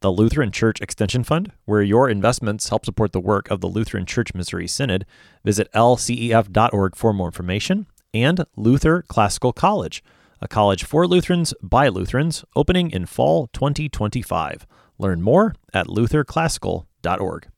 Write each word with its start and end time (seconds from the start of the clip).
the 0.00 0.10
Lutheran 0.10 0.50
Church 0.50 0.80
Extension 0.80 1.24
Fund, 1.24 1.52
where 1.66 1.82
your 1.82 2.08
investments 2.08 2.68
help 2.70 2.84
support 2.84 3.12
the 3.12 3.20
work 3.20 3.50
of 3.50 3.60
the 3.60 3.66
Lutheran 3.66 4.06
Church 4.06 4.34
Missouri 4.34 4.66
Synod. 4.66 5.04
Visit 5.44 5.70
lcef.org 5.72 6.96
for 6.96 7.12
more 7.12 7.28
information. 7.28 7.86
And 8.14 8.44
Luther 8.56 9.02
Classical 9.02 9.52
College, 9.52 10.02
a 10.40 10.48
college 10.48 10.84
for 10.84 11.06
Lutherans 11.06 11.52
by 11.62 11.88
Lutherans, 11.88 12.44
opening 12.56 12.90
in 12.90 13.06
fall 13.06 13.48
2025. 13.52 14.66
Learn 14.98 15.22
more 15.22 15.54
at 15.74 15.86
lutherclassical.org. 15.86 17.48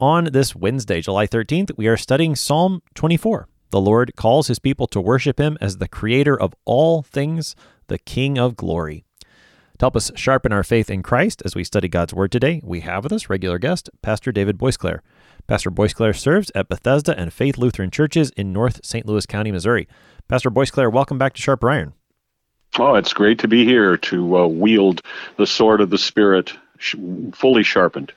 On 0.00 0.24
this 0.24 0.54
Wednesday, 0.54 1.00
July 1.00 1.26
13th, 1.26 1.70
we 1.76 1.86
are 1.86 1.96
studying 1.96 2.36
Psalm 2.36 2.82
24. 2.94 3.48
The 3.70 3.80
Lord 3.80 4.12
calls 4.16 4.48
his 4.48 4.58
people 4.58 4.86
to 4.88 5.00
worship 5.00 5.38
him 5.38 5.58
as 5.60 5.78
the 5.78 5.88
creator 5.88 6.38
of 6.38 6.54
all 6.64 7.02
things 7.02 7.54
the 7.88 7.98
King 7.98 8.38
of 8.38 8.56
Glory. 8.56 9.04
To 9.78 9.84
help 9.84 9.94
us 9.94 10.10
sharpen 10.16 10.52
our 10.52 10.64
faith 10.64 10.90
in 10.90 11.04
Christ 11.04 11.40
as 11.44 11.54
we 11.54 11.62
study 11.62 11.86
God's 11.86 12.12
Word 12.12 12.32
today, 12.32 12.60
we 12.64 12.80
have 12.80 13.04
with 13.04 13.12
us 13.12 13.30
regular 13.30 13.60
guest, 13.60 13.88
Pastor 14.02 14.32
David 14.32 14.58
Boisclair. 14.58 15.02
Pastor 15.46 15.70
Boisclair 15.70 16.16
serves 16.16 16.50
at 16.52 16.68
Bethesda 16.68 17.16
and 17.16 17.32
Faith 17.32 17.56
Lutheran 17.56 17.92
Churches 17.92 18.30
in 18.30 18.52
North 18.52 18.80
St. 18.84 19.06
Louis 19.06 19.24
County, 19.24 19.52
Missouri. 19.52 19.86
Pastor 20.26 20.50
Boisclair, 20.50 20.92
welcome 20.92 21.16
back 21.16 21.32
to 21.34 21.40
Sharper 21.40 21.70
Iron. 21.70 21.92
Oh, 22.76 22.96
it's 22.96 23.12
great 23.12 23.38
to 23.38 23.46
be 23.46 23.64
here 23.64 23.96
to 23.96 24.38
uh, 24.38 24.46
wield 24.48 25.00
the 25.36 25.46
sword 25.46 25.80
of 25.80 25.90
the 25.90 25.98
Spirit 25.98 26.52
sh- 26.78 26.96
fully 27.32 27.62
sharpened. 27.62 28.12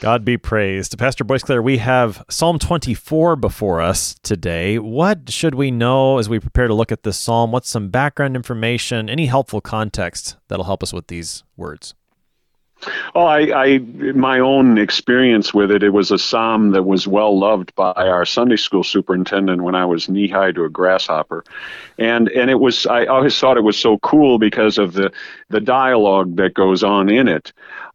God 0.00 0.26
be 0.26 0.36
praised. 0.36 0.98
Pastor 0.98 1.24
Boisclair, 1.24 1.62
we 1.62 1.78
have 1.78 2.22
Psalm 2.28 2.58
24 2.58 3.34
before 3.36 3.80
us 3.80 4.14
today. 4.22 4.78
What 4.78 5.30
should 5.30 5.54
we 5.54 5.70
know 5.70 6.18
as 6.18 6.28
we 6.28 6.38
prepare 6.38 6.68
to 6.68 6.74
look 6.74 6.92
at 6.92 7.02
this 7.02 7.16
psalm? 7.18 7.50
What's 7.50 7.70
some 7.70 7.88
background 7.88 8.36
information, 8.36 9.08
any 9.08 9.24
helpful 9.24 9.62
context 9.62 10.36
that'll 10.48 10.66
help 10.66 10.82
us 10.82 10.92
with 10.92 11.06
these 11.06 11.44
words? 11.56 11.94
Oh, 13.14 13.24
I, 13.24 13.64
I, 13.64 13.78
my 13.78 14.38
own 14.38 14.78
experience 14.78 15.54
with 15.54 15.70
it, 15.70 15.82
it 15.82 15.90
was 15.90 16.10
a 16.10 16.18
psalm 16.18 16.70
that 16.72 16.82
was 16.82 17.08
well 17.08 17.38
loved 17.38 17.74
by 17.74 17.92
our 17.92 18.26
Sunday 18.26 18.56
school 18.56 18.84
superintendent 18.84 19.62
when 19.62 19.74
I 19.74 19.86
was 19.86 20.08
knee 20.08 20.28
high 20.28 20.52
to 20.52 20.64
a 20.64 20.68
grasshopper, 20.68 21.42
and 21.98 22.28
and 22.28 22.50
it 22.50 22.60
was 22.60 22.86
I 22.86 23.06
always 23.06 23.38
thought 23.38 23.56
it 23.56 23.62
was 23.62 23.78
so 23.78 23.98
cool 23.98 24.38
because 24.38 24.76
of 24.78 24.92
the 24.92 25.10
the 25.48 25.60
dialogue 25.60 26.36
that 26.36 26.54
goes 26.54 26.84
on 26.84 27.08
in 27.08 27.28
it. 27.28 27.52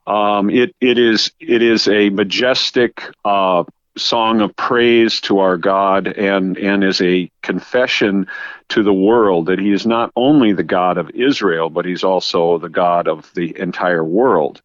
Um, 0.07 0.49
it 0.49 0.75
it 0.81 0.97
is 0.97 1.31
it 1.39 1.61
is 1.61 1.87
a 1.87 2.09
majestic 2.09 3.03
uh, 3.23 3.63
song 3.97 4.41
of 4.41 4.55
praise 4.55 5.19
to 5.21 5.39
our 5.39 5.57
God 5.57 6.07
and 6.07 6.57
and 6.57 6.83
is 6.83 7.01
a 7.01 7.29
confession 7.41 8.27
to 8.69 8.83
the 8.83 8.93
world 8.93 9.47
that 9.47 9.59
He 9.59 9.71
is 9.71 9.85
not 9.85 10.11
only 10.15 10.53
the 10.53 10.63
God 10.63 10.97
of 10.97 11.09
Israel, 11.11 11.69
but 11.69 11.85
He's 11.85 12.03
also 12.03 12.57
the 12.57 12.69
God 12.69 13.07
of 13.07 13.31
the 13.35 13.57
entire 13.59 14.03
world 14.03 14.61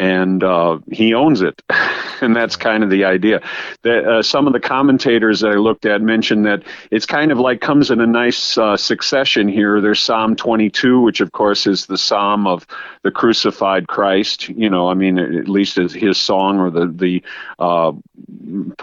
and 0.00 0.42
uh, 0.42 0.78
he 0.90 1.12
owns 1.12 1.42
it. 1.42 1.62
and 2.22 2.34
that's 2.34 2.56
kind 2.56 2.82
of 2.82 2.88
the 2.88 3.04
idea. 3.04 3.42
That 3.82 4.04
uh, 4.06 4.22
some 4.22 4.46
of 4.46 4.54
the 4.54 4.60
commentators 4.60 5.40
that 5.40 5.50
I 5.50 5.56
looked 5.56 5.84
at 5.84 6.00
mentioned 6.00 6.46
that 6.46 6.62
it's 6.90 7.04
kind 7.04 7.30
of 7.30 7.38
like 7.38 7.60
comes 7.60 7.90
in 7.90 8.00
a 8.00 8.06
nice 8.06 8.56
uh, 8.56 8.78
succession 8.78 9.46
here. 9.46 9.80
There's 9.82 10.00
Psalm 10.00 10.36
22, 10.36 11.00
which 11.00 11.20
of 11.20 11.32
course 11.32 11.66
is 11.66 11.84
the 11.84 11.98
psalm 11.98 12.46
of 12.46 12.66
the 13.02 13.10
crucified 13.10 13.88
Christ. 13.88 14.48
You 14.48 14.70
know, 14.70 14.88
I 14.88 14.94
mean, 14.94 15.18
at 15.18 15.48
least 15.48 15.76
his 15.76 16.16
song 16.16 16.58
or 16.58 16.70
the 16.70 16.86
the 16.86 17.22
uh, 17.58 17.92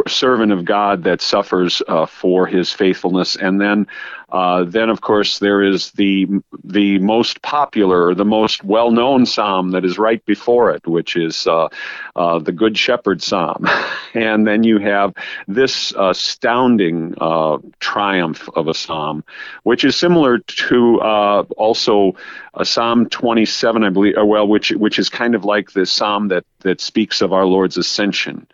servant 0.07 0.51
of 0.51 0.65
God 0.65 1.03
that 1.05 1.21
suffers 1.21 1.81
uh, 1.87 2.05
for 2.05 2.45
his 2.45 2.71
faithfulness, 2.71 3.35
and 3.35 3.59
then 3.59 3.87
uh, 4.29 4.65
then, 4.65 4.89
of 4.89 4.99
course, 4.99 5.39
there 5.39 5.63
is 5.63 5.91
the 5.91 6.27
the 6.63 6.99
most 6.99 7.41
popular, 7.41 8.13
the 8.13 8.25
most 8.25 8.61
well-known 8.61 9.25
psalm 9.25 9.71
that 9.71 9.85
is 9.85 9.97
right 9.97 10.23
before 10.25 10.71
it, 10.71 10.85
which 10.85 11.15
is 11.15 11.47
uh, 11.47 11.69
uh, 12.15 12.37
the 12.39 12.51
Good 12.51 12.77
Shepherd 12.77 13.21
Psalm. 13.21 13.65
and 14.13 14.45
then 14.45 14.63
you 14.63 14.79
have 14.79 15.13
this 15.47 15.93
astounding 15.97 17.15
uh, 17.21 17.59
triumph 17.79 18.49
of 18.53 18.67
a 18.67 18.73
psalm, 18.73 19.23
which 19.63 19.85
is 19.85 19.95
similar 19.95 20.39
to 20.39 20.99
uh, 20.99 21.43
also 21.55 22.15
a 22.57 22.65
Psalm 22.65 23.07
27, 23.07 23.83
I 23.83 23.89
believe, 23.89 24.15
well, 24.17 24.47
which 24.47 24.71
which 24.71 24.97
is 24.97 25.09
kind 25.09 25.35
of 25.35 25.45
like 25.45 25.71
the 25.71 25.85
psalm 25.85 26.29
that 26.29 26.43
that 26.61 26.81
speaks 26.81 27.21
of 27.21 27.31
our 27.31 27.45
Lord's 27.45 27.77
ascension. 27.77 28.47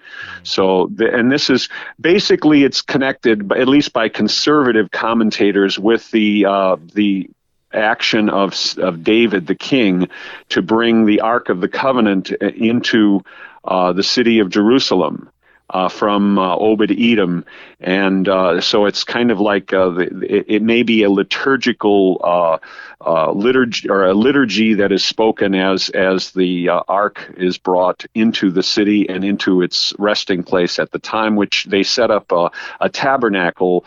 So, 0.44 0.90
the, 0.94 1.14
and 1.14 1.32
this 1.32 1.50
is 1.50 1.70
basically 2.00 2.64
it's 2.64 2.82
connected, 2.82 3.52
at 3.54 3.68
least 3.68 3.94
by 3.94 4.10
conservative 4.10 4.92
commentators, 4.92 5.80
with 5.80 6.12
the 6.12 6.46
uh, 6.46 6.76
the 6.94 7.30
action 7.72 8.30
of 8.30 8.54
of 8.78 9.04
David 9.04 9.48
the 9.48 9.56
king 9.56 10.10
to 10.50 10.62
bring 10.62 11.06
the 11.06 11.22
Ark 11.22 11.50
of 11.50 11.62
the 11.62 11.70
Covenant 11.70 12.30
into 12.32 13.24
uh, 13.64 13.94
the 13.94 14.04
city 14.04 14.40
of 14.40 14.50
Jerusalem 14.50 15.30
uh, 15.74 15.90
from 15.90 16.38
uh, 16.38 16.56
Obed 16.56 16.92
Edom, 16.92 17.44
and 17.80 18.30
uh, 18.30 18.62
so 18.62 18.86
it's 18.86 19.04
kind 19.04 19.32
of 19.32 19.40
like 19.40 19.74
uh, 19.74 19.90
the, 19.90 20.04
it, 20.24 20.46
it, 20.48 20.62
may 20.62 20.84
be 20.84 21.02
a 21.02 21.10
liturgical 21.10 22.22
uh, 22.24 22.58
uh, 23.06 23.32
liturgy 23.32 23.90
or 23.90 24.06
a 24.06 24.14
liturgy 24.14 24.76
that 24.76 24.92
is 24.92 25.04
spoken 25.04 25.56
as 25.56 25.90
as 25.90 26.32
the 26.32 26.70
ark 26.70 27.34
is 27.38 27.58
brought 27.58 28.06
into 28.14 28.52
the 28.52 28.62
city 28.62 29.10
and 29.10 29.26
into 29.26 29.64
its 29.64 29.94
resting 29.98 30.44
place 30.44 30.78
at 30.78 30.92
the 30.92 31.00
time, 31.00 31.36
which 31.36 31.66
they 31.66 31.82
set 31.82 32.12
up 32.12 32.32
a, 32.32 32.52
a 32.80 32.88
tabernacle 32.88 33.84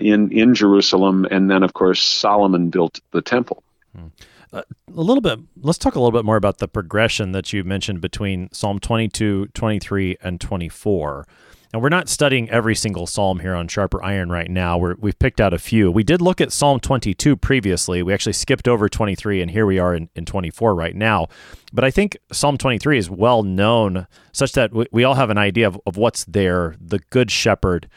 in 0.00 0.32
in 0.32 0.54
Jerusalem, 0.54 1.26
and 1.30 1.50
then 1.50 1.62
of 1.62 1.74
course 1.74 2.02
Solomon 2.02 2.70
built 2.70 3.00
the 3.10 3.20
temple. 3.20 3.62
Hmm 3.94 4.08
a 4.54 4.64
little 5.00 5.20
bit 5.20 5.38
let's 5.60 5.78
talk 5.78 5.94
a 5.94 5.98
little 5.98 6.16
bit 6.16 6.24
more 6.24 6.36
about 6.36 6.58
the 6.58 6.68
progression 6.68 7.32
that 7.32 7.52
you 7.52 7.64
mentioned 7.64 8.00
between 8.00 8.48
psalm 8.52 8.78
22 8.78 9.48
23 9.48 10.16
and 10.22 10.40
24 10.40 11.26
and 11.74 11.82
we're 11.82 11.88
not 11.88 12.08
studying 12.08 12.48
every 12.50 12.76
single 12.76 13.04
psalm 13.04 13.40
here 13.40 13.52
on 13.52 13.66
sharper 13.66 14.00
iron 14.00 14.30
right 14.30 14.48
now. 14.48 14.78
We 14.78 14.94
we've 14.96 15.18
picked 15.18 15.40
out 15.40 15.52
a 15.52 15.58
few. 15.58 15.90
We 15.90 16.04
did 16.04 16.22
look 16.22 16.40
at 16.40 16.52
psalm 16.52 16.78
22 16.78 17.36
previously. 17.36 18.00
We 18.00 18.14
actually 18.14 18.34
skipped 18.34 18.68
over 18.68 18.88
23 18.88 19.42
and 19.42 19.50
here 19.50 19.66
we 19.66 19.80
are 19.80 19.92
in, 19.92 20.08
in 20.14 20.24
24 20.24 20.72
right 20.72 20.94
now. 20.94 21.26
But 21.72 21.82
i 21.82 21.90
think 21.90 22.16
psalm 22.30 22.58
23 22.58 22.96
is 22.96 23.10
well 23.10 23.42
known 23.42 24.06
such 24.30 24.52
that 24.52 24.72
we, 24.72 24.86
we 24.92 25.02
all 25.02 25.14
have 25.14 25.30
an 25.30 25.38
idea 25.38 25.66
of, 25.66 25.80
of 25.84 25.96
what's 25.96 26.24
there 26.26 26.76
the 26.80 27.00
good 27.10 27.32
shepherd 27.32 27.88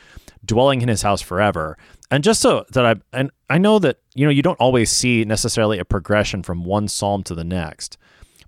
dwelling 0.44 0.81
in 0.81 0.88
his 0.88 1.03
house 1.03 1.22
forever 1.22 1.78
and 2.09 2.23
just 2.23 2.41
so 2.41 2.66
that 2.72 2.85
I 2.85 2.95
and 3.13 3.31
I 3.50 3.57
know 3.57 3.79
that 3.79 4.00
you 4.16 4.25
know 4.25 4.31
you 4.31 4.41
don't 4.41 4.59
always 4.59 4.91
see 4.91 5.25
necessarily 5.25 5.79
a 5.79 5.85
progression 5.85 6.44
from 6.44 6.63
one 6.63 6.88
psalm 6.88 7.23
to 7.23 7.35
the 7.35 7.44
next, 7.44 7.97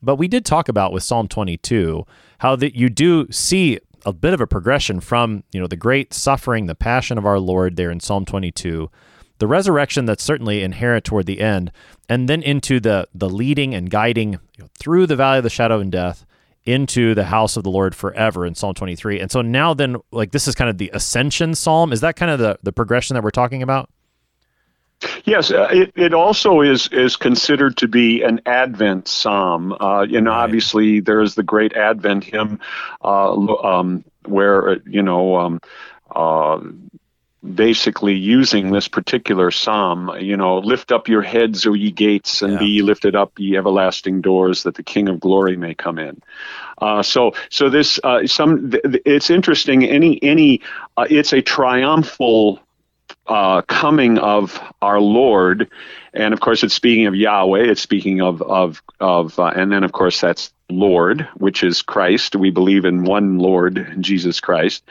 but 0.02 0.16
we 0.16 0.28
did 0.28 0.46
talk 0.46 0.70
about 0.70 0.94
with 0.94 1.04
Psalm 1.04 1.28
22 1.28 2.06
how 2.40 2.56
that 2.56 2.76
you 2.76 2.90
do 2.90 3.28
see 3.32 3.80
a 4.06 4.14
bit 4.14 4.34
of 4.34 4.40
a 4.40 4.48
progression 4.48 5.00
from 5.00 5.44
you 5.52 5.60
know 5.60 5.68
the 5.68 5.76
great 5.76 6.14
suffering, 6.14 6.66
the 6.66 6.76
passion 6.76 7.18
of 7.18 7.26
our 7.26 7.40
Lord 7.40 7.76
there 7.76 7.92
in 7.92 8.00
Psalm 8.00 8.26
22, 8.26 8.90
the 9.40 9.48
resurrection 9.48 10.06
that's 10.06 10.24
certainly 10.24 10.64
inherent 10.64 11.04
toward 11.04 11.26
the 11.26 11.42
end, 11.42 11.72
and 12.08 12.30
then 12.30 12.42
into 12.42 12.80
the 12.80 13.08
the 13.14 13.30
leading 13.30 13.76
and 13.76 13.90
guiding 13.90 14.34
you 14.34 14.64
know, 14.64 14.70
through 14.78 15.06
the 15.06 15.18
valley 15.18 15.40
of 15.40 15.44
the 15.44 15.50
shadow 15.50 15.80
and 15.80 15.92
death 15.92 16.26
into 16.70 17.16
the 17.16 17.24
house 17.24 17.58
of 17.58 17.64
the 17.64 17.72
Lord 17.72 17.96
forever 17.96 18.46
in 18.46 18.56
Psalm 18.56 18.74
23. 18.74 19.20
And 19.20 19.32
so 19.32 19.42
now 19.42 19.74
then 19.74 19.98
like 20.12 20.32
this 20.32 20.48
is 20.48 20.56
kind 20.56 20.70
of 20.70 20.78
the 20.78 20.92
ascension 20.94 21.56
psalm. 21.56 21.92
Is 21.92 22.02
that 22.02 22.16
kind 22.16 22.32
of 22.32 22.40
the, 22.40 22.60
the 22.64 22.72
progression 22.72 23.16
that 23.16 23.24
we're 23.24 23.32
talking 23.32 23.64
about? 23.64 23.90
Yes, 25.24 25.50
uh, 25.50 25.70
it, 25.72 25.94
it 25.96 26.14
also 26.14 26.60
is 26.60 26.90
is 26.92 27.16
considered 27.16 27.78
to 27.78 27.88
be 27.88 28.22
an 28.22 28.42
Advent 28.46 29.08
psalm. 29.08 29.72
Uh, 29.80 30.02
you 30.02 30.20
know, 30.20 30.32
right. 30.32 30.44
obviously 30.44 31.00
there 31.00 31.22
is 31.22 31.36
the 31.36 31.44
great 31.44 31.74
Advent 31.74 32.26
hymn, 32.26 32.60
uh, 33.04 33.32
um, 33.64 34.04
where 34.26 34.72
uh, 34.72 34.76
you 34.86 35.02
know 35.02 35.38
um, 35.38 35.62
uh, 36.14 36.60
basically 37.56 38.14
using 38.14 38.72
this 38.72 38.88
particular 38.90 39.50
psalm 39.50 40.12
you 40.20 40.36
know 40.36 40.60
lift 40.60 40.92
up 40.92 41.08
your 41.08 41.22
heads 41.22 41.66
o 41.66 41.74
ye 41.74 41.90
gates 41.90 42.42
and 42.42 42.54
yeah. 42.54 42.60
be 42.60 42.66
ye 42.66 42.82
lifted 42.82 43.16
up 43.16 43.32
ye 43.38 43.56
everlasting 43.56 44.20
doors 44.20 44.64
that 44.64 44.76
the 44.76 44.84
king 44.84 45.08
of 45.08 45.22
glory 45.22 45.56
may 45.56 45.74
come 45.74 45.98
in 45.98 46.22
uh, 46.80 47.02
so 47.02 47.34
so 47.50 47.70
this 47.70 48.00
uh, 48.04 48.28
some 48.28 48.72
th- 48.72 48.84
it's 49.06 49.30
interesting 49.30 49.86
any 49.86 50.22
any 50.22 50.62
uh, 50.98 51.08
it's 51.10 51.32
a 51.32 51.42
triumphal 51.42 52.60
uh, 53.28 53.62
coming 53.64 54.18
of 54.18 54.60
our 54.82 55.00
Lord, 55.00 55.70
and 56.14 56.34
of 56.34 56.40
course 56.40 56.64
it's 56.64 56.74
speaking 56.74 57.06
of 57.06 57.16
Yahweh. 57.16 57.62
It's 57.62 57.82
speaking 57.82 58.22
of 58.22 58.42
of 58.42 58.82
of, 59.00 59.38
uh, 59.40 59.54
and 59.56 59.72
then 59.72 59.84
of 59.84 59.92
course 59.92 60.20
that's 60.20 60.52
Lord, 60.70 61.28
which 61.36 61.64
is 61.64 61.82
Christ. 61.82 62.36
We 62.36 62.52
believe 62.52 62.86
in 62.86 63.04
one 63.04 63.40
Lord, 63.40 63.98
Jesus 64.00 64.40
Christ. 64.40 64.84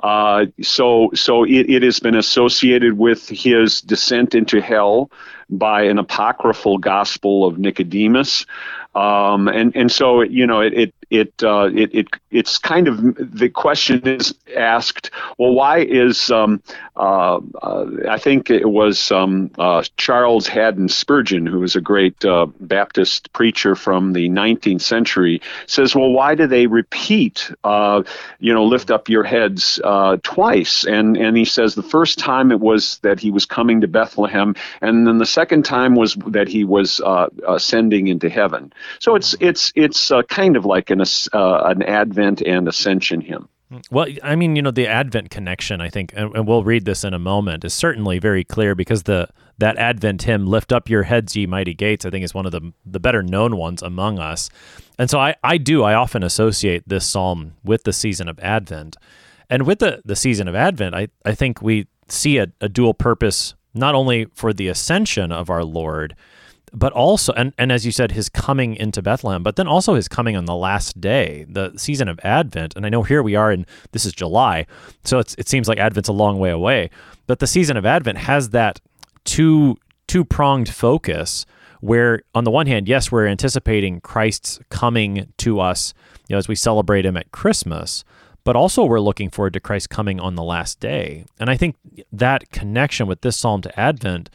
Uh, 0.00 0.46
so, 0.60 1.10
so 1.14 1.44
it, 1.44 1.70
it 1.70 1.82
has 1.82 2.00
been 2.00 2.14
associated 2.14 2.98
with 2.98 3.28
his 3.28 3.80
descent 3.80 4.34
into 4.34 4.60
hell 4.60 5.10
by 5.48 5.82
an 5.82 5.98
apocryphal 5.98 6.78
gospel 6.78 7.46
of 7.46 7.58
Nicodemus. 7.58 8.46
Um, 8.94 9.48
and 9.48 9.74
and 9.74 9.90
so 9.90 10.22
you 10.22 10.46
know 10.46 10.60
it 10.60 10.74
it 10.74 10.94
it, 11.12 11.42
uh, 11.42 11.70
it 11.74 11.94
it 11.94 12.08
it's 12.30 12.56
kind 12.56 12.88
of 12.88 12.98
the 13.18 13.50
question 13.50 14.00
is 14.08 14.34
asked. 14.56 15.10
Well, 15.36 15.52
why 15.52 15.80
is 15.80 16.30
um, 16.30 16.62
uh, 16.96 17.40
uh, 17.62 17.86
I 18.08 18.18
think 18.18 18.48
it 18.48 18.70
was 18.70 19.12
um, 19.12 19.50
uh, 19.58 19.84
Charles 19.98 20.46
Haddon 20.46 20.88
Spurgeon, 20.88 21.44
who 21.46 21.60
was 21.60 21.76
a 21.76 21.82
great 21.82 22.24
uh, 22.24 22.46
Baptist 22.60 23.30
preacher 23.34 23.74
from 23.74 24.14
the 24.14 24.30
19th 24.30 24.80
century, 24.80 25.42
says, 25.66 25.94
well, 25.94 26.12
why 26.12 26.34
do 26.34 26.46
they 26.46 26.66
repeat? 26.66 27.50
Uh, 27.62 28.02
you 28.40 28.54
know, 28.54 28.64
lift 28.64 28.90
up 28.90 29.10
your 29.10 29.24
heads 29.24 29.80
twice, 30.22 30.84
and 30.84 31.18
and 31.18 31.36
he 31.36 31.44
says 31.44 31.74
the 31.74 31.82
first 31.82 32.18
time 32.18 32.50
it 32.50 32.60
was 32.60 32.98
that 32.98 33.20
he 33.20 33.30
was 33.30 33.44
coming 33.44 33.82
to 33.82 33.88
Bethlehem, 33.88 34.54
and 34.80 35.06
then 35.06 35.18
the 35.18 35.26
second 35.26 35.64
time 35.64 35.94
was 35.94 36.14
that 36.26 36.48
he 36.48 36.64
was 36.64 37.02
ascending 37.46 38.08
into 38.08 38.30
heaven. 38.30 38.72
So 38.98 39.14
it's 39.14 39.34
it's 39.40 39.72
it's 39.74 40.10
uh, 40.10 40.22
kind 40.22 40.56
of 40.56 40.64
like 40.64 40.90
an 40.90 41.00
uh, 41.00 41.62
an 41.64 41.82
Advent 41.82 42.42
and 42.42 42.68
Ascension 42.68 43.20
hymn. 43.20 43.48
Well, 43.90 44.06
I 44.22 44.36
mean, 44.36 44.56
you 44.56 44.62
know, 44.62 44.70
the 44.70 44.86
Advent 44.86 45.30
connection, 45.30 45.80
I 45.80 45.88
think, 45.88 46.12
and, 46.14 46.34
and, 46.36 46.46
we'll 46.46 46.64
read 46.64 46.84
this 46.84 47.04
in 47.04 47.14
a 47.14 47.18
moment, 47.18 47.64
is 47.64 47.72
certainly 47.72 48.18
very 48.18 48.44
clear 48.44 48.74
because 48.74 49.04
the 49.04 49.28
that 49.58 49.78
Advent 49.78 50.22
hymn, 50.22 50.46
"Lift 50.46 50.72
up 50.72 50.90
your 50.90 51.04
heads, 51.04 51.36
ye 51.36 51.46
mighty 51.46 51.74
gates," 51.74 52.04
I 52.04 52.10
think 52.10 52.24
is 52.24 52.34
one 52.34 52.46
of 52.46 52.52
the 52.52 52.72
the 52.84 53.00
better 53.00 53.22
known 53.22 53.56
ones 53.56 53.82
among 53.82 54.18
us. 54.18 54.50
And 54.98 55.08
so 55.08 55.18
I 55.18 55.36
I 55.42 55.58
do 55.58 55.82
I 55.84 55.94
often 55.94 56.22
associate 56.22 56.86
this 56.86 57.06
psalm 57.06 57.54
with 57.64 57.84
the 57.84 57.92
season 57.92 58.28
of 58.28 58.38
Advent, 58.40 58.96
and 59.48 59.66
with 59.66 59.78
the 59.78 60.02
the 60.04 60.16
season 60.16 60.48
of 60.48 60.54
Advent, 60.54 60.94
I 60.94 61.08
I 61.24 61.34
think 61.34 61.62
we 61.62 61.86
see 62.08 62.38
a, 62.38 62.48
a 62.60 62.68
dual 62.68 62.94
purpose 62.94 63.54
not 63.74 63.94
only 63.94 64.26
for 64.34 64.52
the 64.52 64.68
ascension 64.68 65.32
of 65.32 65.48
our 65.48 65.64
Lord, 65.64 66.14
but 66.72 66.92
also 66.92 67.32
and, 67.34 67.52
and 67.58 67.70
as 67.70 67.84
you 67.84 67.92
said 67.92 68.12
his 68.12 68.28
coming 68.28 68.74
into 68.76 69.02
bethlehem 69.02 69.42
but 69.42 69.56
then 69.56 69.66
also 69.66 69.94
his 69.94 70.08
coming 70.08 70.36
on 70.36 70.46
the 70.46 70.54
last 70.54 71.00
day 71.00 71.44
the 71.48 71.72
season 71.76 72.08
of 72.08 72.18
advent. 72.22 72.74
And 72.76 72.86
i 72.86 72.88
know 72.88 73.02
here 73.02 73.22
we 73.22 73.34
are 73.34 73.52
in 73.52 73.66
this 73.92 74.04
is 74.04 74.12
july 74.12 74.66
so 75.04 75.18
it's, 75.18 75.34
it 75.36 75.48
seems 75.48 75.68
like 75.68 75.78
advent's 75.78 76.08
a 76.08 76.12
long 76.12 76.38
way 76.38 76.50
away. 76.50 76.90
But 77.26 77.38
the 77.38 77.46
season 77.46 77.76
of 77.76 77.86
advent 77.86 78.18
has 78.18 78.50
that 78.50 78.80
two 79.24 79.76
two 80.08 80.24
pronged 80.24 80.68
focus 80.68 81.46
where 81.80 82.22
on 82.34 82.44
the 82.44 82.50
one 82.50 82.66
hand 82.66 82.88
yes 82.88 83.12
we're 83.12 83.26
anticipating 83.26 84.00
christ's 84.00 84.58
coming 84.68 85.32
to 85.36 85.60
us 85.60 85.94
you 86.28 86.34
know 86.34 86.38
as 86.38 86.48
we 86.48 86.54
celebrate 86.54 87.06
him 87.06 87.16
at 87.16 87.30
christmas 87.32 88.04
but 88.44 88.56
also 88.56 88.84
we're 88.84 89.00
looking 89.00 89.30
forward 89.30 89.52
to 89.52 89.60
christ 89.60 89.88
coming 89.88 90.18
on 90.18 90.34
the 90.34 90.42
last 90.42 90.80
day. 90.80 91.24
And 91.38 91.48
i 91.50 91.56
think 91.56 91.76
that 92.12 92.50
connection 92.50 93.06
with 93.06 93.20
this 93.20 93.36
psalm 93.36 93.62
to 93.62 93.80
advent 93.80 94.30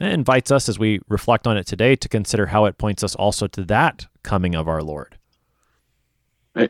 it 0.00 0.12
invites 0.12 0.50
us 0.50 0.68
as 0.68 0.78
we 0.78 1.00
reflect 1.08 1.46
on 1.46 1.56
it 1.56 1.66
today 1.66 1.96
to 1.96 2.08
consider 2.08 2.46
how 2.46 2.64
it 2.66 2.78
points 2.78 3.02
us 3.02 3.14
also 3.14 3.46
to 3.48 3.64
that 3.64 4.06
coming 4.22 4.54
of 4.54 4.68
our 4.68 4.82
Lord. 4.82 5.16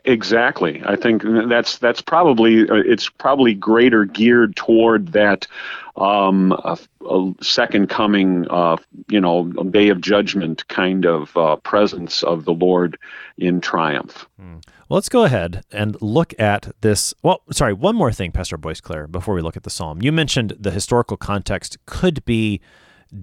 Exactly. 0.03 0.81
I 0.85 0.97
think 0.97 1.23
that's 1.47 1.77
that's 1.77 2.01
probably 2.01 2.69
uh, 2.69 2.75
it's 2.75 3.07
probably 3.07 3.53
greater 3.53 4.03
geared 4.03 4.57
toward 4.57 5.13
that 5.13 5.47
um, 5.95 6.51
a, 6.51 6.77
a 7.09 7.33
second 7.41 7.87
coming, 7.87 8.45
uh, 8.49 8.75
you 9.07 9.21
know, 9.21 9.45
day 9.71 9.87
of 9.87 10.01
judgment 10.01 10.67
kind 10.67 11.05
of 11.05 11.35
uh, 11.37 11.55
presence 11.57 12.21
of 12.23 12.43
the 12.43 12.53
Lord 12.53 12.99
in 13.37 13.61
triumph. 13.61 14.27
Hmm. 14.37 14.57
Well, 14.89 14.97
let's 14.97 15.09
go 15.09 15.23
ahead 15.23 15.63
and 15.71 15.99
look 16.01 16.37
at 16.37 16.73
this. 16.81 17.13
Well, 17.23 17.41
sorry, 17.51 17.73
one 17.73 17.95
more 17.95 18.11
thing, 18.11 18.33
Pastor 18.33 18.57
Boisclair, 18.57 19.09
before 19.09 19.35
we 19.35 19.41
look 19.41 19.55
at 19.55 19.63
the 19.63 19.69
psalm. 19.69 20.01
You 20.01 20.11
mentioned 20.11 20.55
the 20.59 20.71
historical 20.71 21.15
context 21.15 21.77
could 21.85 22.25
be 22.25 22.59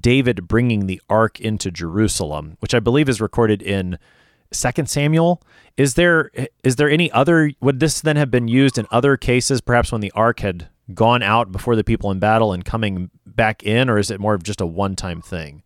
David 0.01 0.49
bringing 0.49 0.87
the 0.87 1.01
ark 1.09 1.41
into 1.41 1.71
Jerusalem, 1.71 2.57
which 2.61 2.75
I 2.75 2.81
believe 2.81 3.09
is 3.09 3.21
recorded 3.21 3.63
in 3.63 3.99
Second 4.53 4.89
Samuel. 4.89 5.43
Is 5.77 5.95
there 5.95 6.31
is 6.63 6.77
there 6.77 6.89
any 6.89 7.11
other 7.13 7.53
would 7.61 7.81
this 7.81 8.01
then 8.01 8.17
have 8.17 8.31
been 8.31 8.49
used 8.49 8.79
in 8.79 8.87
other 8.91 9.17
cases, 9.17 9.61
perhaps 9.61 9.93
when 9.93 10.01
the 10.01 10.13
ark 10.13 10.41
had 10.41 10.69
gone 10.93 11.23
out 11.23 11.51
before 11.51 11.77
the 11.77 11.85
people 11.85 12.11
in 12.11 12.19
battle 12.19 12.53
and 12.53 12.65
coming 12.65 13.11
back 13.27 13.63
in, 13.63 13.89
or 13.89 13.99
is 13.99 14.11
it 14.11 14.21
more 14.21 14.35
of 14.35 14.43
just 14.43 14.61
a 14.61 14.67
one 14.67 14.95
time 14.97 15.21
thing? 15.21 15.63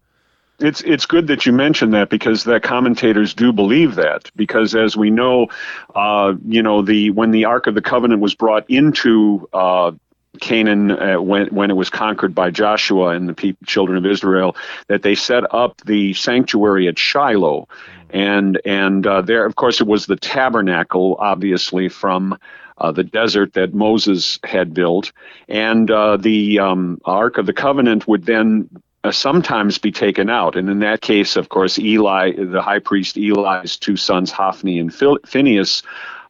It's 0.60 0.80
it's 0.80 1.06
good 1.06 1.28
that 1.28 1.46
you 1.46 1.52
mentioned 1.52 1.94
that 1.94 2.10
because 2.10 2.42
the 2.42 2.58
commentators 2.58 3.32
do 3.32 3.52
believe 3.52 3.94
that 3.94 4.30
because 4.34 4.74
as 4.74 4.96
we 4.96 5.08
know, 5.08 5.46
uh, 5.94 6.34
you 6.44 6.62
know 6.62 6.82
the 6.82 7.10
when 7.10 7.30
the 7.30 7.44
Ark 7.44 7.68
of 7.68 7.76
the 7.76 7.82
Covenant 7.82 8.20
was 8.20 8.34
brought 8.34 8.68
into 8.68 9.48
uh, 9.52 9.92
Canaan, 10.40 10.90
uh, 10.90 11.20
when 11.20 11.48
when 11.48 11.70
it 11.70 11.74
was 11.74 11.90
conquered 11.90 12.34
by 12.34 12.50
Joshua 12.50 13.08
and 13.08 13.28
the 13.28 13.34
people, 13.34 13.64
children 13.66 13.98
of 13.98 14.06
Israel, 14.06 14.56
that 14.88 15.02
they 15.02 15.14
set 15.14 15.52
up 15.54 15.80
the 15.84 16.14
sanctuary 16.14 16.88
at 16.88 16.98
Shiloh, 16.98 17.68
and 18.10 18.60
and 18.64 19.06
uh, 19.06 19.22
there, 19.22 19.44
of 19.44 19.56
course, 19.56 19.80
it 19.80 19.86
was 19.86 20.06
the 20.06 20.16
tabernacle, 20.16 21.16
obviously 21.18 21.88
from 21.88 22.38
uh, 22.78 22.92
the 22.92 23.04
desert 23.04 23.54
that 23.54 23.74
Moses 23.74 24.38
had 24.44 24.74
built, 24.74 25.12
and 25.48 25.90
uh, 25.90 26.16
the 26.16 26.58
um, 26.60 27.00
Ark 27.04 27.38
of 27.38 27.46
the 27.46 27.52
Covenant 27.52 28.06
would 28.06 28.26
then 28.26 28.68
uh, 29.04 29.12
sometimes 29.12 29.78
be 29.78 29.92
taken 29.92 30.28
out. 30.28 30.56
And 30.56 30.68
in 30.68 30.80
that 30.80 31.00
case, 31.00 31.36
of 31.36 31.48
course, 31.48 31.78
Eli, 31.78 32.32
the 32.32 32.62
high 32.62 32.80
priest 32.80 33.16
Eli's 33.16 33.76
two 33.76 33.96
sons, 33.96 34.30
Hophni 34.30 34.78
and 34.78 34.92
Phinehas, 34.92 35.82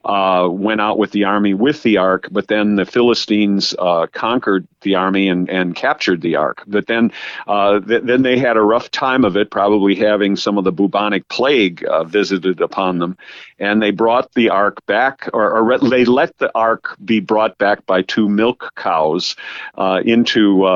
uh, 0.08 0.49
went 0.49 0.81
out 0.81 0.99
with 0.99 1.10
the 1.12 1.25
army 1.25 1.52
with 1.52 1.82
the 1.82 1.99
ark, 1.99 2.28
but 2.31 2.49
then 2.49 2.76
the 2.76 2.87
Philistines 2.87 3.75
uh, 3.78 4.06
conquered 4.06 4.66
the 4.81 4.94
army 4.94 5.28
and, 5.28 5.50
and 5.50 5.75
captured 5.76 6.22
the 6.22 6.37
ark. 6.37 6.62
But 6.66 6.87
then 6.87 7.12
uh, 7.46 7.81
th- 7.81 8.05
then 8.05 8.22
they 8.22 8.38
had 8.38 8.56
a 8.56 8.62
rough 8.62 8.90
time 8.90 9.26
of 9.26 9.37
it, 9.37 9.50
probably 9.50 9.94
having 9.94 10.34
some 10.34 10.56
of 10.56 10.64
the 10.64 10.72
bubonic 10.72 11.28
plague 11.28 11.84
uh, 11.84 12.05
visited 12.05 12.62
upon 12.62 13.00
them, 13.00 13.19
and 13.58 13.82
they 13.82 13.90
brought 13.90 14.32
the 14.32 14.49
ark 14.49 14.84
back, 14.87 15.28
or, 15.34 15.52
or 15.52 15.78
they 15.78 16.06
let 16.06 16.37
the 16.38 16.50
ark 16.55 16.96
be 17.05 17.20
brought 17.20 17.58
back 17.58 17.84
by 17.84 18.00
two 18.00 18.31
milk 18.31 18.72
cows 18.76 19.37
uh, 19.76 20.00
into 20.06 20.66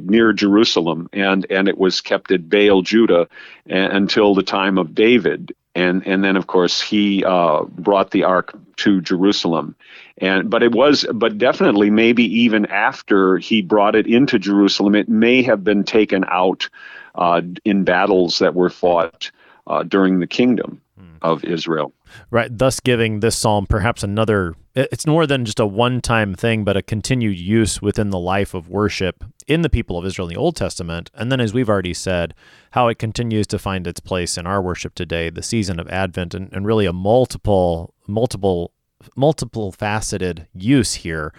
near 0.00 0.32
Jerusalem, 0.32 1.10
and 1.12 1.46
and 1.50 1.68
it 1.68 1.76
was 1.76 2.00
kept 2.00 2.30
at 2.30 2.48
Baal 2.48 2.80
Judah 2.80 3.28
until 3.66 4.34
the 4.34 4.42
time 4.42 4.78
of 4.78 4.94
David 4.94 5.52
and 5.74 6.06
and 6.06 6.24
then 6.24 6.36
of 6.36 6.46
course 6.46 6.80
he 6.80 7.24
uh, 7.24 7.64
brought 7.64 8.10
the 8.10 8.24
ark 8.24 8.56
to 8.76 9.00
Jerusalem, 9.00 9.74
and 10.18 10.50
but 10.50 10.62
it 10.62 10.72
was 10.72 11.06
but 11.12 11.38
definitely 11.38 11.90
maybe 11.90 12.24
even 12.40 12.66
after 12.66 13.38
he 13.38 13.62
brought 13.62 13.94
it 13.94 14.06
into 14.06 14.38
Jerusalem, 14.38 14.94
it 14.94 15.08
may 15.08 15.42
have 15.42 15.64
been 15.64 15.84
taken 15.84 16.24
out 16.28 16.68
uh, 17.14 17.42
in 17.64 17.84
battles 17.84 18.38
that 18.38 18.54
were 18.54 18.70
fought 18.70 19.30
uh, 19.66 19.82
during 19.82 20.20
the 20.20 20.26
kingdom 20.26 20.80
Mm. 20.98 21.18
of 21.22 21.44
Israel. 21.44 21.92
Right, 22.28 22.50
thus 22.50 22.80
giving 22.80 23.20
this 23.20 23.36
psalm 23.36 23.66
perhaps 23.66 24.02
another, 24.02 24.56
it's 24.74 25.06
more 25.06 25.28
than 25.28 25.44
just 25.44 25.60
a 25.60 25.66
one 25.66 26.00
time 26.00 26.34
thing, 26.34 26.64
but 26.64 26.76
a 26.76 26.82
continued 26.82 27.38
use 27.38 27.80
within 27.80 28.10
the 28.10 28.18
life 28.18 28.52
of 28.52 28.68
worship 28.68 29.22
in 29.46 29.62
the 29.62 29.70
people 29.70 29.96
of 29.96 30.04
Israel 30.04 30.26
in 30.26 30.34
the 30.34 30.40
Old 30.40 30.56
Testament. 30.56 31.12
And 31.14 31.30
then, 31.30 31.40
as 31.40 31.54
we've 31.54 31.68
already 31.68 31.94
said, 31.94 32.34
how 32.72 32.88
it 32.88 32.98
continues 32.98 33.46
to 33.48 33.60
find 33.60 33.86
its 33.86 34.00
place 34.00 34.36
in 34.36 34.44
our 34.44 34.60
worship 34.60 34.96
today, 34.96 35.30
the 35.30 35.42
season 35.42 35.78
of 35.78 35.88
Advent, 35.88 36.34
and, 36.34 36.52
and 36.52 36.66
really 36.66 36.86
a 36.86 36.92
multiple, 36.92 37.94
multiple, 38.08 38.72
multiple 39.14 39.70
faceted 39.70 40.48
use 40.52 40.94
here 40.94 41.32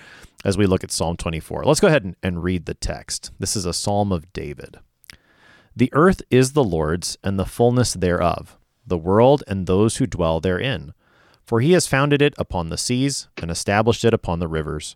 as 0.46 0.58
we 0.58 0.68
look 0.68 0.86
at 0.86 0.92
Psalm 0.92 1.18
24. 1.18 1.66
Let's 1.66 1.82
go 1.82 1.88
ahead 1.88 2.06
and, 2.06 2.16
and 2.24 2.44
read 2.44 2.66
the 2.66 2.76
text. 2.76 3.32
This 3.40 3.58
is 3.58 3.66
a 3.66 3.74
psalm 3.74 4.14
of 4.14 4.32
David. 4.32 4.78
The 5.76 5.90
earth 5.92 6.22
is 6.32 6.54
the 6.54 6.64
Lord's 6.64 7.18
and 7.26 7.38
the 7.38 7.46
fullness 7.46 7.94
thereof 7.94 8.59
the 8.90 8.98
world 8.98 9.44
and 9.48 9.66
those 9.66 9.98
who 9.98 10.06
dwell 10.06 10.40
therein. 10.40 10.94
For 11.46 11.62
he 11.62 11.72
has 11.72 11.88
founded 11.88 12.22
it 12.22 12.36
upon 12.38 12.70
the 12.70 12.78
seas 12.78 13.28
and 13.42 13.50
established 13.50 14.06
it 14.06 14.14
upon 14.14 14.40
the 14.40 14.48
rivers. 14.48 14.96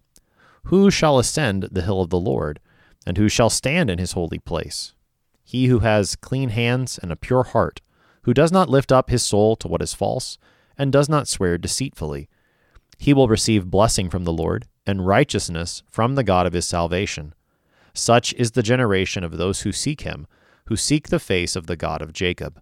Who 0.65 0.91
shall 0.91 1.17
ascend 1.17 1.69
the 1.71 1.81
hill 1.81 2.01
of 2.01 2.09
the 2.09 2.19
Lord, 2.19 2.59
and 3.05 3.17
who 3.17 3.27
shall 3.27 3.49
stand 3.49 3.89
in 3.89 3.99
his 3.99 4.11
holy 4.11 4.39
place? 4.39 4.93
He 5.43 5.67
who 5.67 5.79
has 5.79 6.15
clean 6.15 6.49
hands 6.49 6.97
and 6.97 7.11
a 7.11 7.15
pure 7.15 7.43
heart, 7.43 7.81
who 8.23 8.33
does 8.33 8.51
not 8.51 8.69
lift 8.69 8.91
up 8.91 9.09
his 9.09 9.23
soul 9.23 9.55
to 9.57 9.67
what 9.67 9.81
is 9.81 9.93
false, 9.93 10.37
and 10.77 10.91
does 10.91 11.09
not 11.09 11.27
swear 11.27 11.57
deceitfully. 11.57 12.29
He 12.97 13.13
will 13.13 13.27
receive 13.27 13.69
blessing 13.69 14.09
from 14.09 14.23
the 14.23 14.31
Lord, 14.31 14.67
and 14.85 15.05
righteousness 15.05 15.83
from 15.89 16.15
the 16.15 16.23
God 16.23 16.45
of 16.45 16.53
his 16.53 16.65
salvation. 16.65 17.33
Such 17.93 18.33
is 18.33 18.51
the 18.51 18.63
generation 18.63 19.23
of 19.23 19.37
those 19.37 19.61
who 19.61 19.71
seek 19.71 20.01
him, 20.01 20.27
who 20.65 20.75
seek 20.75 21.09
the 21.09 21.19
face 21.19 21.55
of 21.55 21.67
the 21.67 21.75
God 21.75 22.01
of 22.01 22.13
Jacob. 22.13 22.61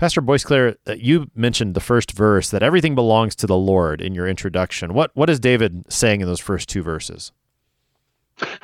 Pastor 0.00 0.22
Boisclair, 0.22 0.76
uh, 0.88 0.94
you 0.94 1.30
mentioned 1.34 1.74
the 1.74 1.80
first 1.80 2.12
verse 2.12 2.48
that 2.48 2.62
everything 2.62 2.94
belongs 2.94 3.36
to 3.36 3.46
the 3.46 3.54
Lord 3.54 4.00
in 4.00 4.14
your 4.14 4.26
introduction. 4.26 4.94
What 4.94 5.10
what 5.12 5.28
is 5.28 5.38
David 5.38 5.84
saying 5.90 6.22
in 6.22 6.26
those 6.26 6.40
first 6.40 6.70
two 6.70 6.82
verses? 6.82 7.32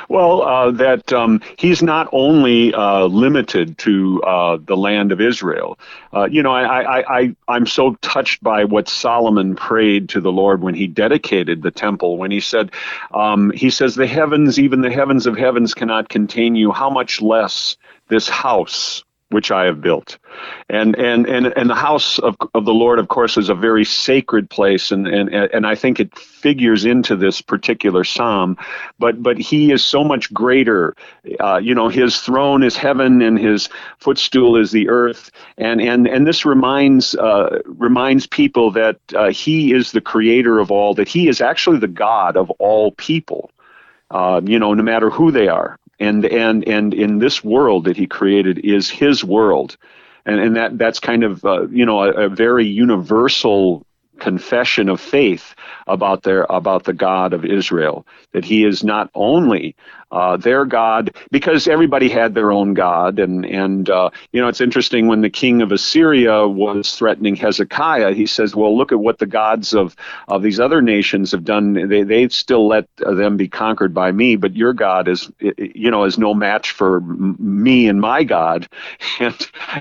Well, 0.08 0.40
uh, 0.40 0.70
that 0.70 1.12
um, 1.12 1.42
he's 1.58 1.82
not 1.82 2.08
only 2.12 2.72
uh, 2.72 3.04
limited 3.04 3.76
to 3.76 4.22
uh, 4.22 4.56
the 4.64 4.78
land 4.78 5.12
of 5.12 5.20
Israel. 5.20 5.78
Uh, 6.14 6.24
you 6.24 6.42
know, 6.42 6.52
I, 6.52 6.80
I, 6.80 7.18
I, 7.18 7.36
I'm 7.48 7.66
so 7.66 7.96
touched 7.96 8.42
by 8.42 8.64
what 8.64 8.88
Solomon 8.88 9.56
prayed 9.56 10.08
to 10.08 10.22
the 10.22 10.32
Lord 10.32 10.62
when 10.62 10.74
he 10.74 10.86
dedicated 10.86 11.60
the 11.60 11.70
temple, 11.70 12.16
when 12.16 12.30
he 12.30 12.40
said, 12.40 12.72
um, 13.12 13.50
he 13.50 13.68
says, 13.68 13.94
the 13.94 14.06
heavens, 14.06 14.58
even 14.58 14.80
the 14.80 14.90
heavens 14.90 15.26
of 15.26 15.36
heavens 15.36 15.74
cannot 15.74 16.08
contain 16.08 16.54
you. 16.54 16.72
How 16.72 16.88
much 16.88 17.20
less 17.20 17.76
this 18.08 18.26
house 18.30 19.04
which 19.30 19.50
I 19.50 19.64
have 19.64 19.80
built. 19.80 20.18
And 20.68 20.94
and 20.96 21.26
and 21.26 21.46
and 21.46 21.68
the 21.68 21.74
house 21.74 22.18
of, 22.20 22.36
of 22.54 22.64
the 22.64 22.74
Lord, 22.74 22.98
of 22.98 23.08
course, 23.08 23.36
is 23.36 23.48
a 23.48 23.54
very 23.54 23.84
sacred 23.84 24.48
place, 24.48 24.92
and 24.92 25.06
and 25.06 25.28
and 25.34 25.66
I 25.66 25.74
think 25.74 25.98
it 25.98 26.16
figures 26.16 26.84
into 26.84 27.16
this 27.16 27.40
particular 27.40 28.04
psalm. 28.04 28.56
But 28.98 29.22
but 29.22 29.38
he 29.38 29.72
is 29.72 29.84
so 29.84 30.04
much 30.04 30.32
greater. 30.32 30.94
Uh, 31.40 31.56
you 31.56 31.74
know, 31.74 31.88
his 31.88 32.20
throne 32.20 32.62
is 32.62 32.76
heaven, 32.76 33.20
and 33.20 33.38
his 33.38 33.68
footstool 33.98 34.56
is 34.56 34.70
the 34.70 34.88
earth. 34.88 35.30
And 35.58 35.80
and 35.80 36.06
and 36.06 36.26
this 36.26 36.44
reminds 36.44 37.14
uh, 37.16 37.62
reminds 37.64 38.26
people 38.26 38.70
that 38.72 38.98
uh, 39.14 39.30
he 39.30 39.72
is 39.72 39.90
the 39.90 40.00
creator 40.00 40.60
of 40.60 40.70
all. 40.70 40.94
That 40.94 41.08
he 41.08 41.28
is 41.28 41.40
actually 41.40 41.78
the 41.78 41.88
God 41.88 42.36
of 42.36 42.50
all 42.52 42.92
people. 42.92 43.50
Uh, 44.08 44.40
you 44.44 44.58
know, 44.60 44.72
no 44.72 44.84
matter 44.84 45.10
who 45.10 45.32
they 45.32 45.48
are 45.48 45.80
and 45.98 46.24
and 46.26 46.66
and 46.68 46.94
in 46.94 47.18
this 47.18 47.42
world 47.42 47.84
that 47.84 47.96
he 47.96 48.06
created 48.06 48.58
is 48.58 48.90
his 48.90 49.24
world. 49.24 49.76
And 50.24 50.40
and 50.40 50.56
that 50.56 50.78
that's 50.78 51.00
kind 51.00 51.24
of 51.24 51.44
uh, 51.44 51.68
you 51.68 51.86
know 51.86 52.02
a, 52.02 52.26
a, 52.26 52.28
very 52.28 52.66
universal 52.66 53.86
confession 54.18 54.88
of 54.88 55.00
faith 55.00 55.54
about 55.86 56.22
their 56.22 56.44
about 56.50 56.84
the 56.84 56.92
God 56.94 57.32
of 57.32 57.44
Israel 57.44 58.06
that 58.32 58.44
he 58.44 58.64
is 58.64 58.84
not 58.84 59.10
only 59.14 59.76
uh, 60.12 60.36
their 60.36 60.64
God 60.64 61.14
because 61.30 61.66
everybody 61.66 62.08
had 62.08 62.34
their 62.34 62.52
own 62.52 62.74
God. 62.74 63.18
And 63.18 63.44
and 63.44 63.88
uh, 63.90 64.10
you 64.32 64.40
know 64.40 64.48
it's 64.48 64.60
interesting 64.60 65.06
when 65.08 65.20
the 65.20 65.30
king 65.30 65.62
of 65.62 65.72
Assyria 65.72 66.46
was 66.46 66.96
threatening 66.96 67.36
Hezekiah 67.36 68.14
he 68.14 68.26
says 68.26 68.54
well 68.54 68.76
look 68.76 68.92
at 68.92 69.00
what 69.00 69.18
the 69.18 69.26
gods 69.26 69.74
of 69.74 69.96
of 70.28 70.42
these 70.42 70.60
other 70.60 70.80
nations 70.80 71.32
have 71.32 71.44
done. 71.44 71.74
They 71.88 72.02
they 72.02 72.28
still 72.28 72.68
let 72.68 72.88
them 72.96 73.36
be 73.36 73.48
conquered 73.48 73.94
by 73.94 74.12
me 74.12 74.36
but 74.36 74.54
your 74.54 74.72
God 74.72 75.08
is 75.08 75.30
you 75.40 75.90
know 75.90 76.04
is 76.04 76.18
no 76.18 76.34
match 76.34 76.70
for 76.70 77.00
me 77.00 77.88
and 77.88 78.00
my 78.00 78.24
God. 78.24 78.68
And 79.18 79.34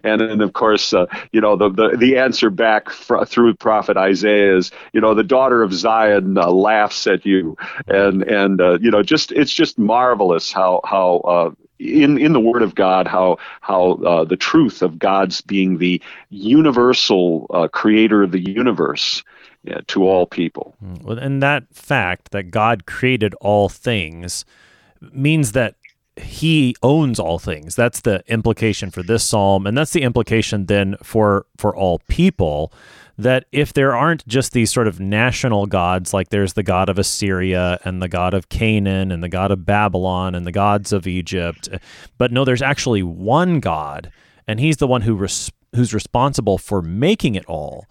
and 0.03 0.21
then 0.21 0.41
of 0.41 0.53
course 0.53 0.93
uh, 0.93 1.05
you 1.31 1.41
know 1.41 1.55
the, 1.55 1.69
the 1.69 1.97
the 1.97 2.17
answer 2.17 2.49
back 2.49 2.89
fr- 2.89 3.25
through 3.25 3.55
prophet 3.55 3.97
Isaiah 3.97 4.57
is 4.57 4.71
you 4.93 5.01
know 5.01 5.13
the 5.13 5.23
daughter 5.23 5.61
of 5.61 5.73
Zion 5.73 5.94
uh, 6.03 6.51
laughs 6.51 7.07
at 7.07 7.25
you 7.25 7.57
and 7.87 8.23
and 8.23 8.61
uh, 8.61 8.77
you 8.79 8.91
know 8.91 9.03
just 9.03 9.31
it's 9.31 9.53
just 9.53 9.77
marvelous 9.77 10.51
how 10.51 10.81
how 10.85 11.17
uh, 11.19 11.51
in 11.79 12.17
in 12.17 12.33
the 12.33 12.39
Word 12.39 12.61
of 12.61 12.75
God 12.75 13.07
how 13.07 13.37
how 13.61 13.93
uh, 14.05 14.23
the 14.23 14.37
truth 14.37 14.81
of 14.81 14.99
God's 14.99 15.41
being 15.41 15.77
the 15.77 16.01
universal 16.29 17.47
uh, 17.53 17.67
creator 17.67 18.23
of 18.23 18.31
the 18.31 18.39
universe 18.39 19.23
yeah, 19.63 19.81
to 19.87 20.07
all 20.07 20.27
people. 20.27 20.75
Mm, 20.83 21.01
well, 21.01 21.17
and 21.17 21.41
that 21.41 21.63
fact 21.73 22.31
that 22.31 22.51
God 22.51 22.85
created 22.85 23.33
all 23.41 23.67
things 23.67 24.45
means 25.01 25.53
that 25.53 25.75
he 26.17 26.75
owns 26.83 27.19
all 27.19 27.39
things. 27.39 27.75
That's 27.75 28.01
the 28.01 28.23
implication 28.27 28.91
for 28.91 29.03
this 29.03 29.23
psalm, 29.23 29.65
and 29.65 29.77
that's 29.77 29.91
the 29.91 30.03
implication 30.03 30.67
then 30.67 30.95
for 31.03 31.45
for 31.57 31.75
all 31.75 31.99
people 32.07 32.71
that 33.17 33.45
if 33.51 33.73
there 33.73 33.95
aren't 33.95 34.27
just 34.27 34.51
these 34.51 34.71
sort 34.71 34.87
of 34.87 34.99
national 34.99 35.65
gods, 35.65 36.13
like 36.13 36.29
there's 36.29 36.53
the 36.53 36.63
god 36.63 36.89
of 36.89 36.99
Assyria 36.99 37.79
and 37.83 38.01
the 38.01 38.09
god 38.09 38.33
of 38.33 38.49
Canaan 38.49 39.11
and 39.11 39.23
the 39.23 39.29
god 39.29 39.51
of 39.51 39.65
Babylon 39.65 40.35
and 40.35 40.45
the 40.45 40.51
gods 40.51 40.91
of 40.91 41.07
Egypt, 41.07 41.69
but 42.17 42.31
no, 42.31 42.43
there's 42.43 42.61
actually 42.61 43.03
one 43.03 43.59
God, 43.59 44.11
and 44.47 44.59
he's 44.59 44.77
the 44.77 44.87
one 44.87 45.01
who 45.01 45.15
res- 45.15 45.51
who's 45.75 45.93
responsible 45.93 46.57
for 46.57 46.81
making 46.81 47.35
it 47.35 47.45
all, 47.45 47.85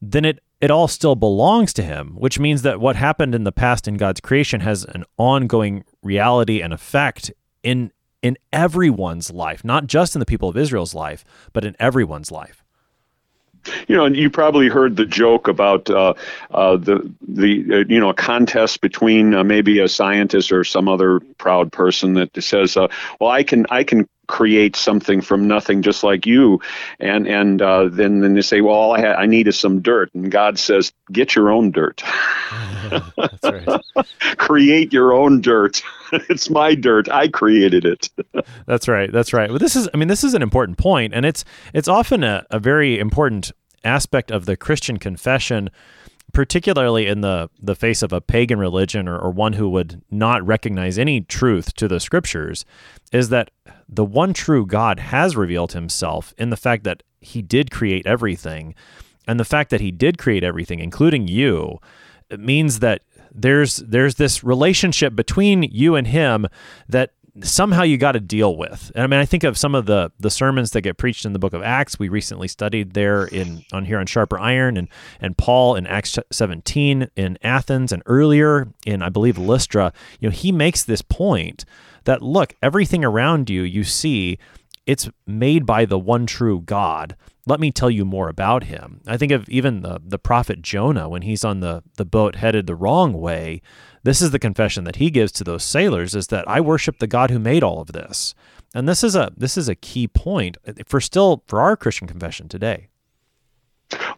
then 0.00 0.24
it 0.24 0.40
it 0.60 0.70
all 0.70 0.86
still 0.86 1.16
belongs 1.16 1.72
to 1.72 1.82
him, 1.82 2.14
which 2.14 2.38
means 2.38 2.62
that 2.62 2.80
what 2.80 2.94
happened 2.94 3.34
in 3.34 3.42
the 3.42 3.50
past 3.50 3.88
in 3.88 3.96
God's 3.96 4.20
creation 4.20 4.60
has 4.60 4.84
an 4.84 5.04
ongoing 5.18 5.84
reality 6.02 6.62
and 6.62 6.72
effect 6.72 7.30
in 7.62 7.92
in 8.22 8.38
everyone's 8.52 9.32
life, 9.32 9.64
not 9.64 9.88
just 9.88 10.14
in 10.14 10.20
the 10.20 10.26
people 10.26 10.48
of 10.48 10.56
Israel's 10.56 10.94
life, 10.94 11.24
but 11.52 11.64
in 11.64 11.74
everyone's 11.80 12.30
life 12.30 12.61
you 13.88 13.96
know, 13.96 14.04
and 14.04 14.16
you 14.16 14.30
probably 14.30 14.68
heard 14.68 14.96
the 14.96 15.06
joke 15.06 15.48
about 15.48 15.88
uh, 15.90 16.14
uh, 16.50 16.76
the 16.76 17.10
the 17.26 17.64
uh, 17.70 17.84
you 17.88 18.00
know 18.00 18.10
a 18.10 18.14
contest 18.14 18.80
between 18.80 19.34
uh, 19.34 19.44
maybe 19.44 19.78
a 19.78 19.88
scientist 19.88 20.52
or 20.52 20.64
some 20.64 20.88
other 20.88 21.20
proud 21.38 21.72
person 21.72 22.14
that 22.14 22.42
says, 22.42 22.76
uh, 22.76 22.88
"Well, 23.20 23.30
I 23.30 23.42
can 23.42 23.66
I 23.70 23.84
can 23.84 24.08
create 24.28 24.76
something 24.76 25.20
from 25.20 25.46
nothing 25.46 25.82
just 25.82 26.02
like 26.02 26.26
you," 26.26 26.60
and 27.00 27.26
and 27.26 27.62
uh, 27.62 27.88
then 27.90 28.20
then 28.20 28.34
they 28.34 28.42
say, 28.42 28.60
"Well, 28.60 28.74
all 28.74 28.94
I 28.94 29.00
ha- 29.00 29.14
I 29.14 29.26
need 29.26 29.48
is 29.48 29.58
some 29.58 29.80
dirt," 29.80 30.10
and 30.14 30.30
God 30.30 30.58
says, 30.58 30.92
"Get 31.10 31.34
your 31.34 31.50
own 31.50 31.70
dirt." 31.70 32.02
That's 33.16 33.42
right. 33.44 34.06
create 34.38 34.92
your 34.92 35.12
own 35.12 35.40
dirt. 35.40 35.82
it's 36.12 36.50
my 36.50 36.74
dirt. 36.74 37.08
I 37.10 37.28
created 37.28 37.84
it. 37.84 38.10
That's 38.66 38.88
right. 38.88 39.10
That's 39.10 39.32
right. 39.32 39.50
Well, 39.50 39.58
this 39.58 39.76
is, 39.76 39.88
I 39.92 39.96
mean, 39.96 40.08
this 40.08 40.24
is 40.24 40.34
an 40.34 40.42
important 40.42 40.78
point, 40.78 41.14
and 41.14 41.24
it's 41.24 41.44
it's 41.72 41.88
often 41.88 42.22
a, 42.22 42.46
a 42.50 42.58
very 42.58 42.98
important 42.98 43.52
aspect 43.84 44.30
of 44.30 44.46
the 44.46 44.56
Christian 44.56 44.98
confession, 44.98 45.70
particularly 46.32 47.06
in 47.06 47.20
the 47.20 47.50
the 47.60 47.74
face 47.74 48.02
of 48.02 48.12
a 48.12 48.20
pagan 48.20 48.58
religion 48.58 49.08
or, 49.08 49.18
or 49.18 49.30
one 49.30 49.54
who 49.54 49.68
would 49.68 50.02
not 50.10 50.46
recognize 50.46 50.98
any 50.98 51.20
truth 51.20 51.74
to 51.74 51.88
the 51.88 52.00
scriptures, 52.00 52.64
is 53.12 53.28
that 53.28 53.50
the 53.88 54.04
one 54.04 54.32
true 54.32 54.66
God 54.66 54.98
has 54.98 55.36
revealed 55.36 55.72
Himself 55.72 56.34
in 56.38 56.50
the 56.50 56.56
fact 56.56 56.84
that 56.84 57.02
He 57.20 57.42
did 57.42 57.70
create 57.70 58.06
everything, 58.06 58.74
and 59.26 59.38
the 59.38 59.44
fact 59.44 59.70
that 59.70 59.80
He 59.80 59.90
did 59.90 60.18
create 60.18 60.44
everything, 60.44 60.80
including 60.80 61.28
you. 61.28 61.78
Means 62.38 62.78
that 62.78 63.02
there's 63.34 63.76
there's 63.76 64.16
this 64.16 64.44
relationship 64.44 65.14
between 65.14 65.62
you 65.64 65.96
and 65.96 66.06
him 66.06 66.46
that 66.88 67.12
somehow 67.42 67.82
you 67.82 67.96
got 67.96 68.12
to 68.12 68.20
deal 68.20 68.56
with. 68.56 68.92
And 68.94 69.04
I 69.04 69.06
mean, 69.06 69.20
I 69.20 69.24
think 69.24 69.44
of 69.44 69.56
some 69.56 69.74
of 69.74 69.86
the 69.86 70.12
the 70.18 70.30
sermons 70.30 70.72
that 70.72 70.82
get 70.82 70.98
preached 70.98 71.24
in 71.24 71.32
the 71.32 71.38
book 71.38 71.52
of 71.52 71.62
Acts. 71.62 71.98
We 71.98 72.08
recently 72.08 72.48
studied 72.48 72.92
there 72.92 73.24
in 73.24 73.64
on 73.72 73.84
here 73.84 73.98
on 73.98 74.06
Sharper 74.06 74.38
Iron, 74.38 74.76
and 74.76 74.88
and 75.20 75.36
Paul 75.36 75.74
in 75.74 75.86
Acts 75.86 76.18
17 76.30 77.08
in 77.16 77.38
Athens, 77.42 77.92
and 77.92 78.02
earlier 78.06 78.68
in 78.84 79.02
I 79.02 79.08
believe 79.08 79.38
Lystra. 79.38 79.92
You 80.20 80.28
know, 80.28 80.34
he 80.34 80.52
makes 80.52 80.84
this 80.84 81.02
point 81.02 81.64
that 82.04 82.22
look, 82.22 82.54
everything 82.62 83.04
around 83.04 83.48
you, 83.48 83.62
you 83.62 83.84
see, 83.84 84.38
it's 84.86 85.08
made 85.26 85.64
by 85.64 85.84
the 85.84 85.98
one 85.98 86.26
true 86.26 86.60
God 86.60 87.16
let 87.46 87.60
me 87.60 87.70
tell 87.70 87.90
you 87.90 88.04
more 88.04 88.28
about 88.28 88.64
him. 88.64 89.00
I 89.06 89.16
think 89.16 89.32
of 89.32 89.48
even 89.48 89.82
the, 89.82 90.00
the 90.04 90.18
prophet 90.18 90.62
Jonah 90.62 91.08
when 91.08 91.22
he's 91.22 91.44
on 91.44 91.60
the, 91.60 91.82
the 91.96 92.04
boat 92.04 92.36
headed 92.36 92.66
the 92.66 92.76
wrong 92.76 93.14
way. 93.14 93.62
This 94.04 94.20
is 94.20 94.30
the 94.30 94.38
confession 94.38 94.84
that 94.84 94.96
he 94.96 95.10
gives 95.10 95.32
to 95.32 95.44
those 95.44 95.62
sailors 95.62 96.14
is 96.14 96.28
that 96.28 96.48
I 96.48 96.60
worship 96.60 96.98
the 96.98 97.06
God 97.06 97.30
who 97.30 97.38
made 97.38 97.62
all 97.62 97.80
of 97.80 97.92
this. 97.92 98.34
And 98.74 98.88
this 98.88 99.04
is 99.04 99.14
a 99.14 99.32
this 99.36 99.56
is 99.56 99.68
a 99.68 99.74
key 99.74 100.08
point 100.08 100.56
for 100.86 101.00
still 101.00 101.42
for 101.46 101.60
our 101.60 101.76
Christian 101.76 102.08
confession 102.08 102.48
today. 102.48 102.88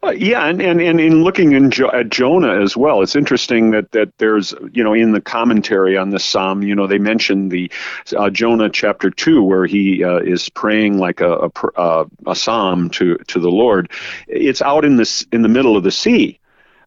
Uh, 0.03 0.11
yeah, 0.11 0.47
and, 0.47 0.61
and, 0.61 0.81
and 0.81 1.01
in 1.01 1.25
looking 1.25 1.53
in 1.53 1.71
jo- 1.71 1.91
at 1.91 2.09
Jonah 2.09 2.61
as 2.63 2.77
well, 2.77 3.03
it's 3.03 3.17
interesting 3.17 3.71
that, 3.73 3.91
that 3.93 4.17
there's, 4.19 4.55
you 4.73 4.85
know, 4.85 4.93
in 4.93 5.13
the 5.13 5.21
commentary 5.21 5.97
on 5.97 6.11
this 6.11 6.25
psalm, 6.25 6.63
you 6.63 6.75
know, 6.75 6.87
they 6.87 6.99
mention 6.99 7.49
the 7.49 7.71
uh, 8.17 8.31
Jonah 8.31 8.71
chapter 8.71 9.11
2, 9.11 9.43
where 9.43 9.67
he 9.67 10.05
uh, 10.05 10.19
is 10.19 10.49
praying 10.51 10.99
like 10.99 11.21
a, 11.21 11.33
a, 11.33 11.67
uh, 11.77 12.05
a, 12.27 12.37
psalm 12.37 12.91
to, 12.91 13.17
to 13.27 13.41
the 13.41 13.51
Lord. 13.51 13.91
It's 14.29 14.63
out 14.63 14.85
in, 14.85 14.97
this, 14.97 15.27
in 15.33 15.43
the 15.43 15.49
middle 15.49 15.77
of 15.77 15.83
the 15.83 15.91
sea. 15.91 16.39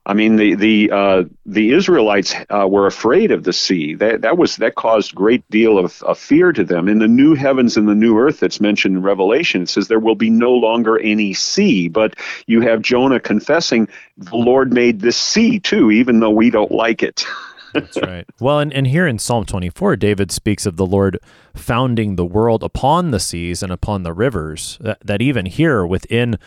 I 0.07 0.13
mean, 0.13 0.37
the 0.37 0.55
the 0.55 0.89
uh, 0.89 1.23
the 1.45 1.73
Israelites 1.73 2.33
uh, 2.49 2.65
were 2.65 2.87
afraid 2.87 3.29
of 3.29 3.43
the 3.43 3.51
sea. 3.51 3.93
That 3.93 4.21
that 4.21 4.37
was 4.37 4.55
that 4.55 4.75
caused 4.75 5.13
great 5.13 5.47
deal 5.49 5.77
of, 5.77 6.01
of, 6.03 6.17
fear 6.17 6.53
to 6.53 6.63
them. 6.63 6.87
In 6.87 6.99
the 6.99 7.09
new 7.09 7.35
heavens 7.35 7.75
and 7.75 7.89
the 7.89 7.93
new 7.93 8.17
earth 8.17 8.39
that's 8.39 8.61
mentioned 8.61 8.95
in 8.95 9.03
Revelation, 9.03 9.63
it 9.63 9.69
says 9.69 9.89
there 9.89 9.99
will 9.99 10.15
be 10.15 10.29
no 10.29 10.53
longer 10.53 10.97
any 10.97 11.33
sea. 11.33 11.89
But 11.89 12.15
you 12.45 12.61
have 12.61 12.81
Jonah 12.81 13.19
confessing, 13.19 13.89
"The 14.17 14.37
Lord 14.37 14.71
made 14.71 15.01
this 15.01 15.17
sea 15.17 15.59
too, 15.59 15.91
even 15.91 16.21
though 16.21 16.31
we 16.31 16.51
don't 16.51 16.71
like 16.71 17.03
it." 17.03 17.25
That's 17.73 18.01
right. 18.01 18.25
Well, 18.39 18.59
and, 18.59 18.71
and 18.71 18.87
here 18.87 19.05
in 19.05 19.19
Psalm 19.19 19.45
24, 19.45 19.97
David 19.97 20.31
speaks 20.31 20.65
of 20.65 20.77
the 20.77 20.85
Lord 20.85 21.19
founding 21.53 22.15
the 22.15 22.25
world 22.25 22.63
upon 22.63 23.11
the 23.11 23.19
seas 23.19 23.61
and 23.61 23.73
upon 23.73 24.03
the 24.03 24.13
rivers. 24.13 24.77
That, 24.79 25.05
that 25.05 25.21
even 25.21 25.45
here 25.45 25.85
within 25.85 26.39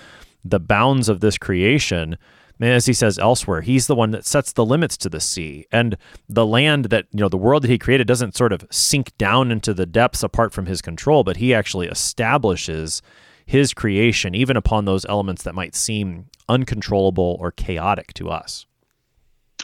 the 0.42 0.58
bounds 0.58 1.10
of 1.10 1.20
this 1.20 1.36
creation, 1.36 2.16
As 2.60 2.84
he 2.86 2.92
says 2.92 3.18
elsewhere, 3.18 3.62
he's 3.62 3.86
the 3.86 3.94
one 3.94 4.10
that 4.10 4.26
sets 4.26 4.52
the 4.52 4.66
limits 4.66 4.96
to 4.98 5.08
the 5.08 5.20
sea. 5.20 5.66
And 5.72 5.96
the 6.28 6.44
land 6.44 6.86
that, 6.86 7.06
you 7.12 7.20
know, 7.20 7.28
the 7.28 7.38
world 7.38 7.62
that 7.62 7.70
he 7.70 7.78
created 7.78 8.06
doesn't 8.06 8.36
sort 8.36 8.52
of 8.52 8.66
sink 8.70 9.16
down 9.16 9.50
into 9.50 9.72
the 9.72 9.86
depths 9.86 10.22
apart 10.22 10.52
from 10.52 10.66
his 10.66 10.82
control, 10.82 11.24
but 11.24 11.38
he 11.38 11.54
actually 11.54 11.88
establishes 11.88 13.00
his 13.46 13.72
creation, 13.72 14.34
even 14.34 14.56
upon 14.56 14.84
those 14.84 15.06
elements 15.06 15.42
that 15.42 15.54
might 15.54 15.74
seem 15.74 16.26
uncontrollable 16.48 17.36
or 17.40 17.50
chaotic 17.50 18.12
to 18.14 18.28
us. 18.28 18.66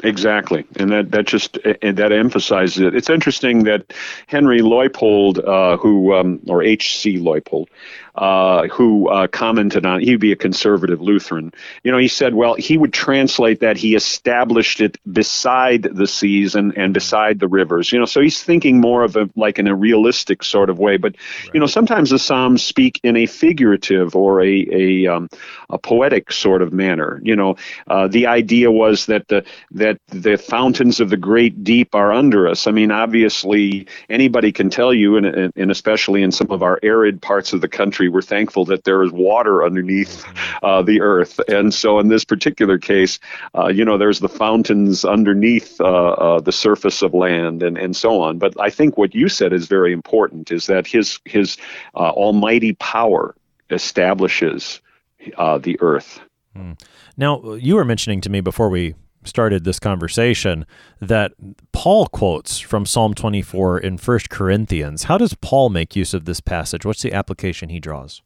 Exactly, 0.04 0.64
and 0.76 0.90
that 0.90 1.10
that 1.12 1.26
just 1.26 1.58
and 1.82 1.96
that 1.96 2.12
emphasizes 2.12 2.78
it. 2.78 2.94
It's 2.94 3.10
interesting 3.10 3.64
that 3.64 3.92
Henry 4.26 4.60
Leupold, 4.60 5.38
uh, 5.46 5.76
who 5.76 6.14
um, 6.14 6.40
or 6.48 6.62
H. 6.62 6.98
C. 6.98 7.18
Leupold, 7.18 7.68
uh, 8.16 8.66
who 8.68 9.08
uh, 9.08 9.26
commented 9.28 9.84
on 9.84 10.00
he'd 10.00 10.20
be 10.20 10.32
a 10.32 10.36
conservative 10.36 11.00
Lutheran. 11.00 11.52
You 11.82 11.92
know, 11.92 11.98
he 11.98 12.08
said, 12.08 12.34
well, 12.34 12.54
he 12.54 12.78
would 12.78 12.92
translate 12.92 13.60
that 13.60 13.76
he 13.76 13.94
established 13.94 14.80
it 14.80 14.98
beside 15.12 15.82
the 15.82 16.06
seas 16.06 16.54
and, 16.54 16.76
and 16.76 16.94
beside 16.94 17.40
the 17.40 17.48
rivers. 17.48 17.92
You 17.92 17.98
know, 17.98 18.06
so 18.06 18.20
he's 18.20 18.42
thinking 18.42 18.80
more 18.80 19.04
of 19.04 19.16
a 19.16 19.28
like 19.36 19.58
in 19.58 19.66
a 19.66 19.74
realistic 19.74 20.42
sort 20.42 20.70
of 20.70 20.78
way. 20.78 20.96
But 20.96 21.14
right. 21.44 21.54
you 21.54 21.60
know, 21.60 21.66
sometimes 21.66 22.10
the 22.10 22.18
Psalms 22.18 22.64
speak 22.64 23.00
in 23.02 23.16
a 23.16 23.26
figurative 23.26 24.16
or 24.16 24.42
a 24.42 24.66
a, 24.72 25.06
um, 25.06 25.28
a 25.70 25.78
poetic 25.78 26.32
sort 26.32 26.62
of 26.62 26.72
manner. 26.72 27.20
You 27.22 27.36
know, 27.36 27.56
uh, 27.86 28.08
the 28.08 28.26
idea 28.26 28.70
was 28.70 29.06
that 29.06 29.28
the 29.28 29.44
that 29.72 29.85
the 30.08 30.36
fountains 30.36 31.00
of 31.00 31.10
the 31.10 31.16
great 31.16 31.64
deep 31.64 31.94
are 31.94 32.12
under 32.12 32.48
us. 32.48 32.66
I 32.66 32.70
mean, 32.70 32.90
obviously, 32.90 33.86
anybody 34.08 34.52
can 34.52 34.70
tell 34.70 34.92
you, 34.92 35.16
and, 35.16 35.26
and 35.26 35.70
especially 35.70 36.22
in 36.22 36.32
some 36.32 36.50
of 36.50 36.62
our 36.62 36.78
arid 36.82 37.20
parts 37.20 37.52
of 37.52 37.60
the 37.60 37.68
country 37.68 38.08
we're 38.08 38.22
thankful 38.22 38.64
that 38.66 38.84
there 38.84 39.02
is 39.02 39.12
water 39.12 39.64
underneath 39.64 40.24
uh, 40.62 40.82
the 40.82 41.00
earth. 41.00 41.40
And 41.48 41.72
so, 41.72 41.98
in 41.98 42.08
this 42.08 42.24
particular 42.24 42.78
case, 42.78 43.18
uh, 43.54 43.68
you 43.68 43.84
know, 43.84 43.98
there's 43.98 44.20
the 44.20 44.28
fountains 44.28 45.04
underneath 45.04 45.80
uh, 45.80 45.84
uh, 45.84 46.40
the 46.40 46.52
surface 46.52 47.02
of 47.02 47.14
land, 47.14 47.62
and 47.62 47.76
and 47.76 47.96
so 47.96 48.20
on. 48.20 48.38
But 48.38 48.58
I 48.60 48.70
think 48.70 48.96
what 48.96 49.14
you 49.14 49.28
said 49.28 49.52
is 49.52 49.66
very 49.66 49.92
important: 49.92 50.50
is 50.50 50.66
that 50.66 50.86
his 50.86 51.20
his 51.24 51.56
uh, 51.94 52.10
almighty 52.10 52.74
power 52.74 53.34
establishes 53.70 54.80
the 55.18 55.76
earth. 55.80 56.20
Hmm. 56.54 56.72
Now, 57.16 57.54
you 57.54 57.76
were 57.76 57.84
mentioning 57.84 58.20
to 58.22 58.30
me 58.30 58.40
before 58.40 58.68
we 58.68 58.94
started 59.26 59.64
this 59.64 59.78
conversation 59.78 60.66
that 61.00 61.32
Paul 61.72 62.06
quotes 62.06 62.58
from 62.58 62.86
Psalm 62.86 63.14
24 63.14 63.78
in 63.78 63.98
1 63.98 64.18
Corinthians. 64.30 65.04
How 65.04 65.18
does 65.18 65.34
Paul 65.34 65.70
make 65.70 65.96
use 65.96 66.14
of 66.14 66.24
this 66.24 66.40
passage? 66.40 66.84
What's 66.84 67.02
the 67.02 67.12
application 67.12 67.68
he 67.68 67.80
draws? 67.80 68.22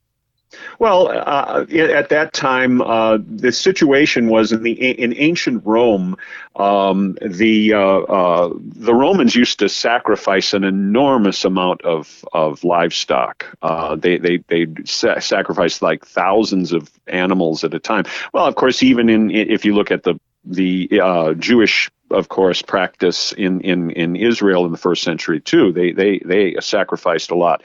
Well, 0.78 1.08
uh, 1.08 1.64
at 1.70 2.08
that 2.08 2.32
time, 2.32 2.82
uh, 2.82 3.18
the 3.24 3.52
situation 3.52 4.28
was 4.28 4.50
in 4.50 4.62
the 4.62 4.72
in 4.72 5.14
ancient 5.16 5.62
Rome. 5.64 6.16
Um, 6.56 7.16
the 7.22 7.74
uh, 7.74 8.00
uh 8.00 8.50
the 8.60 8.94
Romans 8.94 9.36
used 9.36 9.60
to 9.60 9.68
sacrifice 9.68 10.52
an 10.52 10.64
enormous 10.64 11.44
amount 11.44 11.82
of 11.82 12.24
of 12.32 12.64
livestock. 12.64 13.46
Uh, 13.62 13.94
they 13.94 14.18
they 14.18 14.38
they 14.48 14.66
sa- 14.84 15.20
sacrificed 15.20 15.82
like 15.82 16.04
thousands 16.04 16.72
of 16.72 16.90
animals 17.06 17.62
at 17.62 17.72
a 17.72 17.78
time. 17.78 18.04
Well, 18.32 18.46
of 18.46 18.56
course, 18.56 18.82
even 18.82 19.08
in 19.08 19.30
if 19.30 19.64
you 19.64 19.74
look 19.74 19.92
at 19.92 20.02
the 20.02 20.18
the 20.44 21.00
uh, 21.02 21.34
Jewish, 21.34 21.90
of 22.10 22.28
course, 22.28 22.62
practice 22.62 23.32
in, 23.32 23.60
in, 23.60 23.90
in 23.90 24.16
Israel 24.16 24.64
in 24.64 24.72
the 24.72 24.78
first 24.78 25.02
century 25.02 25.40
too. 25.40 25.72
They 25.72 25.92
they 25.92 26.18
they 26.24 26.56
sacrificed 26.60 27.30
a 27.30 27.36
lot, 27.36 27.62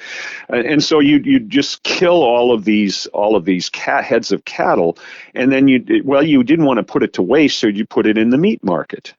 and, 0.49 0.83
so 0.83 0.99
you 0.99 1.17
you 1.23 1.39
just 1.39 1.83
kill 1.83 2.23
all 2.23 2.53
of 2.53 2.65
these 2.65 3.07
all 3.07 3.35
of 3.35 3.45
these 3.45 3.69
cat 3.69 4.03
heads 4.03 4.31
of 4.31 4.45
cattle, 4.45 4.97
and 5.33 5.51
then 5.51 5.67
you 5.67 6.03
well 6.03 6.23
you 6.23 6.43
didn't 6.43 6.65
want 6.65 6.77
to 6.77 6.83
put 6.83 7.03
it 7.03 7.13
to 7.13 7.21
waste, 7.21 7.59
so 7.59 7.67
you 7.67 7.85
put 7.85 8.05
it 8.05 8.17
in 8.17 8.29
the 8.29 8.37
meat 8.37 8.63
market. 8.63 9.13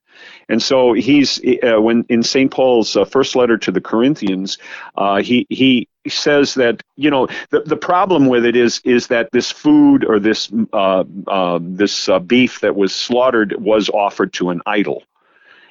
And 0.48 0.62
so 0.62 0.92
he's 0.92 1.40
uh, 1.62 1.80
when 1.80 2.04
in 2.08 2.22
St. 2.22 2.50
Paul's 2.50 2.96
uh, 2.96 3.04
first 3.04 3.34
letter 3.34 3.58
to 3.58 3.72
the 3.72 3.80
Corinthians, 3.80 4.58
uh, 4.96 5.22
he 5.22 5.46
he 5.50 5.88
says 6.06 6.54
that 6.54 6.82
you 6.94 7.10
know 7.10 7.26
the, 7.50 7.62
the 7.62 7.76
problem 7.76 8.26
with 8.26 8.44
it 8.44 8.54
is 8.54 8.80
is 8.84 9.08
that 9.08 9.30
this 9.32 9.50
food 9.50 10.04
or 10.04 10.20
this 10.20 10.50
uh, 10.72 11.04
uh, 11.26 11.58
this 11.60 12.08
uh, 12.08 12.20
beef 12.20 12.60
that 12.60 12.76
was 12.76 12.94
slaughtered 12.94 13.54
was 13.60 13.88
offered 13.88 14.32
to 14.34 14.50
an 14.50 14.62
idol. 14.66 15.02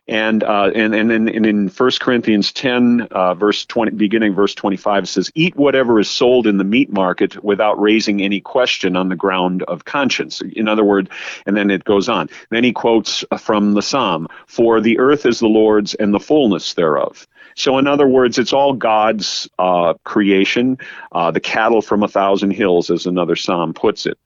And 0.07 0.43
uh, 0.43 0.69
and 0.75 0.93
and 0.93 1.11
in, 1.11 1.27
and 1.27 1.45
in 1.47 1.67
1 1.67 1.91
Corinthians 1.99 2.51
10, 2.51 3.07
uh, 3.09 3.33
verse 3.33 3.65
20, 3.65 3.91
beginning 3.91 4.35
verse 4.35 4.53
25, 4.53 5.03
it 5.03 5.07
says, 5.07 5.31
"Eat 5.33 5.55
whatever 5.55 5.99
is 5.99 6.09
sold 6.09 6.45
in 6.45 6.57
the 6.57 6.63
meat 6.63 6.93
market 6.93 7.43
without 7.43 7.81
raising 7.81 8.21
any 8.21 8.39
question 8.39 8.95
on 8.95 9.09
the 9.09 9.15
ground 9.15 9.63
of 9.63 9.85
conscience." 9.85 10.41
In 10.41 10.67
other 10.67 10.83
words, 10.83 11.09
and 11.47 11.57
then 11.57 11.71
it 11.71 11.85
goes 11.85 12.07
on. 12.07 12.29
Then 12.51 12.63
he 12.63 12.71
quotes 12.71 13.25
from 13.39 13.73
the 13.73 13.81
Psalm, 13.81 14.27
"For 14.45 14.79
the 14.79 14.99
earth 14.99 15.25
is 15.25 15.39
the 15.39 15.47
Lord's 15.47 15.95
and 15.95 16.13
the 16.13 16.19
fullness 16.19 16.75
thereof." 16.75 17.25
So, 17.55 17.77
in 17.77 17.87
other 17.87 18.07
words, 18.07 18.37
it's 18.37 18.53
all 18.53 18.73
God's 18.73 19.49
uh, 19.57 19.93
creation. 20.03 20.77
Uh, 21.11 21.31
the 21.31 21.39
cattle 21.39 21.81
from 21.81 22.03
a 22.03 22.07
thousand 22.07 22.51
hills, 22.51 22.91
as 22.91 23.05
another 23.05 23.35
psalm 23.35 23.73
puts 23.73 24.05
it. 24.05 24.17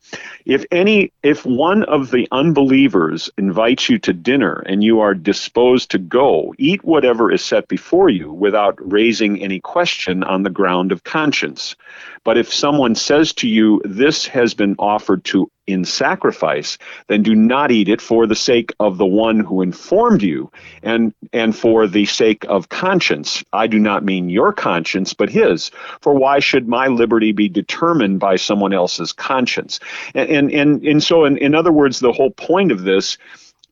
If 0.45 0.65
any, 0.71 1.11
if 1.21 1.45
one 1.45 1.83
of 1.83 2.09
the 2.09 2.27
unbelievers 2.31 3.29
invites 3.37 3.87
you 3.87 3.99
to 3.99 4.13
dinner 4.13 4.63
and 4.65 4.83
you 4.83 4.99
are 5.01 5.13
disposed 5.13 5.91
to 5.91 5.99
go, 5.99 6.55
eat 6.57 6.83
whatever 6.83 7.31
is 7.31 7.45
set 7.45 7.67
before 7.67 8.09
you 8.09 8.33
without 8.33 8.75
raising 8.79 9.39
any 9.41 9.59
question 9.59 10.23
on 10.23 10.41
the 10.41 10.49
ground 10.49 10.91
of 10.91 11.03
conscience. 11.03 11.75
But 12.23 12.37
if 12.37 12.53
someone 12.53 12.95
says 12.95 13.33
to 13.33 13.47
you, 13.47 13.81
This 13.85 14.27
has 14.27 14.53
been 14.53 14.75
offered 14.77 15.23
to 15.25 15.49
in 15.69 15.85
sacrifice, 15.85 16.77
then 17.07 17.21
do 17.21 17.35
not 17.35 17.71
eat 17.71 17.89
it 17.89 18.01
for 18.01 18.25
the 18.25 18.35
sake 18.35 18.73
of 18.79 18.97
the 18.97 19.05
one 19.05 19.39
who 19.39 19.61
informed 19.61 20.23
you 20.23 20.51
and, 20.81 21.13
and 21.31 21.55
for 21.55 21.85
the 21.85 22.05
sake 22.05 22.43
of 22.49 22.69
conscience. 22.69 23.43
I 23.53 23.67
do 23.67 23.77
not 23.77 24.03
mean 24.03 24.29
your 24.29 24.51
conscience, 24.51 25.13
but 25.13 25.29
his. 25.29 25.69
For 26.01 26.13
why 26.15 26.39
should 26.39 26.67
my 26.67 26.87
liberty 26.87 27.31
be 27.31 27.49
determined 27.49 28.19
by 28.19 28.35
someone 28.35 28.73
else's 28.73 29.13
conscience? 29.13 29.79
And, 30.15 30.29
and, 30.29 30.51
and, 30.51 30.83
and 30.83 31.03
so, 31.03 31.25
in, 31.25 31.37
in 31.37 31.53
other 31.53 31.71
words, 31.71 31.99
the 31.99 32.11
whole 32.11 32.31
point 32.31 32.71
of 32.71 32.81
this 32.81 33.17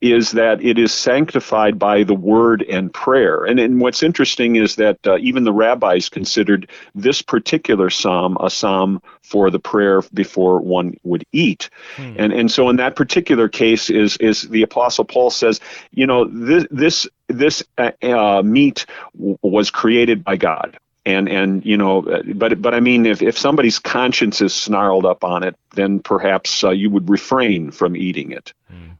is 0.01 0.31
that 0.31 0.63
it 0.63 0.77
is 0.77 0.93
sanctified 0.93 1.79
by 1.79 2.03
the 2.03 2.13
word 2.13 2.63
and 2.63 2.93
prayer. 2.93 3.45
And, 3.45 3.60
and 3.60 3.81
what's 3.81 4.03
interesting 4.03 4.55
is 4.55 4.75
that 4.75 5.05
uh, 5.05 5.17
even 5.19 5.43
the 5.43 5.53
rabbis 5.53 6.10
considered 6.10 6.69
this 6.93 7.21
particular 7.21 7.89
psalm 7.89 8.38
a 8.39 8.49
psalm 8.49 9.01
for 9.23 9.49
the 9.49 9.60
prayer 9.60 10.01
before 10.13 10.62
one 10.62 10.95
would 11.03 11.25
eat. 11.31 11.69
Hmm. 11.95 12.13
And 12.17 12.33
and 12.33 12.51
so 12.51 12.69
in 12.69 12.75
that 12.77 12.95
particular 12.95 13.49
case 13.49 13.89
is 13.89 14.17
is 14.17 14.43
the 14.43 14.63
apostle 14.63 15.05
Paul 15.05 15.29
says, 15.29 15.60
you 15.91 16.05
know, 16.05 16.25
this 16.25 16.67
this 16.69 17.07
this 17.27 17.63
uh, 17.77 17.91
uh, 18.01 18.41
meat 18.43 18.86
w- 19.15 19.38
was 19.41 19.71
created 19.71 20.23
by 20.23 20.38
God 20.38 20.77
and 21.07 21.29
and 21.29 21.65
you 21.65 21.77
know 21.77 22.01
but 22.36 22.62
but 22.62 22.73
i 22.73 22.79
mean 22.81 23.05
if, 23.05 23.21
if 23.21 23.38
somebody's 23.38 23.79
conscience 23.79 24.41
is 24.41 24.53
snarled 24.53 25.05
up 25.05 25.23
on 25.23 25.41
it 25.41 25.55
then 25.73 25.99
perhaps 25.99 26.63
uh, 26.63 26.69
you 26.69 26.89
would 26.89 27.10
refrain 27.10 27.71
from 27.71 27.95
eating 27.95 28.31
it 28.31 28.53
mm. 28.71 28.97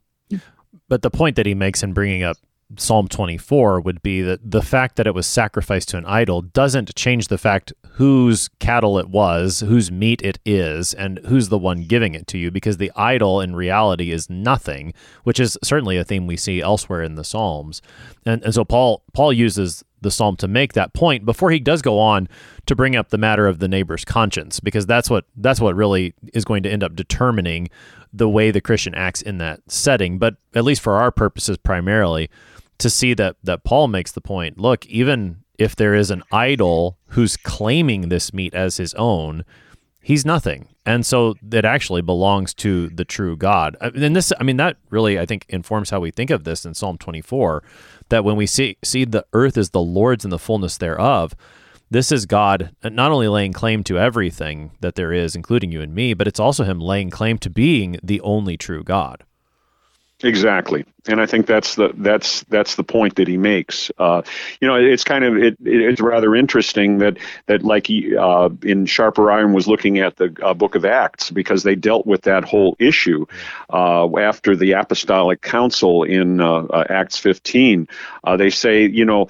But 0.90 1.02
the 1.02 1.10
point 1.10 1.36
that 1.36 1.46
he 1.46 1.54
makes 1.54 1.84
in 1.84 1.94
bringing 1.94 2.24
up 2.24 2.38
Psalm 2.76 3.08
24 3.08 3.80
would 3.80 4.02
be 4.02 4.22
that 4.22 4.52
the 4.52 4.62
fact 4.62 4.98
that 4.98 5.08
it 5.08 5.16
was 5.16 5.26
sacrificed 5.26 5.88
to 5.90 5.98
an 5.98 6.06
idol 6.06 6.42
doesn't 6.42 6.94
change 6.96 7.30
the 7.30 7.38
fact 7.38 7.72
whose 7.92 8.50
cattle 8.60 9.00
it 9.00 9.08
was, 9.08 9.62
whose 9.62 9.90
meat 9.90 10.22
it 10.22 10.38
is, 10.46 10.94
and 10.94 11.20
who's 11.28 11.48
the 11.48 11.58
one 11.58 11.84
giving 11.84 12.14
it 12.14 12.28
to 12.28 12.38
you, 12.38 12.52
because 12.52 12.76
the 12.76 12.92
idol 12.96 13.40
in 13.40 13.56
reality 13.56 14.12
is 14.12 14.30
nothing, 14.30 14.94
which 15.24 15.40
is 15.40 15.58
certainly 15.64 15.98
a 15.98 16.04
theme 16.04 16.28
we 16.28 16.36
see 16.36 16.62
elsewhere 16.62 17.02
in 17.02 17.16
the 17.16 17.24
Psalms. 17.24 17.82
And, 18.26 18.44
and 18.44 18.54
so 18.54 18.66
Paul 18.66 19.02
Paul 19.14 19.32
uses 19.32 19.86
the 20.02 20.12
psalm 20.12 20.36
to 20.38 20.48
make 20.48 20.74
that 20.74 20.94
point 20.94 21.26
before 21.26 21.52
he 21.52 21.60
does 21.60 21.82
go 21.82 22.00
on 22.00 22.28
to 22.66 22.76
bring 22.76 22.96
up 22.96 23.10
the 23.10 23.18
matter 23.18 23.48
of 23.48 23.60
the 23.60 23.68
neighbor's 23.68 24.06
conscience 24.06 24.60
because 24.60 24.86
that's 24.86 25.10
what 25.10 25.26
that's 25.36 25.60
what 25.60 25.76
really 25.76 26.14
is 26.34 26.46
going 26.46 26.64
to 26.64 26.70
end 26.70 26.84
up 26.84 26.96
determining 26.96 27.70
the 28.14 28.30
way 28.30 28.52
the 28.52 28.62
Christian 28.62 28.96
acts 28.96 29.22
in 29.22 29.38
that 29.40 29.62
setting. 29.68 30.18
But 30.18 30.36
at 30.54 30.64
least 30.64 30.82
for 30.82 30.96
our 30.98 31.12
purposes 31.12 31.58
primarily 31.58 32.30
to 32.78 32.90
see 32.90 33.14
that 33.16 33.38
that 33.44 33.64
Paul 33.64 33.88
makes 33.88 34.12
the 34.12 34.22
point 34.22 34.60
look 34.60 34.86
even 34.86 35.44
if 35.58 35.76
there 35.76 35.96
is 35.96 36.12
an 36.12 36.24
idol 36.32 36.98
who's 37.08 37.36
claiming 37.36 38.10
this 38.10 38.34
meat 38.34 38.54
as 38.54 38.78
his 38.78 38.94
own 38.94 39.44
he's 40.08 40.26
nothing 40.26 40.68
and 40.86 41.06
so 41.06 41.36
it 41.52 41.66
actually 41.66 42.02
belongs 42.02 42.54
to 42.54 42.88
the 42.90 43.06
true 43.06 43.36
God 43.36 43.76
uh, 43.82 43.92
and 43.94 44.16
this 44.16 44.32
I 44.40 44.44
mean 44.44 44.58
that 44.58 44.78
really 44.90 45.20
I 45.20 45.26
think 45.26 45.46
informs 45.50 45.90
how 45.90 46.00
we 46.00 46.12
think 46.12 46.30
of 46.30 46.44
this 46.44 46.66
in 46.66 46.74
Psalm 46.74 46.98
24 46.98 47.64
that 48.10 48.24
when 48.24 48.36
we 48.36 48.46
see 48.46 48.78
see 48.84 49.06
the 49.06 49.26
earth 49.34 49.58
is 49.58 49.72
the 49.72 49.82
Lord's 49.82 50.24
and 50.24 50.32
the 50.32 50.40
fullness 50.40 50.78
thereof, 50.78 51.36
this 51.90 52.12
is 52.12 52.26
God 52.26 52.76
not 52.84 53.12
only 53.12 53.28
laying 53.28 53.54
claim 53.54 53.84
to 53.86 53.98
everything 53.98 54.72
that 54.82 54.96
there 54.96 55.14
is, 55.14 55.36
including 55.36 55.72
you 55.72 55.82
and 55.82 55.94
me, 55.96 56.14
but 56.14 56.28
it's 56.28 56.40
also 56.40 56.64
Him 56.64 56.80
laying 56.80 57.10
claim 57.10 57.38
to 57.40 57.50
being 57.50 57.98
the 58.04 58.22
only 58.22 58.58
true 58.58 58.84
God. 58.84 59.24
Exactly, 60.24 60.84
and 61.08 61.22
I 61.22 61.28
think 61.28 61.46
that's 61.46 61.76
the 61.76 61.92
that's 61.96 62.42
that's 62.46 62.74
the 62.74 62.84
point 62.84 63.18
that 63.18 63.28
he 63.28 63.38
makes. 63.38 63.92
Uh, 64.00 64.24
you 64.60 64.68
know, 64.68 64.74
it's 64.74 65.04
kind 65.04 65.24
of 65.24 65.38
it, 65.38 65.58
it's 65.64 66.02
rather 66.02 66.36
interesting 66.36 66.98
that 66.98 67.20
that 67.46 67.62
like 67.62 67.86
he, 67.86 68.18
uh, 68.18 68.50
in 68.64 68.88
Sharper 68.88 69.30
Iron 69.30 69.54
was 69.54 69.68
looking 69.68 70.00
at 70.00 70.16
the 70.16 70.36
uh, 70.42 70.56
Book 70.56 70.74
of 70.74 70.86
Acts 70.86 71.30
because 71.30 71.62
they 71.62 71.76
dealt 71.76 72.08
with 72.08 72.24
that 72.24 72.46
whole 72.46 72.76
issue 72.80 73.28
uh, 73.72 74.08
after 74.18 74.56
the 74.56 74.72
Apostolic 74.72 75.44
Council 75.44 76.02
in 76.02 76.42
uh, 76.42 76.62
uh, 76.64 76.86
Acts 76.90 77.18
15. 77.20 77.88
they 78.40 78.50
say, 78.50 78.88
you 78.88 79.06
know, 79.06 79.28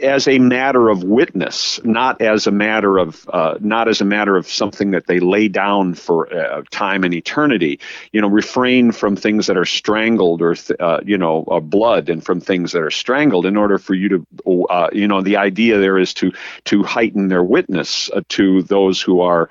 as 0.00 0.28
a 0.28 0.38
matter 0.38 0.88
of 0.88 1.02
witness, 1.02 1.80
not 1.84 2.20
as 2.20 2.46
a 2.46 2.50
matter 2.50 2.98
of 2.98 3.28
uh, 3.32 3.58
not 3.60 3.88
as 3.88 4.00
a 4.00 4.04
matter 4.04 4.36
of 4.36 4.46
something 4.46 4.92
that 4.92 5.06
they 5.06 5.20
lay 5.20 5.48
down 5.48 5.94
for 5.94 6.32
uh, 6.32 6.62
time 6.70 7.04
and 7.04 7.14
eternity. 7.14 7.80
You 8.12 8.20
know, 8.20 8.28
refrain 8.28 8.92
from 8.92 9.16
things 9.16 9.46
that 9.46 9.56
are 9.56 9.64
strangled 9.64 10.42
or 10.42 10.54
th- 10.54 10.78
uh, 10.80 11.00
you 11.04 11.18
know 11.18 11.44
uh, 11.50 11.60
blood, 11.60 12.08
and 12.08 12.24
from 12.24 12.40
things 12.40 12.72
that 12.72 12.82
are 12.82 12.90
strangled, 12.90 13.46
in 13.46 13.56
order 13.56 13.78
for 13.78 13.94
you 13.94 14.08
to 14.08 14.64
uh, 14.70 14.88
you 14.92 15.08
know 15.08 15.20
the 15.20 15.36
idea 15.36 15.78
there 15.78 15.98
is 15.98 16.14
to 16.14 16.32
to 16.64 16.82
heighten 16.82 17.28
their 17.28 17.44
witness 17.44 18.10
uh, 18.10 18.20
to 18.28 18.62
those 18.62 19.00
who 19.00 19.20
are 19.20 19.50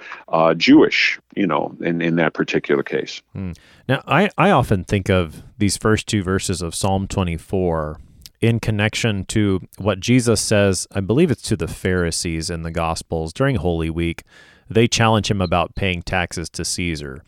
Jewish. 0.56 1.20
You 1.36 1.46
know, 1.46 1.76
in 1.82 2.02
in 2.02 2.16
that 2.16 2.34
particular 2.34 2.82
case. 2.82 3.22
Hmm. 3.34 3.52
Now, 3.88 4.04
I 4.08 4.30
I 4.38 4.52
often 4.52 4.84
think 4.84 5.10
of 5.10 5.44
these 5.58 5.78
first 5.78 6.08
two 6.08 6.24
verses 6.24 6.62
of 6.62 6.74
Psalm 6.74 7.08
twenty 7.08 7.38
four 7.38 8.00
in 8.40 8.60
connection 8.60 9.26
to 9.26 9.62
what 9.78 10.00
Jesus 10.00 10.42
says, 10.42 10.88
I 10.92 11.00
believe 11.00 11.32
it's 11.32 11.42
to 11.44 11.58
the 11.58 11.68
Pharisees 11.68 12.50
in 12.50 12.62
the 12.62 12.72
Gospels 12.72 13.34
during 13.34 13.56
Holy 13.56 13.90
Week. 13.90 14.24
They 14.70 14.88
challenge 14.88 15.32
him 15.32 15.42
about 15.42 15.76
paying 15.76 16.02
taxes 16.02 16.50
to 16.52 16.66
Caesar. 16.66 17.24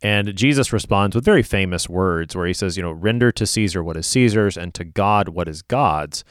And 0.00 0.34
Jesus 0.36 0.72
responds 0.72 1.14
with 1.14 1.24
very 1.24 1.42
famous 1.42 1.88
words 1.88 2.36
where 2.36 2.46
he 2.46 2.52
says, 2.52 2.76
you 2.76 2.82
know, 2.82 2.92
render 2.92 3.32
to 3.32 3.46
Caesar 3.46 3.82
what 3.82 3.96
is 3.96 4.06
Caesar's 4.06 4.56
and 4.56 4.72
to 4.74 4.84
God 4.84 5.28
what 5.28 5.48
is 5.48 5.62
God's. 5.62 6.24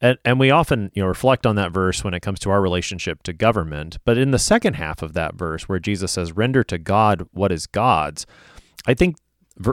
And, 0.00 0.18
and 0.24 0.38
we 0.38 0.50
often, 0.50 0.90
you 0.94 1.02
know, 1.02 1.08
reflect 1.08 1.46
on 1.46 1.56
that 1.56 1.72
verse 1.72 2.04
when 2.04 2.12
it 2.12 2.20
comes 2.20 2.38
to 2.40 2.50
our 2.50 2.60
relationship 2.60 3.22
to 3.22 3.32
government. 3.32 3.98
But 4.04 4.18
in 4.18 4.30
the 4.30 4.38
second 4.38 4.74
half 4.74 5.02
of 5.02 5.14
that 5.14 5.34
verse 5.34 5.68
where 5.68 5.78
Jesus 5.78 6.12
says, 6.12 6.32
render 6.32 6.62
to 6.64 6.78
God 6.78 7.26
what 7.32 7.52
is 7.52 7.66
God's, 7.66 8.26
I 8.86 8.94
think 8.94 9.16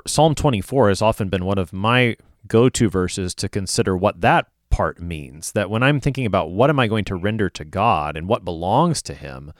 Psalm 0.07 0.35
24 0.35 0.89
has 0.89 1.01
often 1.01 1.27
been 1.27 1.43
one 1.43 1.57
of 1.57 1.73
my 1.73 2.15
go 2.51 2.67
to 2.67 2.89
verses 2.89 3.33
to 3.33 3.47
consider 3.47 3.95
what 3.95 4.19
that 4.19 4.47
part 4.69 4.99
means. 4.99 5.53
That 5.53 5.69
when 5.69 5.81
I'm 5.81 6.01
thinking 6.01 6.25
about 6.25 6.51
what 6.51 6.69
am 6.69 6.79
I 6.79 6.87
going 6.87 7.05
to 7.05 7.15
render 7.15 7.49
to 7.49 7.63
God 7.63 8.17
and 8.17 8.27
what 8.27 8.43
belongs 8.43 9.01
to 9.03 9.13
Him, 9.13 9.53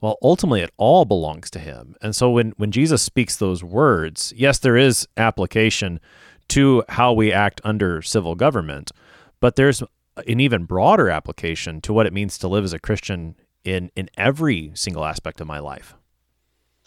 well, 0.00 0.16
ultimately 0.22 0.62
it 0.62 0.72
all 0.78 1.04
belongs 1.04 1.50
to 1.50 1.58
Him. 1.58 1.96
And 2.00 2.16
so 2.16 2.30
when, 2.30 2.52
when 2.56 2.70
Jesus 2.70 3.02
speaks 3.02 3.36
those 3.36 3.62
words, 3.62 4.32
yes, 4.34 4.58
there 4.58 4.78
is 4.78 5.06
application 5.18 6.00
to 6.48 6.82
how 6.88 7.12
we 7.12 7.30
act 7.30 7.60
under 7.62 8.00
civil 8.00 8.34
government, 8.34 8.90
but 9.38 9.56
there's 9.56 9.82
an 10.26 10.40
even 10.40 10.64
broader 10.64 11.10
application 11.10 11.82
to 11.82 11.92
what 11.92 12.06
it 12.06 12.12
means 12.12 12.38
to 12.38 12.48
live 12.48 12.64
as 12.64 12.72
a 12.72 12.78
Christian 12.78 13.36
in, 13.64 13.90
in 13.94 14.08
every 14.16 14.72
single 14.74 15.04
aspect 15.04 15.42
of 15.42 15.46
my 15.46 15.58
life. 15.58 15.94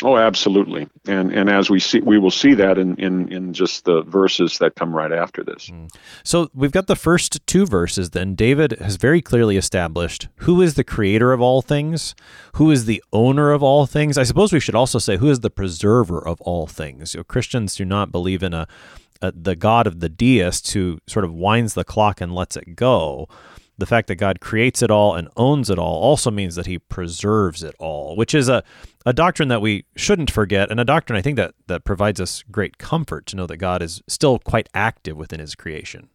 Oh, 0.01 0.17
absolutely, 0.17 0.89
and 1.07 1.31
and 1.31 1.49
as 1.49 1.69
we 1.69 1.79
see, 1.79 2.01
we 2.01 2.17
will 2.17 2.31
see 2.31 2.55
that 2.55 2.77
in 2.79 2.95
in 2.95 3.31
in 3.31 3.53
just 3.53 3.85
the 3.85 4.01
verses 4.01 4.57
that 4.57 4.75
come 4.75 4.93
right 4.93 5.11
after 5.11 5.43
this. 5.43 5.69
Mm. 5.69 5.93
So 6.23 6.49
we've 6.53 6.71
got 6.71 6.87
the 6.87 6.95
first 6.95 7.45
two 7.45 7.65
verses. 7.67 8.09
Then 8.09 8.33
David 8.33 8.71
has 8.81 8.95
very 8.95 9.21
clearly 9.21 9.55
established 9.55 10.29
who 10.37 10.61
is 10.61 10.73
the 10.73 10.83
creator 10.83 11.31
of 11.31 11.41
all 11.41 11.61
things, 11.61 12.15
who 12.55 12.71
is 12.71 12.85
the 12.85 13.03
owner 13.13 13.51
of 13.51 13.61
all 13.61 13.85
things. 13.85 14.17
I 14.17 14.23
suppose 14.23 14.51
we 14.51 14.59
should 14.59 14.75
also 14.75 14.97
say 14.97 15.17
who 15.17 15.29
is 15.29 15.41
the 15.41 15.51
preserver 15.51 16.27
of 16.27 16.41
all 16.41 16.65
things. 16.65 17.13
You 17.13 17.19
know, 17.19 17.23
Christians 17.25 17.75
do 17.75 17.85
not 17.85 18.11
believe 18.11 18.41
in 18.41 18.53
a, 18.53 18.67
a 19.21 19.31
the 19.31 19.55
God 19.55 19.85
of 19.85 19.99
the 19.99 20.09
deists 20.09 20.73
who 20.73 20.97
sort 21.07 21.23
of 21.23 21.33
winds 21.33 21.75
the 21.75 21.83
clock 21.85 22.19
and 22.19 22.33
lets 22.33 22.57
it 22.57 22.75
go 22.75 23.27
the 23.77 23.85
fact 23.85 24.07
that 24.07 24.15
God 24.15 24.39
creates 24.39 24.81
it 24.81 24.91
all 24.91 25.15
and 25.15 25.27
owns 25.35 25.69
it 25.69 25.79
all 25.79 26.01
also 26.01 26.29
means 26.29 26.55
that 26.55 26.67
he 26.67 26.77
preserves 26.77 27.63
it 27.63 27.75
all, 27.79 28.15
which 28.15 28.35
is 28.35 28.47
a, 28.47 28.63
a 29.05 29.13
doctrine 29.13 29.49
that 29.49 29.61
we 29.61 29.85
shouldn't 29.95 30.31
forget 30.31 30.71
and 30.71 30.79
a 30.79 30.85
doctrine 30.85 31.17
I 31.17 31.21
think 31.21 31.37
that, 31.37 31.53
that 31.67 31.83
provides 31.83 32.21
us 32.21 32.43
great 32.51 32.77
comfort 32.77 33.25
to 33.27 33.35
know 33.35 33.47
that 33.47 33.57
God 33.57 33.81
is 33.81 34.01
still 34.07 34.39
quite 34.39 34.69
active 34.73 35.17
within 35.17 35.39
his 35.39 35.55
creation. 35.55 36.09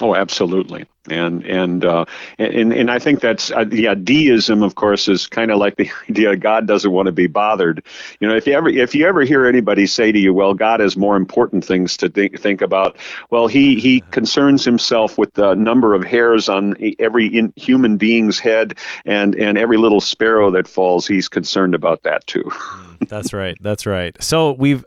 Oh, 0.00 0.16
absolutely, 0.16 0.86
and 1.08 1.46
and 1.46 1.84
uh, 1.84 2.04
and 2.36 2.72
and 2.72 2.90
I 2.90 2.98
think 2.98 3.20
that's 3.20 3.52
uh, 3.52 3.64
yeah. 3.70 3.94
Deism, 3.94 4.64
of 4.64 4.74
course, 4.74 5.06
is 5.06 5.28
kind 5.28 5.52
of 5.52 5.58
like 5.58 5.76
the 5.76 5.88
idea 6.10 6.34
God 6.34 6.66
doesn't 6.66 6.90
want 6.90 7.06
to 7.06 7.12
be 7.12 7.28
bothered. 7.28 7.84
You 8.18 8.26
know, 8.26 8.34
if 8.34 8.44
you 8.44 8.54
ever 8.54 8.68
if 8.68 8.96
you 8.96 9.06
ever 9.06 9.22
hear 9.22 9.46
anybody 9.46 9.86
say 9.86 10.10
to 10.10 10.18
you, 10.18 10.34
"Well, 10.34 10.52
God 10.52 10.80
has 10.80 10.96
more 10.96 11.14
important 11.16 11.64
things 11.64 11.96
to 11.98 12.08
think 12.08 12.40
think 12.40 12.60
about," 12.60 12.96
well, 13.30 13.46
he 13.46 13.78
he 13.78 14.00
concerns 14.10 14.64
himself 14.64 15.16
with 15.16 15.32
the 15.34 15.54
number 15.54 15.94
of 15.94 16.02
hairs 16.02 16.48
on 16.48 16.74
every 16.98 17.28
in, 17.28 17.52
human 17.54 17.96
being's 17.96 18.40
head 18.40 18.76
and 19.04 19.36
and 19.36 19.56
every 19.56 19.76
little 19.76 20.00
sparrow 20.00 20.50
that 20.50 20.66
falls. 20.66 21.06
He's 21.06 21.28
concerned 21.28 21.76
about 21.76 22.02
that 22.02 22.26
too. 22.26 22.50
That's 23.08 23.32
right. 23.32 23.56
That's 23.60 23.86
right. 23.86 24.16
So 24.22 24.52
we've 24.52 24.84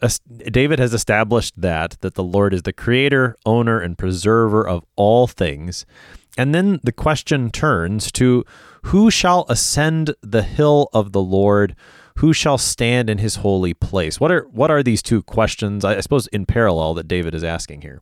David 0.52 0.80
has 0.80 0.94
established 0.94 1.60
that 1.60 1.98
that 2.02 2.16
the 2.16 2.24
Lord 2.24 2.54
is 2.54 2.64
the 2.64 2.74
creator, 2.74 3.36
owner 3.46 3.80
and 3.80 3.98
preserver 3.98 4.68
of 4.68 4.84
all 4.96 5.28
things. 5.28 5.86
And 6.38 6.54
then 6.54 6.80
the 6.84 6.92
question 6.92 7.50
turns 7.50 8.12
to 8.14 8.46
who 8.84 9.10
shall 9.10 9.46
ascend 9.50 10.14
the 10.22 10.44
hill 10.44 10.90
of 10.94 11.12
the 11.12 11.22
Lord? 11.22 11.76
Who 12.18 12.34
shall 12.34 12.58
stand 12.58 13.10
in 13.10 13.18
his 13.18 13.38
holy 13.38 13.74
place? 13.74 14.20
What 14.20 14.32
are 14.32 14.48
what 14.52 14.72
are 14.72 14.82
these 14.82 15.02
two 15.02 15.24
questions 15.24 15.84
I 15.86 16.00
suppose 16.00 16.28
in 16.28 16.46
parallel 16.46 16.94
that 16.96 17.08
David 17.08 17.36
is 17.36 17.44
asking 17.44 17.82
here? 17.82 18.02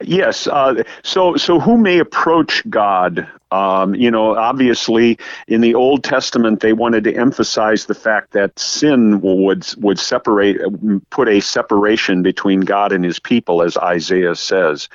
Yes. 0.00 0.46
Uh, 0.46 0.82
so, 1.02 1.36
so 1.36 1.60
who 1.60 1.76
may 1.76 1.98
approach 1.98 2.68
God? 2.68 3.28
Um, 3.52 3.94
you 3.94 4.10
know, 4.10 4.36
obviously, 4.36 5.18
in 5.48 5.60
the 5.60 5.74
Old 5.74 6.04
Testament, 6.04 6.60
they 6.60 6.72
wanted 6.72 7.04
to 7.04 7.14
emphasize 7.14 7.86
the 7.86 7.94
fact 7.94 8.32
that 8.32 8.58
sin 8.58 9.20
would 9.20 9.66
would 9.78 9.98
separate, 9.98 10.60
put 11.10 11.28
a 11.28 11.40
separation 11.40 12.22
between 12.22 12.60
God 12.60 12.92
and 12.92 13.04
His 13.04 13.18
people, 13.18 13.62
as 13.62 13.76
Isaiah 13.76 14.36
says. 14.36 14.88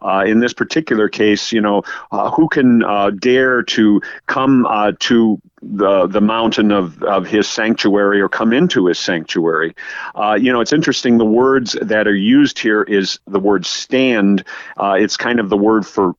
Uh, 0.00 0.24
in 0.26 0.40
this 0.40 0.52
particular 0.52 1.08
case, 1.08 1.52
you 1.52 1.60
know, 1.60 1.82
uh, 2.12 2.30
who 2.30 2.48
can 2.48 2.84
uh, 2.84 3.10
dare 3.10 3.62
to 3.62 4.00
come 4.26 4.64
uh, 4.66 4.92
to 5.00 5.40
the 5.60 6.06
the 6.06 6.20
mountain 6.20 6.70
of, 6.70 7.02
of 7.02 7.26
his 7.26 7.48
sanctuary 7.48 8.20
or 8.20 8.28
come 8.28 8.52
into 8.52 8.86
his 8.86 8.98
sanctuary? 8.98 9.74
Uh, 10.14 10.38
you 10.40 10.52
know, 10.52 10.60
it's 10.60 10.72
interesting. 10.72 11.18
The 11.18 11.24
words 11.24 11.76
that 11.82 12.06
are 12.06 12.14
used 12.14 12.58
here 12.58 12.82
is 12.82 13.18
the 13.26 13.40
word 13.40 13.66
stand. 13.66 14.44
Uh, 14.76 14.96
it's 14.98 15.16
kind 15.16 15.40
of 15.40 15.48
the 15.48 15.56
word 15.56 15.86
for 15.86 16.14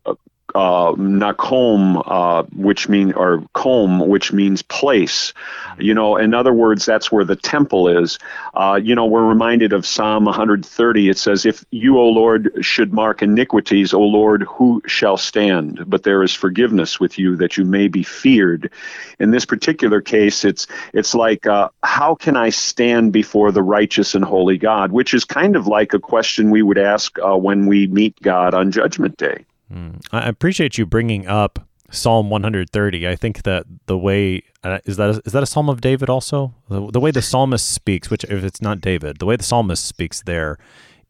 uh, 0.56 0.94
nakom, 0.94 2.02
uh, 2.06 2.44
which 2.56 2.90
mean 2.90 3.14
or 3.14 3.44
kom, 3.54 4.08
which 4.08 4.34
means 4.34 4.62
place. 4.62 5.34
You 5.78 5.94
know, 5.94 6.18
in 6.18 6.34
other 6.34 6.54
words, 6.54 6.86
that's 6.86 7.12
where 7.12 7.24
the 7.26 7.36
temple 7.36 7.88
is. 7.88 8.20
Uh, 8.54 8.80
you 8.82 8.96
know, 8.96 9.06
we're 9.06 9.26
reminded 9.26 9.74
of 9.74 9.86
Psalm 9.86 10.26
130. 10.26 11.10
It 11.10 11.18
says, 11.18 11.46
"If 11.46 11.66
you, 11.72 11.98
O 11.98 12.10
Lord, 12.10 12.52
should 12.62 12.94
mark 12.94 13.22
iniquities, 13.22 13.94
O 13.94 14.02
Lord, 14.02 14.44
who 14.44 14.82
shall 14.86 15.18
stand? 15.18 15.84
But 15.88 16.04
there 16.04 16.24
is 16.24 16.34
forgiveness 16.34 17.00
with 17.00 17.18
you, 17.18 17.36
that 17.38 17.58
you 17.58 17.66
may 17.66 17.88
be 17.88 18.04
feared." 18.04 18.72
In 19.20 19.32
this 19.32 19.46
particular 19.46 20.02
case, 20.02 20.46
it's 20.46 20.68
it's 20.94 21.14
like, 21.16 21.48
uh, 21.48 21.70
how 21.84 22.16
can 22.16 22.36
I 22.36 22.50
stand 22.50 23.14
before 23.14 23.52
the 23.52 23.64
righteous 23.64 24.16
and 24.16 24.24
holy 24.24 24.58
God? 24.58 24.92
Which 24.92 25.14
is 25.14 25.26
kind 25.26 25.56
of 25.56 25.68
like 25.68 25.94
a 25.94 26.00
question 26.00 26.52
we 26.52 26.62
would 26.62 26.78
ask 26.78 27.18
uh, 27.20 27.38
when 27.38 27.68
we 27.68 27.88
meet 27.88 28.20
God 28.22 28.54
on 28.54 28.72
Judgment 28.72 29.18
Day. 29.18 29.46
Mm. 29.74 30.02
I 30.12 30.28
appreciate 30.28 30.78
you 30.78 30.86
bringing 30.86 31.28
up 31.28 31.68
Psalm 31.92 32.30
130. 32.30 33.08
I 33.08 33.16
think 33.16 33.44
that 33.44 33.66
the 33.86 33.98
way 33.98 34.44
uh, 34.64 34.80
is 34.86 34.98
that 34.98 35.10
a, 35.10 35.22
is 35.26 35.34
that 35.34 35.44
a 35.44 35.46
Psalm 35.46 35.70
of 35.70 35.82
David 35.82 36.10
also? 36.10 36.54
The, 36.70 36.92
the 36.92 37.00
way 37.00 37.12
the 37.12 37.22
psalmist 37.22 37.70
speaks, 37.70 38.10
which 38.10 38.24
if 38.26 38.44
it's 38.44 38.62
not 38.62 38.82
David, 38.82 39.20
the 39.20 39.26
way 39.26 39.36
the 39.36 39.44
psalmist 39.44 39.86
speaks 39.86 40.22
there 40.24 40.58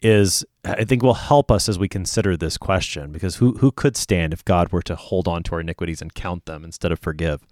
is 0.01 0.45
I 0.63 0.85
think 0.85 1.03
will 1.03 1.13
help 1.13 1.51
us 1.51 1.67
as 1.67 1.77
we 1.77 1.89
consider 1.89 2.37
this 2.37 2.57
question 2.57 3.11
because 3.11 3.37
who 3.37 3.53
who 3.57 3.71
could 3.71 3.97
stand 3.97 4.33
if 4.33 4.45
God 4.45 4.71
were 4.71 4.81
to 4.83 4.95
hold 4.95 5.27
on 5.27 5.43
to 5.43 5.55
our 5.55 5.61
iniquities 5.61 6.01
and 6.01 6.13
count 6.13 6.45
them 6.45 6.63
instead 6.63 6.91
of 6.91 6.99
forgive? 6.99 7.45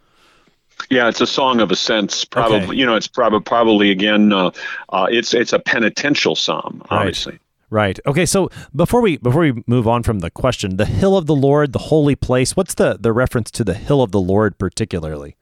Yeah, 0.89 1.10
it's 1.10 1.22
a 1.22 1.28
song 1.28 1.60
of 1.60 1.72
ascents. 1.72 2.24
Probably, 2.24 2.60
okay. 2.60 2.76
you 2.76 2.86
know, 2.86 2.96
it's 2.96 3.08
probably 3.08 3.41
probably 3.41 3.91
again, 3.91 4.32
uh, 4.32 4.52
uh, 4.89 5.08
it's 5.10 5.34
it's 5.34 5.52
a 5.52 5.60
penitential 5.60 6.36
psalm, 6.36 6.84
obviously. 6.89 7.34
Right. 7.34 7.41
Right. 7.70 8.00
Okay. 8.06 8.26
So 8.26 8.50
before 8.74 9.02
we 9.02 9.18
before 9.18 9.42
we 9.42 9.64
move 9.68 9.88
on 9.88 10.04
from 10.04 10.20
the 10.20 10.32
question, 10.32 10.78
the 10.78 10.86
hill 10.86 11.18
of 11.18 11.26
the 11.26 11.36
Lord, 11.36 11.74
the 11.74 11.80
holy 11.80 12.16
place. 12.16 12.56
What's 12.56 12.74
the 12.74 12.98
the 13.00 13.12
reference 13.12 13.52
to 13.52 13.64
the 13.64 13.74
hill 13.74 14.02
of 14.02 14.12
the 14.12 14.22
Lord 14.22 14.58
particularly? 14.58 15.36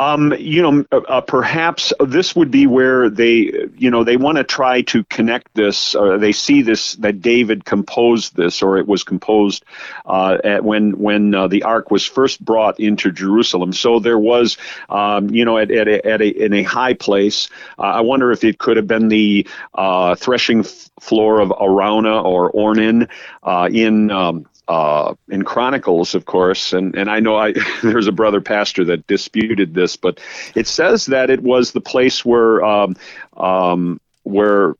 Um, 0.00 0.32
you 0.38 0.62
know, 0.62 0.84
uh, 0.90 0.96
uh, 0.96 1.20
perhaps 1.20 1.92
this 2.00 2.34
would 2.34 2.50
be 2.50 2.66
where 2.66 3.10
they, 3.10 3.68
you 3.76 3.90
know, 3.90 4.02
they 4.02 4.16
want 4.16 4.38
to 4.38 4.44
try 4.44 4.80
to 4.82 5.04
connect 5.04 5.54
this. 5.54 5.94
Or 5.94 6.16
they 6.16 6.32
see 6.32 6.62
this 6.62 6.94
that 6.96 7.20
David 7.20 7.66
composed 7.66 8.34
this, 8.34 8.62
or 8.62 8.78
it 8.78 8.88
was 8.88 9.04
composed 9.04 9.62
uh, 10.06 10.38
at 10.42 10.64
when 10.64 10.98
when 10.98 11.34
uh, 11.34 11.48
the 11.48 11.64
ark 11.64 11.90
was 11.90 12.06
first 12.06 12.42
brought 12.42 12.80
into 12.80 13.12
Jerusalem. 13.12 13.74
So 13.74 14.00
there 14.00 14.18
was, 14.18 14.56
um, 14.88 15.28
you 15.28 15.44
know, 15.44 15.58
at, 15.58 15.70
at, 15.70 15.86
a, 15.86 16.06
at 16.06 16.22
a 16.22 16.28
in 16.28 16.54
a 16.54 16.62
high 16.62 16.94
place. 16.94 17.50
Uh, 17.78 17.82
I 17.82 18.00
wonder 18.00 18.32
if 18.32 18.42
it 18.42 18.58
could 18.58 18.78
have 18.78 18.86
been 18.86 19.08
the 19.08 19.46
uh, 19.74 20.14
threshing 20.14 20.62
floor 20.98 21.40
of 21.40 21.50
Araunah 21.50 22.24
or 22.24 22.50
Ornan 22.52 23.08
in. 23.70 24.10
Um, 24.10 24.46
uh, 24.70 25.14
in 25.28 25.42
Chronicles, 25.42 26.14
of 26.14 26.26
course, 26.26 26.72
and, 26.72 26.94
and 26.94 27.10
I 27.10 27.18
know 27.18 27.36
I 27.36 27.54
there's 27.82 28.06
a 28.06 28.12
brother 28.12 28.40
pastor 28.40 28.84
that 28.84 29.04
disputed 29.08 29.74
this, 29.74 29.96
but 29.96 30.20
it 30.54 30.68
says 30.68 31.06
that 31.06 31.28
it 31.28 31.42
was 31.42 31.72
the 31.72 31.80
place 31.80 32.24
where 32.24 32.64
um, 32.64 32.94
um, 33.36 34.00
where 34.22 34.74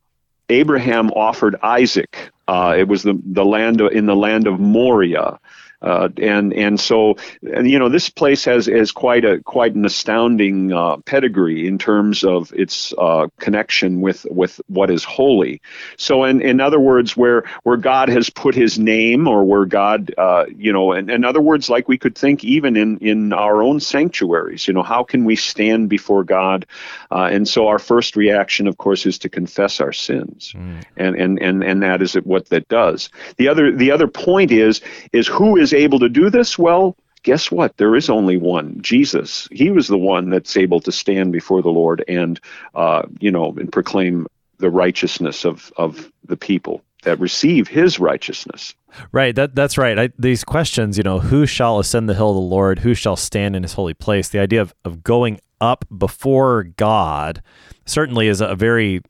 Abraham 0.49 1.11
offered 1.11 1.57
Isaac. 1.65 2.31
Uh, 2.47 2.77
it 2.79 2.87
was 2.87 3.03
the 3.03 3.21
the 3.25 3.45
land 3.45 3.81
of, 3.81 3.91
in 3.91 4.07
the 4.07 4.15
land 4.15 4.47
of 4.47 4.61
Moriah. 4.61 5.40
Uh, 5.83 6.09
and 6.19 6.53
and 6.53 6.79
so 6.79 7.17
you 7.43 7.79
know 7.79 7.89
this 7.89 8.11
place 8.11 8.45
has 8.45 8.67
has 8.67 8.93
quite 8.93 9.25
a 9.25 9.41
quite 9.43 9.75
an 9.75 9.85
astounding 9.85 10.73
uh, 10.73 10.97
pedigree 10.99 11.67
in 11.67 11.79
terms 11.79 12.23
of 12.23 12.53
its 12.53 12.93
uh, 12.99 13.27
connection 13.39 14.01
with 14.01 14.27
with 14.31 14.61
what 14.67 14.91
is 14.91 15.05
holy. 15.05 15.61
So 15.97 16.25
in 16.25 16.43
in 16.43 16.61
other 16.61 16.81
words, 16.81 17.17
where 17.17 17.45
where 17.63 17.79
God 17.79 18.09
has 18.11 18.29
put 18.29 18.55
His 18.55 18.79
name, 18.79 19.27
or 19.27 19.45
where 19.45 19.65
God 19.65 20.13
uh, 20.19 20.45
you 20.57 20.73
know, 20.73 20.93
in, 20.93 21.09
in 21.09 21.25
other 21.25 21.41
words, 21.41 21.71
like 21.71 21.89
we 21.89 21.99
could 21.99 22.17
think 22.17 22.45
even 22.45 22.77
in 22.77 22.99
in 22.99 23.33
our 23.33 23.63
own 23.63 23.81
sanctuaries, 23.81 24.69
you 24.69 24.75
know, 24.75 24.83
how 24.83 25.03
can 25.03 25.25
we 25.25 25.37
stand 25.37 25.89
before 25.89 26.25
God? 26.25 26.67
Uh, 27.11 27.29
and 27.33 27.49
so 27.49 27.69
our 27.69 27.79
first 27.79 28.17
reaction, 28.17 28.67
of 28.67 28.77
course, 28.77 29.07
is 29.07 29.19
to 29.21 29.29
confess 29.29 29.81
our 29.81 29.93
sins, 29.93 30.53
mm. 30.57 30.83
and 30.97 31.17
and 31.17 31.39
and 31.41 31.65
and 31.65 31.83
that 31.83 32.03
is 32.03 32.15
what 32.15 32.51
that 32.51 32.69
does. 32.69 33.09
The 33.37 33.49
other 33.49 33.73
the 33.73 33.91
other 33.91 34.09
point 34.09 34.51
is 34.51 34.81
is 35.13 35.27
who 35.27 35.57
is 35.57 35.70
is 35.73 35.83
able 35.83 35.99
to 36.01 36.09
do 36.09 36.31
this? 36.31 36.59
Well, 36.59 36.97
guess 37.23 37.51
what? 37.51 37.77
There 37.77 37.97
is 37.97 38.11
only 38.11 38.37
one, 38.37 38.81
Jesus. 38.81 39.49
He 39.53 39.71
was 39.71 39.89
the 39.89 39.99
one 39.99 40.31
that's 40.31 40.57
able 40.57 40.81
to 40.81 40.93
stand 40.93 41.33
before 41.33 41.63
the 41.63 41.71
Lord 41.71 42.05
and, 42.09 42.41
uh, 42.75 43.03
you 43.21 43.31
know, 43.31 43.55
and 43.59 43.71
proclaim 43.71 44.27
the 44.59 44.71
righteousness 44.71 45.45
of, 45.45 45.73
of 45.77 46.11
the 46.25 46.37
people 46.37 46.83
that 47.03 47.19
receive 47.19 47.67
his 47.67 47.99
righteousness. 47.99 48.75
Right. 49.13 49.35
That 49.35 49.55
that's 49.55 49.79
right. 49.79 49.99
I, 49.99 50.11
these 50.19 50.45
questions, 50.45 50.99
you 50.99 51.03
know, 51.03 51.21
who 51.21 51.47
shall 51.47 51.79
ascend 51.79 52.09
the 52.09 52.15
hill 52.15 52.31
of 52.31 52.37
the 52.37 52.41
Lord? 52.41 52.81
Who 52.81 52.95
shall 52.95 53.17
stand 53.17 53.57
in 53.57 53.63
his 53.63 53.75
holy 53.75 53.95
place? 53.95 54.29
The 54.29 54.41
idea 54.41 54.61
of, 54.61 54.75
of 54.85 55.03
going 55.03 55.41
up 55.61 55.85
before 55.97 56.65
God 56.65 57.43
certainly 57.87 58.27
is 58.29 58.41
a 58.41 58.55
very 58.55 59.01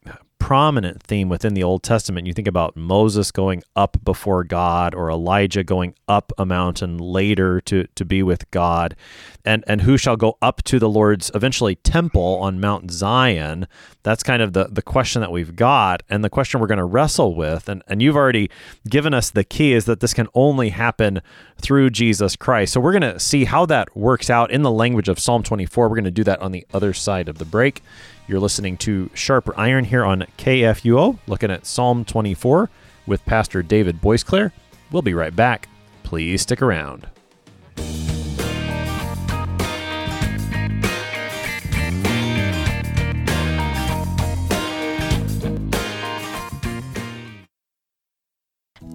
prominent 0.40 1.00
theme 1.03 1.29
within 1.29 1.55
the 1.55 1.62
Old 1.62 1.85
Testament. 1.85 2.26
You 2.26 2.33
think 2.33 2.48
about 2.48 2.76
Moses 2.76 3.31
going 3.31 3.62
up 3.76 3.96
before 4.03 4.42
God 4.42 4.94
or 4.94 5.09
Elijah 5.09 5.62
going 5.62 5.94
up 6.09 6.33
a 6.38 6.44
mountain 6.44 6.98
later 6.98 7.61
to, 7.61 7.87
to 7.94 8.05
be 8.05 8.24
with 8.24 8.50
God. 8.50 8.96
And 9.44 9.62
and 9.66 9.83
who 9.83 9.96
shall 9.96 10.16
go 10.16 10.37
up 10.42 10.62
to 10.64 10.79
the 10.79 10.88
Lord's 10.88 11.31
eventually 11.35 11.76
temple 11.76 12.38
on 12.40 12.61
Mount 12.61 12.90
Zion? 12.90 13.68
That's 14.03 14.22
kind 14.22 14.42
of 14.42 14.55
the, 14.55 14.64
the 14.64 14.83
question 14.83 15.20
that 15.20 15.31
we've 15.31 15.55
got 15.55 16.03
and 16.11 16.24
the 16.24 16.31
question 16.31 16.61
we're 16.61 16.66
going 16.66 16.79
to 16.79 16.85
wrestle 16.85 17.35
with. 17.35 17.68
And 17.68 17.83
and 17.87 18.03
you've 18.03 18.16
already 18.16 18.50
given 18.88 19.14
us 19.14 19.31
the 19.31 19.44
key 19.44 19.72
is 19.72 19.85
that 19.85 20.00
this 20.00 20.12
can 20.12 20.26
only 20.35 20.70
happen 20.70 21.20
through 21.61 21.90
Jesus 21.90 22.35
Christ. 22.35 22.72
So 22.72 22.81
we're 22.81 22.98
going 22.98 23.14
to 23.14 23.20
see 23.20 23.44
how 23.44 23.66
that 23.66 23.96
works 23.96 24.31
out 24.31 24.50
in 24.50 24.62
the 24.62 24.70
language 24.70 25.09
of 25.09 25.18
Psalm 25.18 25.42
24. 25.42 25.88
We're 25.88 25.94
going 25.94 26.05
to 26.05 26.11
do 26.11 26.24
that 26.24 26.40
on 26.40 26.53
the 26.53 26.66
other 26.74 26.92
side 26.92 27.29
of 27.29 27.38
the 27.38 27.44
break. 27.44 27.83
You're 28.31 28.38
listening 28.38 28.77
to 28.77 29.11
Sharper 29.12 29.53
Iron 29.59 29.83
here 29.83 30.05
on 30.05 30.25
KFUO, 30.38 31.19
looking 31.27 31.51
at 31.51 31.66
Psalm 31.66 32.05
24 32.05 32.71
with 33.09 33.25
Pastor 33.25 33.61
David 33.61 34.01
Boisclair. 34.01 34.53
We'll 34.93 35.03
be 35.03 35.14
right 35.14 35.35
back. 35.35 35.69
Please 36.05 36.43
stick 36.43 36.62
around. 36.62 37.09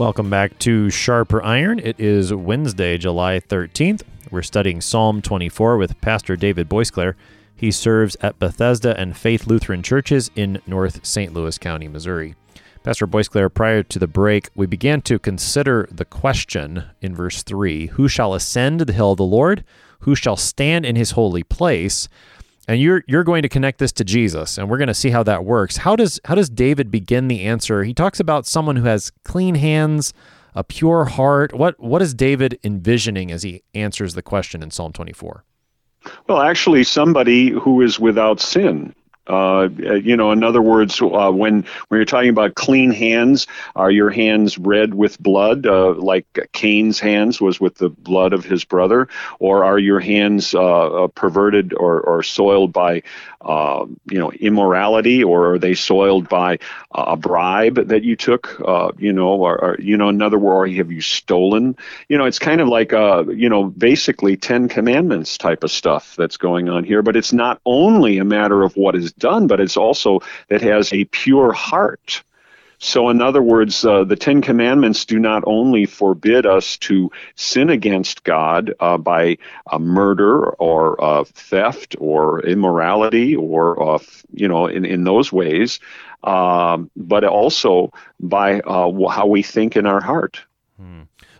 Welcome 0.00 0.30
back 0.30 0.58
to 0.60 0.88
Sharper 0.88 1.42
Iron. 1.42 1.78
It 1.78 2.00
is 2.00 2.32
Wednesday, 2.32 2.96
July 2.96 3.38
13th. 3.38 4.00
We're 4.30 4.40
studying 4.40 4.80
Psalm 4.80 5.20
24 5.20 5.76
with 5.76 6.00
Pastor 6.00 6.36
David 6.36 6.70
Boisclair. 6.70 7.16
He 7.54 7.70
serves 7.70 8.16
at 8.22 8.38
Bethesda 8.38 8.98
and 8.98 9.14
Faith 9.14 9.46
Lutheran 9.46 9.82
Churches 9.82 10.30
in 10.34 10.62
North 10.66 11.04
St. 11.04 11.34
Louis 11.34 11.58
County, 11.58 11.86
Missouri. 11.86 12.34
Pastor 12.82 13.06
Boisclair, 13.06 13.52
prior 13.52 13.82
to 13.82 13.98
the 13.98 14.06
break, 14.06 14.48
we 14.54 14.64
began 14.64 15.02
to 15.02 15.18
consider 15.18 15.86
the 15.92 16.06
question 16.06 16.84
in 17.02 17.14
verse 17.14 17.42
3 17.42 17.88
Who 17.88 18.08
shall 18.08 18.32
ascend 18.32 18.80
the 18.80 18.94
hill 18.94 19.10
of 19.10 19.18
the 19.18 19.24
Lord? 19.24 19.64
Who 20.04 20.14
shall 20.14 20.36
stand 20.36 20.86
in 20.86 20.96
his 20.96 21.10
holy 21.10 21.42
place? 21.42 22.08
And 22.70 22.80
you're 22.80 23.02
you're 23.08 23.24
going 23.24 23.42
to 23.42 23.48
connect 23.48 23.80
this 23.80 23.90
to 23.90 24.04
Jesus 24.04 24.56
and 24.56 24.70
we're 24.70 24.78
going 24.78 24.86
to 24.86 24.94
see 24.94 25.10
how 25.10 25.24
that 25.24 25.44
works. 25.44 25.76
How 25.78 25.96
does 25.96 26.20
how 26.24 26.36
does 26.36 26.48
David 26.48 26.88
begin 26.88 27.26
the 27.26 27.42
answer? 27.42 27.82
He 27.82 27.92
talks 27.92 28.20
about 28.20 28.46
someone 28.46 28.76
who 28.76 28.84
has 28.84 29.10
clean 29.24 29.56
hands, 29.56 30.14
a 30.54 30.62
pure 30.62 31.04
heart. 31.04 31.52
What 31.52 31.80
what 31.80 32.00
is 32.00 32.14
David 32.14 32.60
envisioning 32.62 33.32
as 33.32 33.42
he 33.42 33.64
answers 33.74 34.14
the 34.14 34.22
question 34.22 34.62
in 34.62 34.70
Psalm 34.70 34.92
24? 34.92 35.44
Well, 36.28 36.40
actually 36.40 36.84
somebody 36.84 37.50
who 37.50 37.80
is 37.80 37.98
without 37.98 38.38
sin. 38.38 38.94
Uh, 39.26 39.68
you 39.76 40.16
know, 40.16 40.32
in 40.32 40.42
other 40.42 40.62
words, 40.62 41.00
uh, 41.00 41.30
when 41.30 41.64
when 41.88 41.98
you're 41.98 42.04
talking 42.04 42.30
about 42.30 42.54
clean 42.54 42.90
hands, 42.90 43.46
are 43.76 43.90
your 43.90 44.10
hands 44.10 44.58
red 44.58 44.94
with 44.94 45.20
blood, 45.20 45.66
uh, 45.66 45.94
like 45.94 46.26
Cain's 46.52 46.98
hands 46.98 47.40
was 47.40 47.60
with 47.60 47.76
the 47.76 47.90
blood 47.90 48.32
of 48.32 48.44
his 48.44 48.64
brother, 48.64 49.08
or 49.38 49.64
are 49.64 49.78
your 49.78 50.00
hands 50.00 50.54
uh, 50.54 51.04
uh, 51.04 51.06
perverted 51.08 51.74
or, 51.74 52.00
or 52.00 52.22
soiled 52.22 52.72
by 52.72 53.02
uh, 53.40 53.86
you 54.10 54.18
know 54.18 54.30
immorality, 54.32 55.24
or 55.24 55.54
are 55.54 55.58
they 55.58 55.74
soiled 55.74 56.28
by 56.28 56.58
a 56.92 57.16
bribe 57.16 57.76
that 57.88 58.02
you 58.02 58.16
took? 58.16 58.60
Uh, 58.60 58.92
you 58.98 59.12
know, 59.12 59.28
or, 59.28 59.58
or, 59.62 59.76
you 59.80 59.96
know, 59.96 60.08
another 60.08 60.38
word, 60.38 60.72
have 60.72 60.92
you 60.92 61.00
stolen? 61.00 61.76
You 62.08 62.18
know, 62.18 62.24
it's 62.24 62.38
kind 62.38 62.60
of 62.60 62.68
like 62.68 62.92
uh, 62.92 63.24
you 63.28 63.48
know, 63.48 63.64
basically 63.64 64.36
Ten 64.36 64.68
Commandments 64.68 65.38
type 65.38 65.64
of 65.64 65.70
stuff 65.70 66.16
that's 66.16 66.36
going 66.36 66.68
on 66.68 66.84
here. 66.84 67.02
But 67.02 67.16
it's 67.16 67.32
not 67.32 67.60
only 67.64 68.18
a 68.18 68.24
matter 68.24 68.62
of 68.62 68.76
what 68.76 68.94
is 68.94 69.12
done, 69.12 69.46
but 69.46 69.60
it's 69.60 69.76
also 69.76 70.20
that 70.48 70.60
has 70.62 70.92
a 70.92 71.04
pure 71.06 71.52
heart. 71.52 72.22
So, 72.82 73.10
in 73.10 73.20
other 73.20 73.42
words, 73.42 73.84
uh, 73.84 74.04
the 74.04 74.16
Ten 74.16 74.40
Commandments 74.40 75.04
do 75.04 75.18
not 75.18 75.42
only 75.46 75.84
forbid 75.84 76.46
us 76.46 76.78
to 76.78 77.10
sin 77.34 77.68
against 77.68 78.24
God 78.24 78.72
uh, 78.80 78.96
by 78.96 79.36
uh, 79.70 79.78
murder 79.78 80.48
or 80.48 81.02
uh, 81.02 81.24
theft 81.24 81.94
or 81.98 82.40
immorality 82.40 83.36
or, 83.36 83.96
uh, 83.96 83.98
you 84.32 84.48
know, 84.48 84.66
in, 84.66 84.86
in 84.86 85.04
those 85.04 85.30
ways, 85.30 85.78
um, 86.24 86.90
but 86.96 87.22
also 87.24 87.92
by 88.18 88.60
uh, 88.60 89.08
how 89.08 89.26
we 89.26 89.42
think 89.42 89.76
in 89.76 89.84
our 89.84 90.00
heart. 90.00 90.40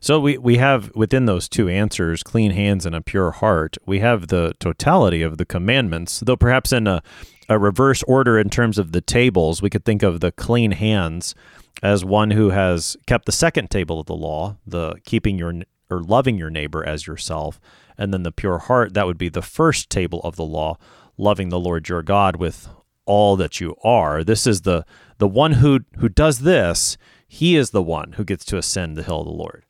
So 0.01 0.21
we, 0.21 0.39
we 0.39 0.57
have 0.57 0.91
within 0.95 1.27
those 1.27 1.49
two 1.49 1.69
answers, 1.69 2.23
clean 2.23 2.53
hands 2.53 2.87
and 2.87 2.95
a 2.95 3.01
pure 3.01 3.31
heart, 3.31 3.77
we 3.87 4.01
have 4.01 4.29
the 4.29 4.55
totality 4.59 5.23
of 5.23 5.39
the 5.39 5.45
commandments, 5.45 6.21
though 6.21 6.37
perhaps 6.37 6.73
in 6.73 6.87
a, 6.87 7.03
a 7.49 7.59
reverse 7.59 8.03
order 8.05 8.39
in 8.39 8.49
terms 8.49 8.79
of 8.79 8.93
the 8.93 9.01
tables, 9.01 9.61
we 9.61 9.71
could 9.71 9.85
think 9.85 10.03
of 10.03 10.21
the 10.21 10.33
clean 10.33 10.73
hands 10.73 11.35
as 11.83 12.05
one 12.05 12.31
who 12.31 12.51
has 12.51 12.97
kept 13.07 13.27
the 13.27 13.33
second 13.33 13.71
table 13.71 14.01
of 14.01 14.07
the 14.07 14.15
law, 14.15 14.57
the 14.67 14.95
keeping 15.05 15.39
your 15.39 15.55
or 15.91 16.01
loving 16.01 16.39
your 16.39 16.51
neighbor 16.51 16.87
as 16.87 17.07
yourself, 17.07 17.61
and 17.99 18.15
then 18.15 18.23
the 18.23 18.31
pure 18.31 18.59
heart, 18.59 18.95
that 18.95 19.07
would 19.07 19.19
be 19.19 19.29
the 19.29 19.43
first 19.43 19.91
table 19.91 20.21
of 20.23 20.37
the 20.37 20.45
law, 20.45 20.77
loving 21.19 21.49
the 21.49 21.59
Lord 21.59 21.89
your 21.89 22.03
God 22.03 22.37
with 22.37 22.69
all 23.07 23.35
that 23.37 23.61
you 23.61 23.75
are. 23.83 24.23
This 24.23 24.47
is 24.47 24.61
the 24.61 24.85
the 25.19 25.29
one 25.29 25.53
who 25.53 25.81
who 25.99 26.09
does 26.09 26.41
this 26.41 26.97
he 27.33 27.55
is 27.55 27.71
the 27.71 27.81
one 27.81 28.15
who 28.15 28.25
gets 28.25 28.45
to 28.45 28.59
ascend 28.59 28.97
the 28.97 29.05
hill 29.05 29.21
of 29.21 29.27
the 29.27 29.33
Lord. 29.33 29.65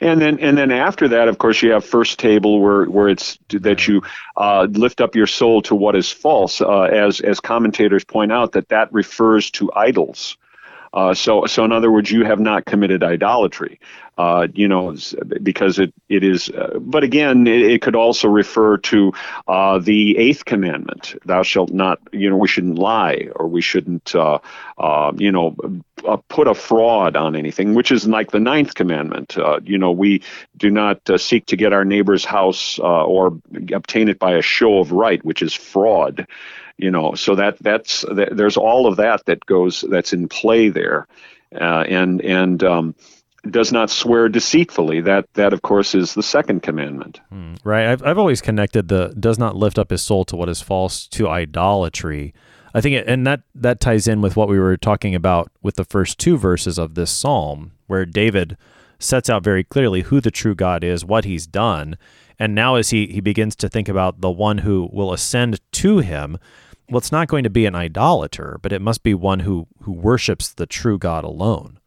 And 0.00 0.22
then, 0.22 0.38
and 0.40 0.56
then 0.56 0.72
after 0.72 1.06
that, 1.06 1.28
of 1.28 1.36
course, 1.36 1.60
you 1.62 1.70
have 1.72 1.84
first 1.84 2.18
table 2.18 2.62
where, 2.62 2.86
where 2.86 3.10
it's 3.10 3.38
that 3.50 3.86
you 3.86 4.00
uh, 4.38 4.68
lift 4.70 5.02
up 5.02 5.14
your 5.14 5.26
soul 5.26 5.60
to 5.62 5.74
what 5.74 5.94
is 5.94 6.10
false, 6.10 6.62
uh, 6.62 6.84
as 6.84 7.20
as 7.20 7.40
commentators 7.40 8.04
point 8.04 8.32
out 8.32 8.52
that 8.52 8.70
that 8.70 8.90
refers 8.90 9.50
to 9.50 9.70
idols. 9.74 10.38
Uh, 10.92 11.14
so, 11.14 11.46
so 11.46 11.64
in 11.64 11.72
other 11.72 11.90
words, 11.90 12.10
you 12.10 12.24
have 12.24 12.40
not 12.40 12.64
committed 12.64 13.02
idolatry, 13.02 13.78
uh, 14.16 14.48
you 14.54 14.66
know, 14.66 14.96
because 15.42 15.78
it 15.78 15.92
it 16.08 16.24
is. 16.24 16.48
Uh, 16.48 16.78
but 16.80 17.04
again, 17.04 17.46
it, 17.46 17.62
it, 17.62 17.82
could 17.82 17.94
also 17.94 18.28
refer 18.28 18.76
to 18.78 19.12
uh, 19.46 19.78
the 19.78 20.16
eighth 20.16 20.44
commandment: 20.44 21.14
"Thou 21.24 21.42
shalt 21.42 21.70
not." 21.70 22.00
You 22.12 22.30
know, 22.30 22.36
we 22.36 22.48
shouldn't 22.48 22.78
lie, 22.78 23.28
or 23.36 23.46
we 23.46 23.60
shouldn't, 23.60 24.14
uh, 24.14 24.38
uh, 24.78 25.12
you 25.16 25.30
know, 25.30 25.56
put 26.28 26.48
a 26.48 26.54
fraud 26.54 27.16
on 27.16 27.36
anything, 27.36 27.74
which 27.74 27.92
is 27.92 28.06
like 28.08 28.30
the 28.30 28.40
ninth 28.40 28.74
commandment. 28.74 29.36
you 29.64 29.78
know, 29.78 29.92
we 29.92 30.22
do 30.56 30.70
not 30.70 31.00
seek 31.16 31.46
to 31.46 31.56
get 31.56 31.72
our 31.72 31.84
neighbor's 31.84 32.24
house 32.24 32.78
or 32.78 33.38
obtain 33.72 34.08
it 34.08 34.18
by 34.18 34.32
a 34.32 34.42
show 34.42 34.78
of 34.78 34.92
right, 34.92 35.24
which 35.24 35.42
is 35.42 35.54
fraud 35.54 36.26
you 36.78 36.90
know 36.90 37.14
so 37.14 37.34
that 37.34 37.58
that's 37.60 38.04
that, 38.14 38.36
there's 38.36 38.56
all 38.56 38.86
of 38.86 38.96
that 38.96 39.24
that 39.26 39.44
goes 39.46 39.84
that's 39.90 40.12
in 40.12 40.28
play 40.28 40.68
there. 40.68 41.06
Uh, 41.58 41.82
and 41.88 42.20
and 42.20 42.62
um, 42.62 42.94
does 43.50 43.72
not 43.72 43.90
swear 43.90 44.28
deceitfully. 44.28 45.00
That 45.00 45.26
that 45.34 45.52
of 45.52 45.62
course 45.62 45.94
is 45.94 46.14
the 46.14 46.22
second 46.22 46.62
commandment. 46.62 47.20
Hmm. 47.30 47.54
right. 47.64 47.86
I've, 47.86 48.02
I've 48.02 48.18
always 48.18 48.40
connected 48.40 48.88
the 48.88 49.14
does 49.18 49.38
not 49.38 49.56
lift 49.56 49.78
up 49.78 49.90
his 49.90 50.02
soul 50.02 50.24
to 50.26 50.36
what 50.36 50.48
is 50.48 50.60
false 50.60 51.06
to 51.08 51.28
idolatry. 51.28 52.34
I 52.74 52.80
think 52.80 52.96
it, 52.96 53.08
and 53.08 53.26
that 53.26 53.40
that 53.54 53.80
ties 53.80 54.06
in 54.06 54.20
with 54.20 54.36
what 54.36 54.48
we 54.48 54.58
were 54.58 54.76
talking 54.76 55.14
about 55.14 55.50
with 55.62 55.76
the 55.76 55.84
first 55.84 56.18
two 56.18 56.36
verses 56.36 56.78
of 56.78 56.94
this 56.94 57.10
psalm 57.10 57.72
where 57.86 58.04
david 58.04 58.56
sets 58.98 59.30
out 59.30 59.42
very 59.42 59.64
clearly 59.64 60.02
who 60.02 60.20
the 60.20 60.30
true 60.30 60.54
god 60.54 60.84
is 60.84 61.04
what 61.04 61.24
he's 61.24 61.46
done 61.46 61.96
and 62.38 62.54
now 62.54 62.76
as 62.76 62.90
he 62.90 63.06
he 63.06 63.20
begins 63.20 63.56
to 63.56 63.68
think 63.68 63.88
about 63.88 64.20
the 64.20 64.30
one 64.30 64.58
who 64.58 64.88
will 64.92 65.12
ascend 65.12 65.60
to 65.72 65.98
him 65.98 66.38
well, 66.90 66.98
it's 66.98 67.12
not 67.12 67.28
going 67.28 67.44
to 67.44 67.50
be 67.50 67.66
an 67.66 67.74
idolater, 67.74 68.58
but 68.62 68.72
it 68.72 68.80
must 68.80 69.02
be 69.02 69.12
one 69.12 69.40
who 69.40 69.66
who 69.82 69.92
worships 69.92 70.48
the 70.52 70.66
true 70.66 70.98
God 70.98 71.24
alone. 71.24 71.78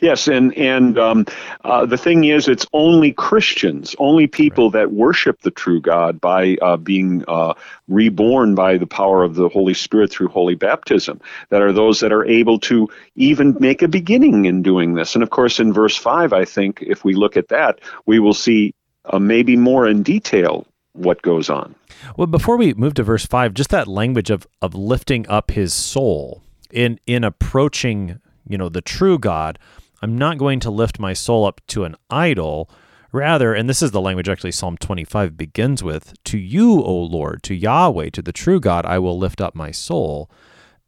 Yes, 0.00 0.28
and 0.28 0.56
and 0.56 0.98
um, 0.98 1.26
uh, 1.64 1.84
the 1.84 1.96
thing 1.96 2.24
is, 2.24 2.46
it's 2.46 2.66
only 2.72 3.12
Christians, 3.12 3.96
only 3.98 4.26
people 4.26 4.70
that 4.70 4.92
worship 4.92 5.40
the 5.40 5.50
true 5.50 5.80
God 5.80 6.20
by 6.20 6.56
uh, 6.62 6.76
being 6.76 7.24
uh, 7.26 7.54
reborn 7.88 8.54
by 8.54 8.76
the 8.76 8.86
power 8.86 9.24
of 9.24 9.34
the 9.34 9.48
Holy 9.48 9.74
Spirit 9.74 10.10
through 10.10 10.28
holy 10.28 10.54
baptism, 10.54 11.20
that 11.48 11.60
are 11.60 11.72
those 11.72 11.98
that 12.00 12.12
are 12.12 12.24
able 12.24 12.58
to 12.60 12.88
even 13.16 13.56
make 13.58 13.82
a 13.82 13.88
beginning 13.88 14.44
in 14.44 14.62
doing 14.62 14.94
this. 14.94 15.14
And 15.14 15.22
of 15.22 15.30
course, 15.30 15.58
in 15.58 15.72
verse 15.72 15.96
five, 15.96 16.32
I 16.32 16.44
think 16.44 16.80
if 16.82 17.04
we 17.04 17.14
look 17.14 17.36
at 17.36 17.48
that, 17.48 17.80
we 18.06 18.20
will 18.20 18.34
see 18.34 18.74
uh, 19.06 19.18
maybe 19.18 19.56
more 19.56 19.88
in 19.88 20.02
detail 20.02 20.66
what 20.92 21.20
goes 21.22 21.50
on. 21.50 21.74
Well, 22.16 22.28
before 22.28 22.56
we 22.56 22.74
move 22.74 22.94
to 22.94 23.02
verse 23.02 23.26
five, 23.26 23.54
just 23.54 23.70
that 23.70 23.88
language 23.88 24.30
of 24.30 24.46
of 24.62 24.74
lifting 24.74 25.26
up 25.28 25.50
his 25.50 25.74
soul 25.74 26.42
in 26.70 27.00
in 27.06 27.24
approaching, 27.24 28.20
you 28.48 28.58
know, 28.58 28.68
the 28.68 28.80
true 28.80 29.18
God. 29.18 29.58
I'm 30.02 30.18
not 30.18 30.38
going 30.38 30.60
to 30.60 30.70
lift 30.70 30.98
my 30.98 31.12
soul 31.12 31.46
up 31.46 31.60
to 31.68 31.84
an 31.84 31.96
idol. 32.10 32.70
Rather, 33.12 33.54
and 33.54 33.68
this 33.68 33.80
is 33.80 33.92
the 33.92 34.00
language 34.00 34.28
actually 34.28 34.50
Psalm 34.52 34.76
25 34.76 35.36
begins 35.36 35.82
with, 35.82 36.14
to 36.24 36.36
you, 36.36 36.82
O 36.82 36.94
Lord, 36.94 37.42
to 37.44 37.54
Yahweh, 37.54 38.10
to 38.10 38.22
the 38.22 38.32
true 38.32 38.58
God, 38.58 38.84
I 38.84 38.98
will 38.98 39.16
lift 39.16 39.40
up 39.40 39.54
my 39.54 39.70
soul. 39.70 40.28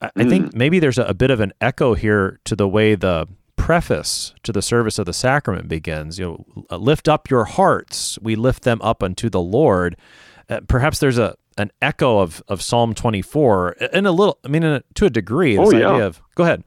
I, 0.01 0.07
mm. 0.07 0.11
I 0.17 0.29
think 0.29 0.53
hmm. 0.53 0.59
maybe 0.59 0.79
there's 0.81 0.99
a, 0.99 1.05
a 1.05 1.15
bit 1.15 1.31
of 1.31 1.41
an 1.41 1.53
echo 1.61 1.95
here 1.95 2.41
to 2.45 2.57
the 2.57 2.69
way 2.69 2.95
the 2.95 3.29
preface 3.55 4.35
to 4.43 4.53
the 4.53 4.63
service 4.63 4.99
of 4.99 5.07
the 5.07 5.13
sacrament 5.13 5.69
begins. 5.69 6.19
You 6.19 6.45
know, 6.71 6.77
lift 6.77 7.09
up 7.09 7.31
your 7.31 7.45
hearts. 7.45 8.19
We 8.21 8.37
lift 8.37 8.65
them 8.65 8.81
up 8.83 9.03
unto 9.03 9.31
the 9.31 9.41
Lord. 9.41 9.97
Uh, 10.49 10.61
perhaps 10.69 10.99
there's 10.99 11.19
a 11.19 11.37
an 11.59 11.71
echo 11.81 12.19
of, 12.19 12.43
of 12.49 12.61
Psalm 12.61 12.95
24 12.95 13.73
in 13.93 14.07
a 14.07 14.13
little, 14.13 14.39
I 14.45 14.49
mean, 14.49 14.63
a, 14.63 14.83
to 14.95 15.07
a 15.07 15.11
degree. 15.11 15.57
This 15.57 15.67
oh, 15.67 15.77
yeah. 15.77 15.89
idea 15.89 16.07
of, 16.07 16.21
go 16.35 16.45
ahead. 16.45 16.63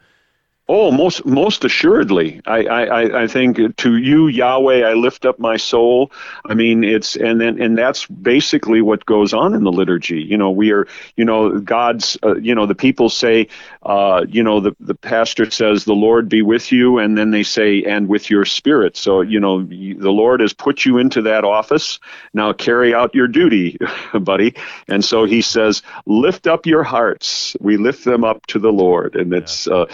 Oh, 0.71 0.91
most 0.91 1.25
most 1.25 1.65
assuredly. 1.65 2.41
I, 2.45 2.63
I, 2.65 3.23
I 3.23 3.27
think 3.27 3.75
to 3.77 3.97
you, 3.97 4.27
Yahweh, 4.27 4.87
I 4.87 4.93
lift 4.93 5.25
up 5.25 5.39
my 5.39 5.57
soul. 5.57 6.11
I 6.45 6.53
mean, 6.53 6.83
it's 6.83 7.15
and 7.15 7.41
then 7.41 7.59
and 7.59 7.75
that's 7.75 8.05
basically 8.05 8.83
what 8.83 9.03
goes 9.07 9.33
on 9.33 9.55
in 9.55 9.63
the 9.63 9.71
liturgy. 9.71 10.21
You 10.21 10.37
know, 10.37 10.51
we 10.51 10.69
are, 10.71 10.87
you 11.15 11.25
know, 11.25 11.57
God's, 11.59 12.19
uh, 12.21 12.35
you 12.35 12.53
know, 12.53 12.67
the 12.67 12.75
people 12.75 13.09
say, 13.09 13.47
uh, 13.81 14.27
you 14.29 14.43
know, 14.43 14.59
the 14.59 14.75
the 14.79 14.93
pastor 14.93 15.49
says, 15.49 15.85
"The 15.85 15.93
Lord 15.93 16.29
be 16.29 16.43
with 16.43 16.71
you," 16.71 16.99
and 16.99 17.17
then 17.17 17.31
they 17.31 17.41
say, 17.41 17.81
"And 17.81 18.07
with 18.07 18.29
your 18.29 18.45
spirit." 18.45 18.95
So 18.95 19.21
you 19.21 19.39
know, 19.39 19.63
the 19.63 20.11
Lord 20.11 20.39
has 20.39 20.53
put 20.53 20.85
you 20.85 20.99
into 20.99 21.23
that 21.23 21.45
office. 21.45 21.99
Now 22.35 22.53
carry 22.53 22.93
out 22.93 23.15
your 23.15 23.27
duty, 23.27 23.79
buddy. 24.13 24.53
And 24.87 25.03
so 25.03 25.25
He 25.25 25.41
says, 25.41 25.81
"Lift 26.05 26.45
up 26.45 26.67
your 26.67 26.83
hearts." 26.83 27.57
We 27.59 27.77
lift 27.77 28.05
them 28.05 28.23
up 28.23 28.45
to 28.47 28.59
the 28.59 28.71
Lord, 28.71 29.15
and 29.15 29.33
it's. 29.33 29.67
Uh, 29.67 29.87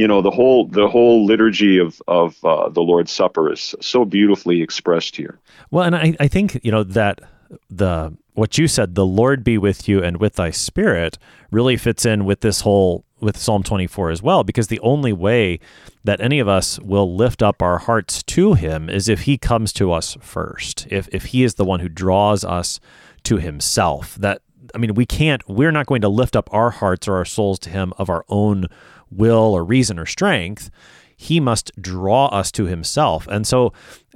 you 0.00 0.08
know 0.08 0.22
the 0.22 0.30
whole 0.30 0.66
the 0.66 0.88
whole 0.88 1.26
liturgy 1.26 1.78
of 1.78 2.00
of 2.08 2.42
uh, 2.42 2.70
the 2.70 2.80
Lord's 2.80 3.12
Supper 3.12 3.52
is 3.52 3.74
so 3.80 4.06
beautifully 4.06 4.62
expressed 4.62 5.14
here. 5.14 5.38
Well, 5.70 5.84
and 5.84 5.94
I, 5.94 6.16
I 6.18 6.26
think 6.26 6.58
you 6.62 6.72
know 6.72 6.84
that 6.84 7.20
the 7.68 8.16
what 8.32 8.56
you 8.56 8.66
said, 8.66 8.94
the 8.94 9.04
Lord 9.04 9.44
be 9.44 9.58
with 9.58 9.88
you 9.88 10.02
and 10.02 10.16
with 10.16 10.36
thy 10.36 10.50
spirit, 10.50 11.18
really 11.50 11.76
fits 11.76 12.06
in 12.06 12.24
with 12.24 12.40
this 12.40 12.62
whole 12.62 13.04
with 13.20 13.36
Psalm 13.36 13.62
24 13.62 14.10
as 14.10 14.22
well, 14.22 14.42
because 14.42 14.68
the 14.68 14.80
only 14.80 15.12
way 15.12 15.60
that 16.04 16.22
any 16.22 16.38
of 16.38 16.48
us 16.48 16.78
will 16.78 17.14
lift 17.14 17.42
up 17.42 17.60
our 17.60 17.76
hearts 17.76 18.22
to 18.22 18.54
him 18.54 18.88
is 18.88 19.06
if 19.06 19.22
he 19.22 19.36
comes 19.36 19.70
to 19.74 19.92
us 19.92 20.16
first. 20.22 20.86
If 20.90 21.08
if 21.12 21.26
he 21.26 21.44
is 21.44 21.56
the 21.56 21.66
one 21.66 21.80
who 21.80 21.90
draws 21.90 22.42
us 22.42 22.80
to 23.24 23.36
himself. 23.36 24.14
That 24.14 24.40
I 24.74 24.78
mean, 24.78 24.94
we 24.94 25.04
can't 25.04 25.46
we're 25.46 25.72
not 25.72 25.84
going 25.84 26.00
to 26.00 26.08
lift 26.08 26.36
up 26.36 26.48
our 26.54 26.70
hearts 26.70 27.06
or 27.06 27.16
our 27.16 27.26
souls 27.26 27.58
to 27.60 27.70
him 27.70 27.92
of 27.98 28.08
our 28.08 28.24
own 28.30 28.66
will 29.10 29.54
or 29.54 29.64
reason 29.64 29.98
or 29.98 30.06
strength. 30.06 30.70
He 31.16 31.38
must 31.38 31.70
draw 31.80 32.26
us 32.26 32.50
to 32.52 32.64
himself. 32.64 33.26
And 33.26 33.46
so, 33.46 33.74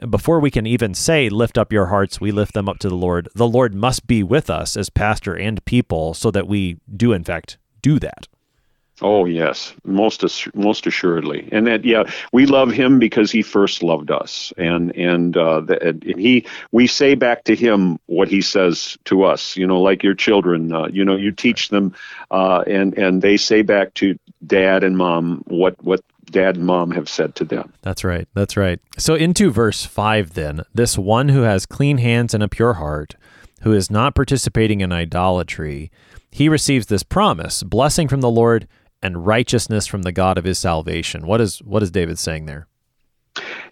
before 0.08 0.40
we 0.40 0.50
can 0.50 0.66
even 0.66 0.94
say, 0.94 1.28
Lift 1.28 1.58
up 1.58 1.72
your 1.72 1.86
hearts, 1.86 2.20
we 2.20 2.32
lift 2.32 2.54
them 2.54 2.68
up 2.68 2.78
to 2.78 2.88
the 2.88 2.94
Lord, 2.94 3.28
the 3.34 3.46
Lord 3.46 3.74
must 3.74 4.06
be 4.06 4.22
with 4.22 4.48
us 4.48 4.76
as 4.76 4.88
pastor 4.88 5.34
and 5.34 5.62
people 5.66 6.14
so 6.14 6.30
that 6.30 6.48
we 6.48 6.78
do, 6.96 7.12
in 7.12 7.22
fact, 7.22 7.58
do 7.82 7.98
that. 7.98 8.26
Oh 9.02 9.24
yes, 9.24 9.74
most 9.84 10.22
most 10.54 10.86
assuredly, 10.86 11.48
and 11.50 11.66
that 11.66 11.84
yeah, 11.84 12.04
we 12.32 12.46
love 12.46 12.70
him 12.70 13.00
because 13.00 13.32
he 13.32 13.42
first 13.42 13.82
loved 13.82 14.12
us, 14.12 14.52
and 14.56 14.94
and 14.96 15.36
uh, 15.36 15.60
the, 15.60 15.88
and 15.88 16.04
he 16.04 16.46
we 16.70 16.86
say 16.86 17.16
back 17.16 17.42
to 17.44 17.56
him 17.56 17.98
what 18.06 18.28
he 18.28 18.40
says 18.40 18.96
to 19.06 19.24
us. 19.24 19.56
You 19.56 19.66
know, 19.66 19.82
like 19.82 20.04
your 20.04 20.14
children, 20.14 20.72
uh, 20.72 20.86
you 20.86 21.04
know, 21.04 21.16
you 21.16 21.32
teach 21.32 21.70
them, 21.70 21.92
uh, 22.30 22.62
and 22.68 22.96
and 22.96 23.20
they 23.20 23.36
say 23.36 23.62
back 23.62 23.94
to 23.94 24.16
dad 24.46 24.84
and 24.84 24.96
mom 24.96 25.42
what 25.48 25.74
what 25.82 26.00
dad 26.26 26.56
and 26.56 26.64
mom 26.64 26.92
have 26.92 27.08
said 27.08 27.34
to 27.34 27.44
them. 27.44 27.72
That's 27.82 28.04
right. 28.04 28.28
That's 28.34 28.56
right. 28.56 28.78
So 28.96 29.16
into 29.16 29.50
verse 29.50 29.84
five, 29.84 30.34
then 30.34 30.62
this 30.72 30.96
one 30.96 31.30
who 31.30 31.42
has 31.42 31.66
clean 31.66 31.98
hands 31.98 32.32
and 32.32 32.44
a 32.44 32.48
pure 32.48 32.74
heart, 32.74 33.16
who 33.62 33.72
is 33.72 33.90
not 33.90 34.14
participating 34.14 34.82
in 34.82 34.92
idolatry, 34.92 35.90
he 36.30 36.48
receives 36.48 36.86
this 36.86 37.02
promise, 37.02 37.64
blessing 37.64 38.06
from 38.06 38.20
the 38.20 38.30
Lord 38.30 38.68
and 39.04 39.26
righteousness 39.26 39.86
from 39.86 40.02
the 40.02 40.12
God 40.12 40.38
of 40.38 40.44
his 40.44 40.58
salvation. 40.58 41.26
What 41.26 41.40
is 41.40 41.58
what 41.58 41.82
is 41.82 41.90
David 41.90 42.18
saying 42.18 42.46
there? 42.46 42.66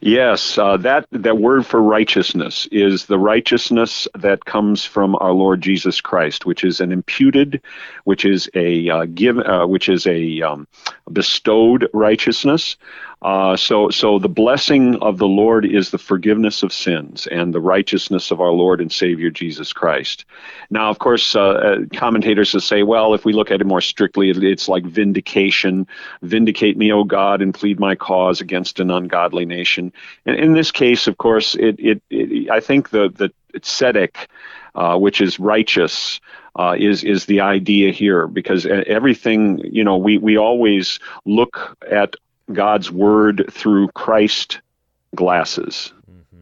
Yes, 0.04 0.58
uh, 0.58 0.78
that 0.78 1.06
that 1.12 1.38
word 1.38 1.64
for 1.64 1.80
righteousness 1.80 2.66
is 2.72 3.06
the 3.06 3.20
righteousness 3.20 4.08
that 4.18 4.44
comes 4.44 4.84
from 4.84 5.14
our 5.14 5.30
Lord 5.30 5.62
Jesus 5.62 6.00
Christ, 6.00 6.44
which 6.44 6.64
is 6.64 6.80
an 6.80 6.90
imputed, 6.90 7.62
which 8.02 8.24
is 8.24 8.50
a 8.56 8.90
uh, 8.90 9.04
give, 9.04 9.38
uh, 9.38 9.64
which 9.64 9.88
is 9.88 10.04
a 10.08 10.42
um, 10.42 10.66
bestowed 11.12 11.88
righteousness. 11.92 12.76
Uh, 13.22 13.56
so, 13.56 13.88
so 13.88 14.18
the 14.18 14.28
blessing 14.28 14.96
of 14.96 15.16
the 15.18 15.28
Lord 15.28 15.64
is 15.64 15.90
the 15.90 15.98
forgiveness 15.98 16.64
of 16.64 16.72
sins 16.72 17.28
and 17.28 17.54
the 17.54 17.60
righteousness 17.60 18.32
of 18.32 18.40
our 18.40 18.50
Lord 18.50 18.80
and 18.80 18.90
Savior 18.90 19.30
Jesus 19.30 19.72
Christ. 19.72 20.24
Now, 20.70 20.90
of 20.90 20.98
course, 20.98 21.36
uh, 21.36 21.40
uh 21.40 21.76
commentators 21.94 22.52
will 22.52 22.60
say, 22.60 22.82
well, 22.82 23.14
if 23.14 23.24
we 23.24 23.32
look 23.32 23.52
at 23.52 23.60
it 23.60 23.66
more 23.66 23.80
strictly, 23.80 24.30
it's 24.30 24.68
like 24.68 24.84
vindication. 24.84 25.86
Vindicate 26.22 26.76
me, 26.76 26.92
O 26.92 27.04
God, 27.04 27.42
and 27.42 27.54
plead 27.54 27.78
my 27.78 27.94
cause 27.94 28.40
against 28.40 28.80
an 28.80 28.90
ungodly 28.90 29.46
nation. 29.46 29.91
And 30.26 30.36
in 30.36 30.52
this 30.52 30.70
case, 30.70 31.06
of 31.06 31.18
course, 31.18 31.54
it, 31.54 31.78
it, 31.78 32.02
it 32.10 32.50
I 32.50 32.60
think 32.60 32.90
the 32.90 33.08
the 33.08 33.32
tzedek, 33.58 34.16
uh, 34.74 34.98
which 34.98 35.20
is 35.20 35.38
righteous, 35.38 36.20
uh, 36.56 36.76
is 36.78 37.04
is 37.04 37.26
the 37.26 37.40
idea 37.40 37.92
here 37.92 38.26
because 38.26 38.66
everything 38.66 39.58
you 39.64 39.84
know 39.84 39.96
we 39.96 40.18
we 40.18 40.36
always 40.36 40.98
look 41.24 41.76
at 41.90 42.16
God's 42.52 42.90
word 42.90 43.46
through 43.50 43.88
Christ 43.88 44.60
glasses. 45.14 45.92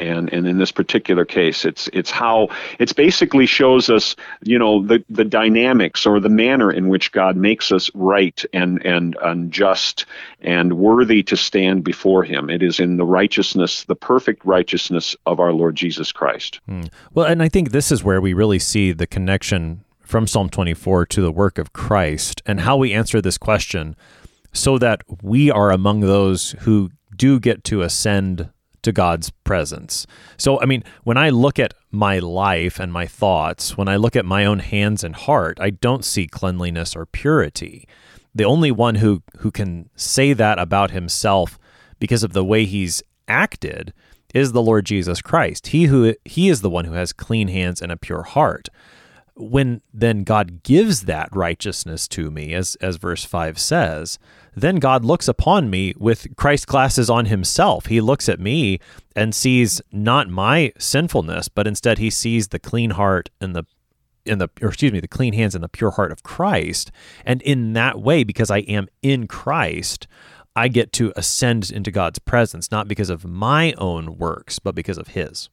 And, 0.00 0.32
and 0.32 0.46
in 0.46 0.58
this 0.58 0.72
particular 0.72 1.24
case, 1.24 1.64
it's 1.64 1.88
it's 1.92 2.10
how 2.10 2.48
it's 2.78 2.92
basically 2.92 3.46
shows 3.46 3.90
us, 3.90 4.16
you 4.42 4.58
know, 4.58 4.84
the, 4.84 5.04
the 5.10 5.24
dynamics 5.24 6.06
or 6.06 6.20
the 6.20 6.28
manner 6.28 6.70
in 6.70 6.88
which 6.88 7.12
God 7.12 7.36
makes 7.36 7.70
us 7.70 7.90
right 7.94 8.44
and, 8.52 8.84
and, 8.84 9.16
and 9.22 9.52
just 9.52 10.06
and 10.40 10.78
worthy 10.78 11.22
to 11.24 11.36
stand 11.36 11.84
before 11.84 12.24
Him. 12.24 12.50
It 12.50 12.62
is 12.62 12.80
in 12.80 12.96
the 12.96 13.04
righteousness, 13.04 13.84
the 13.84 13.96
perfect 13.96 14.44
righteousness 14.44 15.16
of 15.26 15.40
our 15.40 15.52
Lord 15.52 15.76
Jesus 15.76 16.12
Christ. 16.12 16.60
Mm. 16.68 16.88
Well, 17.12 17.26
and 17.26 17.42
I 17.42 17.48
think 17.48 17.70
this 17.70 17.92
is 17.92 18.02
where 18.02 18.20
we 18.20 18.32
really 18.32 18.58
see 18.58 18.92
the 18.92 19.06
connection 19.06 19.84
from 20.00 20.26
Psalm 20.26 20.48
24 20.48 21.06
to 21.06 21.20
the 21.20 21.30
work 21.30 21.58
of 21.58 21.72
Christ 21.72 22.42
and 22.44 22.60
how 22.60 22.76
we 22.76 22.92
answer 22.92 23.20
this 23.20 23.38
question 23.38 23.94
so 24.52 24.78
that 24.78 25.02
we 25.22 25.50
are 25.50 25.70
among 25.70 26.00
those 26.00 26.52
who 26.60 26.90
do 27.16 27.38
get 27.38 27.62
to 27.64 27.82
ascend 27.82 28.50
to 28.82 28.92
God's 28.92 29.30
presence. 29.44 30.06
So, 30.36 30.60
I 30.60 30.66
mean, 30.66 30.84
when 31.04 31.16
I 31.16 31.30
look 31.30 31.58
at 31.58 31.74
my 31.90 32.18
life 32.18 32.78
and 32.78 32.92
my 32.92 33.06
thoughts, 33.06 33.76
when 33.76 33.88
I 33.88 33.96
look 33.96 34.16
at 34.16 34.24
my 34.24 34.44
own 34.44 34.60
hands 34.60 35.04
and 35.04 35.14
heart, 35.14 35.58
I 35.60 35.70
don't 35.70 36.04
see 36.04 36.26
cleanliness 36.26 36.96
or 36.96 37.06
purity. 37.06 37.88
The 38.34 38.44
only 38.44 38.70
one 38.70 38.96
who, 38.96 39.22
who 39.38 39.50
can 39.50 39.90
say 39.96 40.32
that 40.32 40.58
about 40.58 40.90
himself 40.92 41.58
because 41.98 42.22
of 42.22 42.32
the 42.32 42.44
way 42.44 42.64
he's 42.64 43.02
acted 43.28 43.92
is 44.34 44.52
the 44.52 44.62
Lord 44.62 44.86
Jesus 44.86 45.20
Christ. 45.20 45.68
He 45.68 45.84
who 45.84 46.14
he 46.24 46.48
is 46.48 46.60
the 46.60 46.70
one 46.70 46.84
who 46.84 46.92
has 46.92 47.12
clean 47.12 47.48
hands 47.48 47.82
and 47.82 47.90
a 47.90 47.96
pure 47.96 48.22
heart 48.22 48.68
when 49.40 49.80
then 49.92 50.22
God 50.24 50.62
gives 50.62 51.02
that 51.02 51.28
righteousness 51.34 52.06
to 52.08 52.30
me, 52.30 52.52
as, 52.54 52.76
as 52.76 52.96
verse 52.96 53.24
5 53.24 53.58
says, 53.58 54.18
then 54.54 54.76
God 54.76 55.04
looks 55.04 55.28
upon 55.28 55.70
me 55.70 55.94
with 55.96 56.36
Christ 56.36 56.66
glasses 56.66 57.08
on 57.08 57.26
himself. 57.26 57.86
He 57.86 58.00
looks 58.00 58.28
at 58.28 58.40
me 58.40 58.80
and 59.14 59.34
sees 59.34 59.80
not 59.92 60.28
my 60.28 60.72
sinfulness, 60.78 61.48
but 61.48 61.66
instead 61.66 61.98
he 61.98 62.10
sees 62.10 62.48
the 62.48 62.58
clean 62.58 62.90
heart 62.90 63.30
and 63.40 63.54
the 63.54 63.64
in 64.26 64.38
the 64.38 64.50
or 64.60 64.68
excuse 64.68 64.92
me, 64.92 65.00
the 65.00 65.08
clean 65.08 65.32
hands 65.32 65.54
and 65.54 65.64
the 65.64 65.68
pure 65.68 65.92
heart 65.92 66.12
of 66.12 66.22
Christ. 66.22 66.90
And 67.24 67.40
in 67.42 67.72
that 67.72 68.00
way, 68.00 68.22
because 68.24 68.50
I 68.50 68.58
am 68.58 68.88
in 69.02 69.26
Christ, 69.26 70.06
I 70.54 70.68
get 70.68 70.92
to 70.94 71.12
ascend 71.16 71.70
into 71.70 71.90
God's 71.90 72.18
presence, 72.18 72.70
not 72.70 72.88
because 72.88 73.10
of 73.10 73.24
my 73.24 73.72
own 73.78 74.18
works, 74.18 74.58
but 74.58 74.74
because 74.74 74.98
of 74.98 75.08
his. 75.08 75.48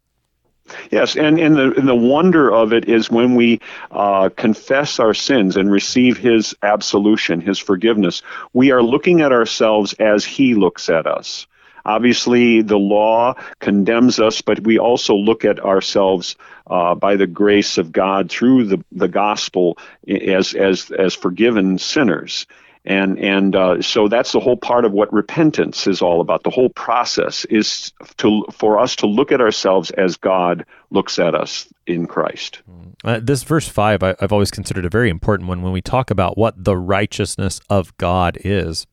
Yes, 0.91 1.15
and, 1.15 1.39
and, 1.39 1.55
the, 1.55 1.73
and 1.77 1.87
the 1.87 1.95
wonder 1.95 2.51
of 2.51 2.73
it 2.73 2.89
is 2.89 3.09
when 3.09 3.35
we 3.35 3.61
uh, 3.91 4.29
confess 4.35 4.99
our 4.99 5.13
sins 5.13 5.55
and 5.55 5.71
receive 5.71 6.17
His 6.17 6.55
absolution, 6.63 7.41
His 7.41 7.59
forgiveness, 7.59 8.21
we 8.53 8.71
are 8.71 8.83
looking 8.83 9.21
at 9.21 9.31
ourselves 9.31 9.93
as 9.93 10.25
He 10.25 10.55
looks 10.55 10.89
at 10.89 11.07
us. 11.07 11.47
Obviously, 11.85 12.61
the 12.61 12.77
law 12.77 13.35
condemns 13.59 14.19
us, 14.19 14.41
but 14.41 14.59
we 14.59 14.77
also 14.77 15.15
look 15.15 15.45
at 15.45 15.61
ourselves 15.61 16.35
uh, 16.67 16.93
by 16.95 17.15
the 17.15 17.27
grace 17.27 17.77
of 17.77 17.93
God 17.93 18.29
through 18.29 18.65
the, 18.65 18.83
the 18.91 19.07
gospel 19.07 19.77
as, 20.05 20.53
as, 20.53 20.91
as 20.91 21.13
forgiven 21.13 21.77
sinners 21.77 22.45
and 22.87 23.19
and 23.19 23.55
uh, 23.55 23.81
so 23.81 24.07
that's 24.07 24.31
the 24.31 24.39
whole 24.39 24.55
part 24.55 24.85
of 24.85 24.93
what 24.93 25.11
repentance 25.11 25.87
is 25.87 26.01
all 26.01 26.21
about. 26.21 26.43
The 26.43 26.49
whole 26.49 26.69
process 26.69 27.43
is 27.45 27.91
to 28.17 28.45
for 28.51 28.79
us 28.79 28.95
to 28.97 29.07
look 29.07 29.31
at 29.31 29.41
ourselves 29.41 29.91
as 29.91 30.15
God 30.15 30.65
looks 30.89 31.19
at 31.19 31.35
us 31.35 31.67
in 31.85 32.07
Christ. 32.07 32.61
Uh, 33.03 33.19
this 33.21 33.43
verse 33.43 33.67
five, 33.67 34.03
I, 34.03 34.15
I've 34.21 34.31
always 34.31 34.51
considered 34.51 34.85
a 34.85 34.89
very 34.89 35.09
important 35.09 35.49
one 35.49 35.61
when 35.61 35.73
we 35.73 35.81
talk 35.81 36.09
about 36.09 36.37
what 36.37 36.63
the 36.63 36.77
righteousness 36.77 37.59
of 37.69 37.95
God 37.97 38.37
is 38.43 38.87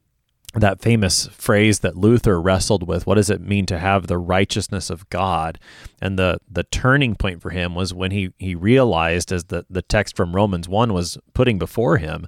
that 0.54 0.80
famous 0.80 1.26
phrase 1.28 1.80
that 1.80 1.96
Luther 1.96 2.40
wrestled 2.40 2.86
with 2.86 3.06
what 3.06 3.16
does 3.16 3.28
it 3.28 3.40
mean 3.40 3.66
to 3.66 3.78
have 3.78 4.06
the 4.06 4.18
righteousness 4.18 4.88
of 4.88 5.08
God 5.10 5.58
and 6.00 6.18
the 6.18 6.38
the 6.50 6.64
turning 6.64 7.14
point 7.16 7.42
for 7.42 7.50
him 7.50 7.74
was 7.74 7.92
when 7.92 8.10
he 8.10 8.30
he 8.38 8.54
realized 8.54 9.32
as 9.32 9.44
the 9.44 9.66
the 9.68 9.82
text 9.82 10.16
from 10.16 10.34
Romans 10.34 10.68
1 10.68 10.92
was 10.92 11.18
putting 11.32 11.58
before 11.58 11.98
him 11.98 12.26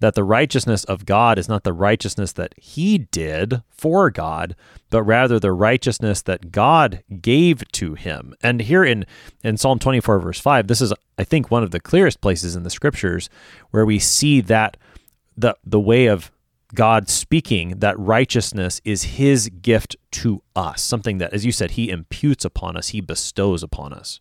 that 0.00 0.14
the 0.14 0.24
righteousness 0.24 0.84
of 0.84 1.06
God 1.06 1.38
is 1.38 1.48
not 1.48 1.64
the 1.64 1.72
righteousness 1.72 2.32
that 2.32 2.54
he 2.58 2.98
did 2.98 3.62
for 3.70 4.10
God, 4.10 4.54
but 4.90 5.02
rather 5.02 5.38
the 5.38 5.52
righteousness 5.52 6.22
that 6.22 6.52
God 6.52 7.02
gave 7.20 7.66
to 7.72 7.94
him. 7.94 8.34
And 8.42 8.62
here 8.62 8.84
in, 8.84 9.06
in 9.42 9.56
Psalm 9.56 9.78
24, 9.78 10.20
verse 10.20 10.40
5, 10.40 10.66
this 10.66 10.80
is, 10.80 10.92
I 11.18 11.24
think, 11.24 11.50
one 11.50 11.62
of 11.62 11.70
the 11.70 11.80
clearest 11.80 12.20
places 12.20 12.56
in 12.56 12.62
the 12.62 12.70
scriptures 12.70 13.30
where 13.70 13.86
we 13.86 13.98
see 13.98 14.40
that 14.42 14.76
the, 15.36 15.56
the 15.64 15.80
way 15.80 16.06
of 16.06 16.30
God 16.74 17.08
speaking 17.08 17.78
that 17.78 17.98
righteousness 17.98 18.80
is 18.84 19.04
his 19.04 19.48
gift 19.48 19.96
to 20.12 20.42
us, 20.54 20.82
something 20.82 21.18
that, 21.18 21.32
as 21.32 21.44
you 21.46 21.52
said, 21.52 21.72
he 21.72 21.90
imputes 21.90 22.44
upon 22.44 22.76
us, 22.76 22.88
he 22.88 23.00
bestows 23.00 23.62
upon 23.62 23.92
us. 23.92 24.20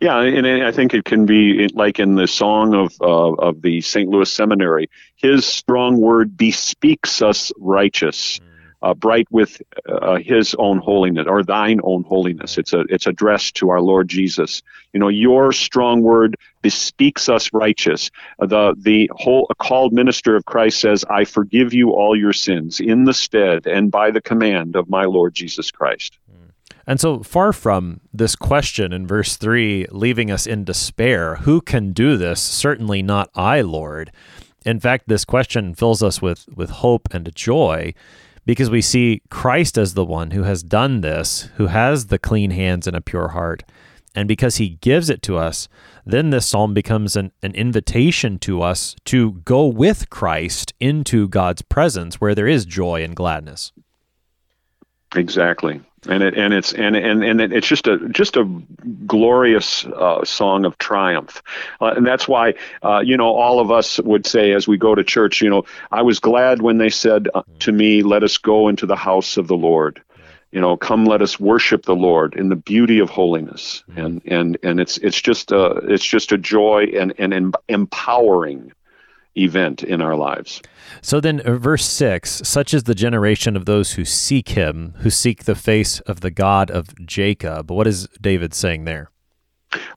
Yeah, 0.00 0.20
and 0.20 0.46
I 0.46 0.72
think 0.72 0.92
it 0.94 1.04
can 1.04 1.24
be 1.24 1.68
like 1.68 1.98
in 1.98 2.14
the 2.16 2.26
song 2.26 2.74
of 2.74 2.92
uh, 3.00 3.32
of 3.34 3.62
the 3.62 3.80
St. 3.80 4.08
Louis 4.08 4.30
Seminary. 4.30 4.90
His 5.16 5.46
strong 5.46 6.00
word 6.00 6.36
bespeaks 6.36 7.22
us 7.22 7.52
righteous, 7.58 8.40
uh, 8.82 8.94
bright 8.94 9.26
with 9.30 9.62
uh, 9.88 10.16
His 10.16 10.54
own 10.58 10.78
holiness 10.78 11.26
or 11.28 11.42
Thine 11.42 11.80
own 11.82 12.02
holiness. 12.02 12.58
It's 12.58 12.72
a 12.72 12.80
it's 12.88 13.06
addressed 13.06 13.54
to 13.56 13.70
our 13.70 13.80
Lord 13.80 14.08
Jesus. 14.08 14.62
You 14.92 15.00
know, 15.00 15.08
Your 15.08 15.52
strong 15.52 16.02
word 16.02 16.36
bespeaks 16.60 17.28
us 17.28 17.52
righteous. 17.52 18.10
Uh, 18.40 18.46
the 18.46 18.74
the 18.76 19.10
whole 19.14 19.48
called 19.58 19.92
minister 19.92 20.34
of 20.34 20.44
Christ 20.44 20.80
says, 20.80 21.04
"I 21.08 21.24
forgive 21.24 21.72
you 21.72 21.92
all 21.92 22.16
your 22.16 22.32
sins 22.32 22.80
in 22.80 23.04
the 23.04 23.14
stead 23.14 23.66
and 23.66 23.90
by 23.92 24.10
the 24.10 24.20
command 24.20 24.74
of 24.74 24.88
my 24.88 25.04
Lord 25.04 25.34
Jesus 25.34 25.70
Christ." 25.70 26.18
And 26.86 27.00
so, 27.00 27.22
far 27.22 27.52
from 27.52 28.00
this 28.12 28.36
question 28.36 28.92
in 28.92 29.06
verse 29.06 29.36
3 29.36 29.86
leaving 29.90 30.30
us 30.30 30.46
in 30.46 30.64
despair, 30.64 31.36
who 31.36 31.60
can 31.60 31.92
do 31.92 32.16
this? 32.16 32.40
Certainly 32.42 33.02
not 33.02 33.30
I, 33.34 33.62
Lord. 33.62 34.12
In 34.66 34.80
fact, 34.80 35.08
this 35.08 35.24
question 35.24 35.74
fills 35.74 36.02
us 36.02 36.20
with, 36.20 36.46
with 36.54 36.70
hope 36.70 37.08
and 37.12 37.34
joy 37.34 37.94
because 38.46 38.70
we 38.70 38.82
see 38.82 39.22
Christ 39.30 39.78
as 39.78 39.94
the 39.94 40.04
one 40.04 40.32
who 40.32 40.42
has 40.42 40.62
done 40.62 41.00
this, 41.00 41.48
who 41.56 41.66
has 41.68 42.06
the 42.06 42.18
clean 42.18 42.50
hands 42.50 42.86
and 42.86 42.96
a 42.96 43.00
pure 43.00 43.28
heart. 43.28 43.62
And 44.14 44.28
because 44.28 44.56
he 44.56 44.70
gives 44.80 45.10
it 45.10 45.22
to 45.22 45.36
us, 45.36 45.68
then 46.06 46.30
this 46.30 46.46
psalm 46.46 46.72
becomes 46.72 47.16
an, 47.16 47.32
an 47.42 47.54
invitation 47.54 48.38
to 48.40 48.62
us 48.62 48.94
to 49.06 49.32
go 49.44 49.66
with 49.66 50.08
Christ 50.08 50.72
into 50.78 51.28
God's 51.28 51.62
presence 51.62 52.20
where 52.20 52.34
there 52.34 52.46
is 52.46 52.64
joy 52.64 53.02
and 53.02 53.16
gladness. 53.16 53.72
Exactly 55.16 55.80
and 56.08 56.22
it 56.22 56.36
and 56.36 56.52
it's 56.52 56.72
and 56.72 56.96
and 56.96 57.24
and 57.24 57.40
it's 57.40 57.66
just 57.66 57.86
a 57.86 58.08
just 58.10 58.36
a 58.36 58.44
glorious 59.06 59.84
uh, 59.84 60.24
song 60.24 60.64
of 60.64 60.76
triumph, 60.78 61.42
uh, 61.80 61.94
and 61.96 62.06
that's 62.06 62.28
why 62.28 62.54
uh, 62.82 63.00
you 63.00 63.16
know 63.16 63.34
all 63.34 63.60
of 63.60 63.70
us 63.70 63.98
would 64.00 64.26
say 64.26 64.52
as 64.52 64.68
we 64.68 64.76
go 64.76 64.94
to 64.94 65.04
church, 65.04 65.40
you 65.40 65.50
know, 65.50 65.64
I 65.90 66.02
was 66.02 66.20
glad 66.20 66.62
when 66.62 66.78
they 66.78 66.90
said 66.90 67.28
uh, 67.34 67.42
to 67.60 67.72
me, 67.72 68.02
"Let 68.02 68.22
us 68.22 68.38
go 68.38 68.68
into 68.68 68.86
the 68.86 68.96
house 68.96 69.36
of 69.36 69.48
the 69.48 69.56
Lord." 69.56 70.02
You 70.52 70.60
know, 70.60 70.76
come, 70.76 71.04
let 71.04 71.20
us 71.20 71.40
worship 71.40 71.84
the 71.84 71.96
Lord 71.96 72.34
in 72.34 72.48
the 72.48 72.56
beauty 72.56 73.00
of 73.00 73.10
holiness, 73.10 73.82
and 73.96 74.22
and 74.26 74.56
and 74.62 74.78
it's 74.78 74.98
it's 74.98 75.20
just 75.20 75.50
a 75.50 75.78
it's 75.88 76.04
just 76.04 76.32
a 76.32 76.38
joy 76.38 76.92
and 76.96 77.12
and 77.18 77.54
empowering 77.68 78.72
event 79.36 79.82
in 79.82 80.00
our 80.00 80.16
lives. 80.16 80.62
So 81.02 81.20
then, 81.20 81.40
uh, 81.40 81.56
verse 81.56 81.84
6 81.84 82.42
such 82.44 82.74
is 82.74 82.84
the 82.84 82.94
generation 82.94 83.56
of 83.56 83.66
those 83.66 83.92
who 83.92 84.04
seek 84.04 84.50
him, 84.50 84.94
who 84.98 85.10
seek 85.10 85.44
the 85.44 85.54
face 85.54 86.00
of 86.00 86.20
the 86.20 86.30
God 86.30 86.70
of 86.70 86.94
Jacob. 87.06 87.70
What 87.70 87.86
is 87.86 88.08
David 88.20 88.54
saying 88.54 88.84
there? 88.84 89.10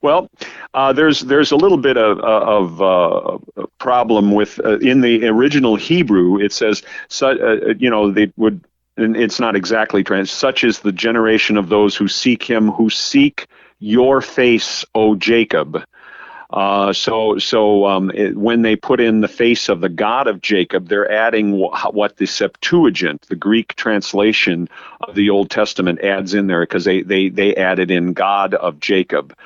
Well, 0.02 0.28
uh, 0.74 0.92
there's 0.92 1.20
there's 1.20 1.52
a 1.52 1.56
little 1.56 1.78
bit 1.78 1.96
of, 1.96 2.18
of 2.18 2.82
uh, 2.82 3.62
problem 3.78 4.32
with 4.32 4.58
uh, 4.64 4.78
in 4.78 5.02
the 5.02 5.26
original 5.26 5.76
Hebrew. 5.76 6.40
It 6.40 6.52
says, 6.52 6.82
so, 7.06 7.30
uh, 7.30 7.74
you 7.78 7.88
know, 7.88 8.10
they 8.10 8.32
would 8.36 8.64
and 8.98 9.16
it's 9.16 9.38
not 9.38 9.56
exactly 9.56 10.02
trans. 10.02 10.30
Such 10.30 10.64
is 10.64 10.80
the 10.80 10.92
generation 10.92 11.56
of 11.56 11.68
those 11.68 11.96
who 11.96 12.08
seek 12.08 12.42
Him, 12.42 12.70
who 12.70 12.90
seek 12.90 13.46
your 13.78 14.20
face, 14.20 14.84
O 14.94 15.14
Jacob. 15.14 15.84
Uh, 16.50 16.92
so, 16.94 17.38
so 17.38 17.86
um, 17.86 18.10
it, 18.12 18.36
when 18.36 18.62
they 18.62 18.74
put 18.74 19.00
in 19.00 19.20
the 19.20 19.28
face 19.28 19.68
of 19.68 19.80
the 19.80 19.88
God 19.88 20.26
of 20.26 20.40
Jacob, 20.40 20.88
they're 20.88 21.10
adding 21.10 21.58
wh- 21.58 21.94
what 21.94 22.16
the 22.16 22.26
Septuagint, 22.26 23.22
the 23.28 23.36
Greek 23.36 23.74
translation 23.76 24.68
of 25.02 25.14
the 25.14 25.28
Old 25.30 25.50
Testament, 25.50 26.00
adds 26.02 26.32
in 26.32 26.46
there 26.46 26.62
because 26.62 26.84
they, 26.84 27.02
they 27.02 27.28
they 27.28 27.54
added 27.54 27.90
in 27.90 28.14
God 28.14 28.54
of 28.54 28.80
Jacob. 28.80 29.36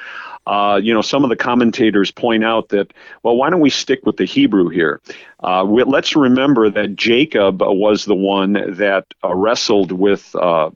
Uh, 0.46 0.80
you 0.82 0.92
know, 0.92 1.02
some 1.02 1.22
of 1.24 1.30
the 1.30 1.36
commentators 1.36 2.10
point 2.10 2.44
out 2.44 2.70
that, 2.70 2.92
well, 3.22 3.36
why 3.36 3.48
don't 3.48 3.60
we 3.60 3.70
stick 3.70 4.04
with 4.04 4.16
the 4.16 4.24
Hebrew 4.24 4.68
here? 4.68 5.00
Uh, 5.40 5.64
we, 5.66 5.84
let's 5.84 6.16
remember 6.16 6.68
that 6.70 6.96
Jacob 6.96 7.62
was 7.62 8.04
the 8.04 8.14
one 8.14 8.52
that 8.52 9.06
uh, 9.24 9.34
wrestled 9.34 9.92
with 9.92 10.34
uh, 10.34 10.70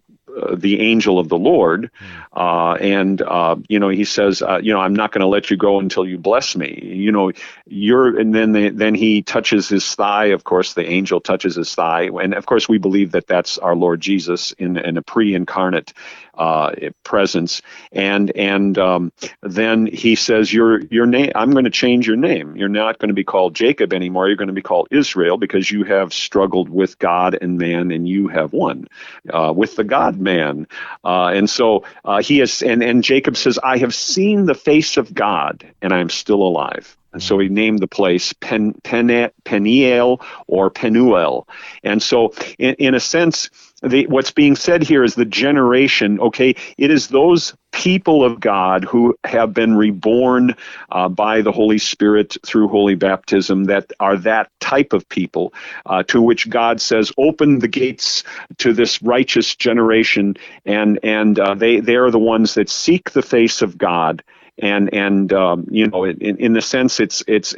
the 0.54 0.80
angel 0.80 1.18
of 1.18 1.28
the 1.28 1.38
Lord, 1.38 1.90
uh, 2.32 2.72
and 2.74 3.20
uh, 3.22 3.56
you 3.68 3.78
know 3.78 3.88
he 3.88 4.04
says, 4.04 4.42
uh, 4.42 4.58
you 4.62 4.72
know, 4.72 4.80
I'm 4.80 4.94
not 4.94 5.12
going 5.12 5.20
to 5.20 5.26
let 5.26 5.50
you 5.50 5.56
go 5.56 5.78
until 5.78 6.06
you 6.06 6.18
bless 6.18 6.56
me. 6.56 6.80
You 6.82 7.12
know, 7.12 7.32
you're, 7.66 8.18
and 8.18 8.34
then 8.34 8.52
they, 8.52 8.68
then 8.70 8.94
he 8.94 9.22
touches 9.22 9.68
his 9.68 9.94
thigh. 9.94 10.26
Of 10.26 10.44
course, 10.44 10.74
the 10.74 10.86
angel 10.86 11.20
touches 11.20 11.56
his 11.56 11.74
thigh, 11.74 12.10
and 12.22 12.34
of 12.34 12.46
course 12.46 12.68
we 12.68 12.78
believe 12.78 13.12
that 13.12 13.26
that's 13.26 13.58
our 13.58 13.74
Lord 13.74 14.00
Jesus 14.00 14.52
in, 14.52 14.76
in 14.76 14.96
a 14.96 15.02
pre-incarnate 15.02 15.92
uh, 16.36 16.72
presence. 17.04 17.62
And 17.92 18.30
and 18.36 18.78
um, 18.78 19.12
then 19.42 19.86
he 19.86 20.14
says, 20.14 20.52
"Your 20.52 20.80
your 20.86 21.06
name. 21.06 21.32
I'm 21.34 21.50
going 21.50 21.64
to 21.64 21.70
change 21.70 22.06
your 22.06 22.16
name. 22.16 22.56
You're 22.56 22.68
not 22.68 22.98
going 22.98 23.08
to 23.08 23.14
be 23.14 23.24
called 23.24 23.54
Jacob 23.54 23.92
anymore. 23.92 24.28
You're 24.28 24.36
going 24.36 24.48
to 24.48 24.54
be 24.54 24.62
called 24.62 24.88
Israel 24.90 25.36
because 25.36 25.70
you 25.70 25.84
have 25.84 26.12
struggled 26.12 26.68
with 26.68 26.98
God 26.98 27.38
and 27.40 27.58
man, 27.58 27.90
and 27.90 28.08
you 28.08 28.28
have 28.28 28.52
won 28.52 28.86
uh, 29.32 29.52
with 29.54 29.76
the 29.76 29.84
God 29.84 30.18
man." 30.18 30.66
Uh, 31.04 31.28
and 31.28 31.48
so 31.48 31.84
uh, 32.04 32.22
he 32.22 32.40
is. 32.40 32.62
And 32.62 32.82
and 32.82 33.02
Jacob 33.02 33.36
says, 33.36 33.58
"I 33.62 33.78
have 33.78 33.94
seen 33.94 34.46
the 34.46 34.54
face 34.54 34.96
of 34.96 35.14
God, 35.14 35.64
and 35.82 35.92
I 35.92 35.98
am 35.98 36.10
still 36.10 36.42
alive." 36.42 36.96
And 37.16 37.22
so 37.22 37.38
he 37.38 37.48
named 37.48 37.78
the 37.78 37.88
place 37.88 38.34
Pen, 38.34 38.74
Pen, 38.84 39.30
Peniel 39.44 40.20
or 40.46 40.68
Penuel. 40.68 41.48
And 41.82 42.02
so, 42.02 42.34
in, 42.58 42.74
in 42.74 42.94
a 42.94 43.00
sense, 43.00 43.48
the, 43.86 44.06
what's 44.06 44.30
being 44.30 44.56
said 44.56 44.82
here 44.82 45.04
is 45.04 45.14
the 45.14 45.24
generation, 45.24 46.20
okay? 46.20 46.54
It 46.76 46.90
is 46.90 47.08
those 47.08 47.54
people 47.72 48.24
of 48.24 48.40
God 48.40 48.84
who 48.84 49.14
have 49.24 49.52
been 49.52 49.76
reborn 49.76 50.54
uh, 50.90 51.08
by 51.08 51.42
the 51.42 51.52
Holy 51.52 51.78
Spirit 51.78 52.36
through 52.44 52.68
holy 52.68 52.94
baptism 52.94 53.64
that 53.64 53.92
are 54.00 54.16
that 54.18 54.50
type 54.60 54.92
of 54.92 55.08
people 55.08 55.52
uh, 55.84 56.02
to 56.04 56.22
which 56.22 56.48
God 56.48 56.80
says, 56.80 57.12
open 57.18 57.58
the 57.58 57.68
gates 57.68 58.24
to 58.58 58.72
this 58.72 59.02
righteous 59.02 59.54
generation, 59.54 60.36
and, 60.64 60.98
and 61.02 61.38
uh, 61.38 61.54
they, 61.54 61.80
they 61.80 61.96
are 61.96 62.10
the 62.10 62.18
ones 62.18 62.54
that 62.54 62.68
seek 62.68 63.10
the 63.10 63.22
face 63.22 63.62
of 63.62 63.78
God 63.78 64.22
and 64.58 64.92
and 64.94 65.32
um, 65.32 65.66
you 65.70 65.86
know 65.86 66.04
in, 66.04 66.38
in 66.38 66.52
the 66.54 66.62
sense 66.62 66.98
it's 66.98 67.22
it's 67.26 67.54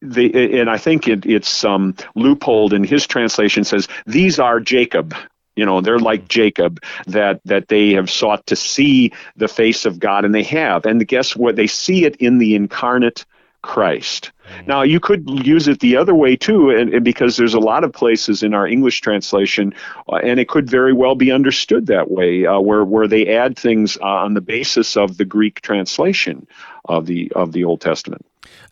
the 0.00 0.60
and 0.60 0.70
I 0.70 0.78
think 0.78 1.08
it, 1.08 1.26
it's 1.26 1.64
um, 1.64 1.94
Leupold 2.16 2.72
in 2.72 2.84
his 2.84 3.06
translation 3.06 3.64
says 3.64 3.88
these 4.06 4.38
are 4.38 4.60
Jacob 4.60 5.14
you 5.58 5.66
know 5.66 5.80
they're 5.80 5.98
like 5.98 6.28
jacob 6.28 6.80
that 7.06 7.40
that 7.44 7.66
they 7.68 7.90
have 7.90 8.08
sought 8.08 8.46
to 8.46 8.54
see 8.54 9.12
the 9.36 9.48
face 9.48 9.84
of 9.84 9.98
god 9.98 10.24
and 10.24 10.34
they 10.34 10.44
have. 10.44 10.86
And 10.86 11.06
guess 11.06 11.34
what? 11.34 11.56
They 11.56 11.66
see 11.66 12.04
it 12.04 12.16
in 12.16 12.38
the 12.38 12.54
incarnate 12.54 13.24
christ. 13.62 14.30
Mm-hmm. 14.30 14.66
now 14.66 14.82
you 14.82 15.00
could 15.00 15.28
use 15.44 15.66
it 15.66 15.80
the 15.80 15.96
other 15.96 16.14
way 16.14 16.36
too 16.36 16.70
and, 16.70 16.94
and, 16.94 17.04
because 17.04 17.36
there's 17.36 17.54
a 17.54 17.58
lot 17.58 17.82
of 17.82 17.92
places 17.92 18.42
in 18.42 18.54
our 18.54 18.66
english 18.66 19.00
translation 19.00 19.74
uh, 20.08 20.16
and 20.16 20.38
it 20.38 20.48
could 20.48 20.70
very 20.70 20.92
well 20.92 21.16
be 21.16 21.32
understood 21.32 21.86
that 21.86 22.08
way 22.08 22.46
uh, 22.46 22.60
where 22.60 22.84
where 22.84 23.08
they 23.08 23.26
add 23.36 23.58
things 23.58 23.98
uh, 24.00 24.04
on 24.04 24.34
the 24.34 24.40
basis 24.40 24.96
of 24.96 25.18
the 25.18 25.24
greek 25.24 25.60
translation 25.60 26.46
of 26.84 27.06
the 27.06 27.30
of 27.34 27.52
the 27.52 27.64
old 27.64 27.80
testament 27.80 28.24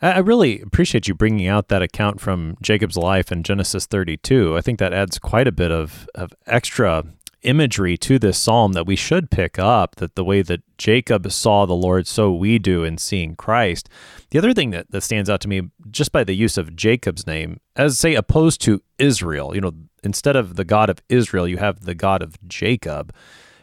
I 0.02 0.18
really 0.18 0.60
appreciate 0.60 1.08
you 1.08 1.14
bringing 1.14 1.46
out 1.46 1.68
that 1.68 1.80
account 1.80 2.20
from 2.20 2.56
Jacob's 2.60 2.98
life 2.98 3.32
in 3.32 3.42
Genesis 3.42 3.86
32. 3.86 4.56
I 4.56 4.60
think 4.60 4.78
that 4.78 4.92
adds 4.92 5.18
quite 5.18 5.48
a 5.48 5.52
bit 5.52 5.70
of, 5.70 6.06
of 6.14 6.34
extra 6.46 7.04
imagery 7.42 7.96
to 7.96 8.18
this 8.18 8.36
psalm 8.36 8.72
that 8.72 8.86
we 8.86 8.96
should 8.96 9.30
pick 9.30 9.58
up 9.58 9.96
that 9.96 10.14
the 10.14 10.24
way 10.24 10.42
that 10.42 10.62
Jacob 10.76 11.30
saw 11.30 11.64
the 11.64 11.74
Lord, 11.74 12.06
so 12.06 12.32
we 12.32 12.58
do 12.58 12.84
in 12.84 12.98
seeing 12.98 13.36
Christ. 13.36 13.88
The 14.30 14.38
other 14.38 14.52
thing 14.52 14.70
that, 14.70 14.90
that 14.90 15.02
stands 15.02 15.30
out 15.30 15.40
to 15.42 15.48
me, 15.48 15.70
just 15.90 16.12
by 16.12 16.24
the 16.24 16.34
use 16.34 16.58
of 16.58 16.76
Jacob's 16.76 17.26
name, 17.26 17.60
as 17.74 17.98
say 17.98 18.14
opposed 18.14 18.60
to 18.62 18.82
Israel, 18.98 19.54
you 19.54 19.60
know, 19.60 19.72
instead 20.02 20.36
of 20.36 20.56
the 20.56 20.64
God 20.64 20.90
of 20.90 21.00
Israel, 21.08 21.48
you 21.48 21.56
have 21.58 21.84
the 21.84 21.94
God 21.94 22.22
of 22.22 22.36
Jacob. 22.46 23.14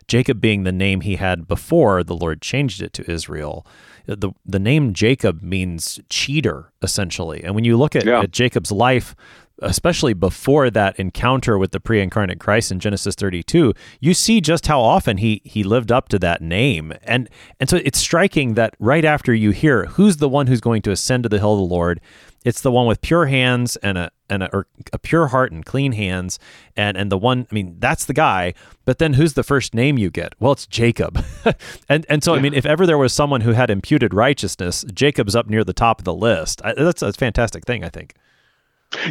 Jacob 0.08 0.42
being 0.42 0.64
the 0.64 0.72
name 0.72 1.02
he 1.02 1.16
had 1.18 1.48
before 1.48 2.04
the 2.04 2.16
Lord 2.16 2.42
changed 2.42 2.82
it 2.82 2.94
to 2.94 3.10
Israel 3.10 3.66
the 4.06 4.32
the 4.45 4.60
name 4.60 4.93
Jacob 4.93 5.41
means 5.41 5.99
cheater 6.10 6.72
essentially. 6.82 7.43
And 7.43 7.56
when 7.56 7.64
you 7.64 7.78
look 7.78 7.95
at, 7.95 8.06
yeah. 8.06 8.22
at 8.22 8.32
Jacob's 8.32 8.72
life, 8.72 9.16
especially 9.60 10.14
before 10.14 10.70
that 10.70 10.97
encounter 10.99 11.58
with 11.58 11.72
the 11.72 11.80
pre-incarnate 11.80 12.39
Christ 12.39 12.72
in 12.72 12.80
Genesis 12.80 13.16
32, 13.16 13.74
you 13.99 14.14
see 14.14 14.41
just 14.41 14.68
how 14.68 14.82
often 14.82 15.18
he 15.18 15.41
he 15.45 15.64
lived 15.64 15.91
up 15.91 16.10
to 16.10 16.20
that 16.20 16.41
name. 16.41 16.93
And 17.04 17.30
and 17.60 17.70
so 17.70 17.78
it's 17.84 17.99
striking 17.99 18.56
that 18.56 18.76
right 18.80 19.06
after 19.06 19.34
you 19.34 19.51
hear 19.51 19.86
who's 19.86 20.18
the 20.18 20.30
one 20.30 20.47
who's 20.47 20.62
going 20.62 20.82
to 20.84 20.91
ascend 20.91 21.24
to 21.24 21.30
the 21.30 21.39
hill 21.39 21.54
of 21.54 21.60
the 21.60 21.74
Lord, 21.74 22.01
it's 22.44 22.62
the 22.62 22.72
one 22.72 22.88
with 22.88 23.02
pure 23.02 23.26
hands 23.26 23.76
and 23.78 23.98
a 23.98 24.12
and 24.30 24.44
a, 24.44 24.66
a 24.91 25.00
pure 25.00 25.28
heart 25.28 25.52
and 25.52 25.66
clean 25.66 25.91
hands 25.91 26.39
and 26.76 26.98
and 26.98 27.12
the 27.12 27.18
one 27.18 27.48
I 27.52 27.54
mean 27.54 27.76
that's 27.80 28.06
the 28.06 28.14
guy 28.14 28.54
but 28.86 28.98
then 28.98 29.14
who's 29.14 29.34
the 29.34 29.44
first 29.44 29.74
name 29.74 29.98
you 29.98 30.10
get? 30.10 30.34
Well 30.39 30.54
it's 30.54 30.68
Jacob. 30.68 31.24
And 31.89 32.06
and 32.10 32.24
so 32.24 32.34
yeah. 32.34 32.39
I 32.39 32.41
mean 32.41 32.54
if 32.54 32.66
ever 32.66 32.86
there 32.86 32.98
was 32.98 33.14
someone 33.14 33.41
who 33.41 33.52
had 33.52 33.70
imputed 33.70 34.14
righteousness 34.14 34.86
Jacob's 34.94 35.36
up 35.36 35.50
near 35.50 35.64
the 35.64 35.74
top 35.74 36.00
of 36.00 36.06
the 36.06 36.14
list. 36.14 36.62
I, 36.64 36.74
that's 36.74 37.02
a 37.02 37.14
fantastic 37.14 37.66
thing 37.66 37.84
I 37.84 37.89
think. 37.89 38.16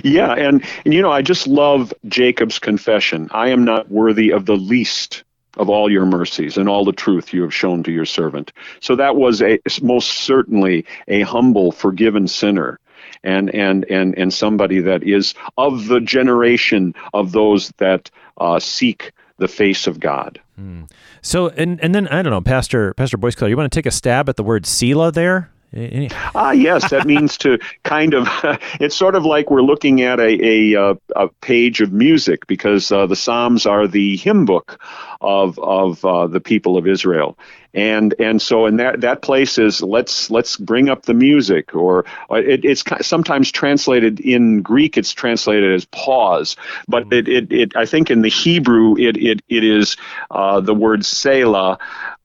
Yeah 0.02 0.32
and, 0.32 0.64
and 0.84 0.94
you 0.94 1.02
know 1.02 1.12
I 1.12 1.22
just 1.22 1.46
love 1.46 1.92
Jacob's 2.06 2.58
confession. 2.58 3.28
I 3.32 3.48
am 3.48 3.64
not 3.64 3.90
worthy 3.90 4.30
of 4.30 4.46
the 4.46 4.56
least 4.56 5.24
of 5.58 5.68
all 5.68 5.90
your 5.90 6.06
mercies 6.06 6.56
and 6.56 6.68
all 6.68 6.84
the 6.84 6.92
truth 6.92 7.32
you 7.32 7.42
have 7.42 7.54
shown 7.54 7.82
to 7.82 7.92
your 7.92 8.06
servant. 8.06 8.52
So 8.80 8.96
that 8.96 9.16
was 9.16 9.42
a 9.42 9.58
most 9.82 10.08
certainly 10.08 10.84
a 11.08 11.22
humble, 11.22 11.72
forgiven 11.72 12.26
sinner 12.26 12.80
and 13.24 13.54
and 13.54 13.84
and 13.90 14.16
and 14.16 14.32
somebody 14.32 14.80
that 14.80 15.02
is 15.02 15.34
of 15.58 15.86
the 15.88 16.00
generation 16.00 16.94
of 17.14 17.32
those 17.32 17.70
that 17.78 18.10
uh, 18.38 18.58
seek 18.58 19.12
the 19.38 19.48
face 19.48 19.86
of 19.86 20.00
God. 20.00 20.40
Hmm. 20.56 20.84
So 21.20 21.48
and 21.50 21.80
and 21.80 21.94
then 21.94 22.08
I 22.08 22.22
don't 22.22 22.32
know, 22.32 22.40
Pastor 22.40 22.94
Pastor 22.94 23.16
Boyce 23.16 23.40
you 23.40 23.56
want 23.56 23.70
to 23.70 23.76
take 23.76 23.86
a 23.86 23.90
stab 23.90 24.28
at 24.28 24.36
the 24.36 24.42
word 24.42 24.66
Selah 24.66 25.12
there? 25.12 25.50
Ah, 26.34 26.52
yes, 26.52 26.90
that 26.90 27.06
means 27.06 27.38
to 27.38 27.58
kind 27.82 28.14
of. 28.14 28.28
It's 28.80 28.96
sort 28.96 29.14
of 29.14 29.24
like 29.24 29.50
we're 29.50 29.62
looking 29.62 30.02
at 30.02 30.18
a 30.20 30.72
a, 30.74 30.80
uh, 30.80 30.94
a 31.16 31.28
page 31.40 31.80
of 31.80 31.92
music 31.92 32.46
because 32.46 32.90
uh, 32.90 33.06
the 33.06 33.16
Psalms 33.16 33.66
are 33.66 33.86
the 33.86 34.16
hymn 34.16 34.44
book 34.44 34.80
of 35.20 35.58
of 35.58 36.04
uh, 36.04 36.26
the 36.26 36.40
people 36.40 36.76
of 36.76 36.86
Israel, 36.86 37.38
and 37.74 38.14
and 38.18 38.40
so 38.42 38.66
in 38.66 38.76
that 38.76 39.00
that 39.00 39.22
place 39.22 39.58
is 39.58 39.80
let's 39.82 40.30
let's 40.30 40.56
bring 40.56 40.88
up 40.88 41.02
the 41.02 41.14
music 41.14 41.74
or 41.74 42.04
uh, 42.30 42.36
it, 42.36 42.64
it's 42.64 42.84
sometimes 43.00 43.50
translated 43.50 44.20
in 44.20 44.62
Greek 44.62 44.98
it's 44.98 45.12
translated 45.12 45.72
as 45.72 45.84
pause 45.86 46.56
but 46.88 47.10
it, 47.12 47.28
it, 47.28 47.52
it 47.52 47.76
I 47.76 47.86
think 47.86 48.10
in 48.10 48.22
the 48.22 48.28
Hebrew 48.28 48.96
it 48.98 49.16
it, 49.16 49.42
it 49.48 49.64
is 49.64 49.96
uh, 50.30 50.60
the 50.60 50.74
word 50.74 51.04
Selah 51.04 51.78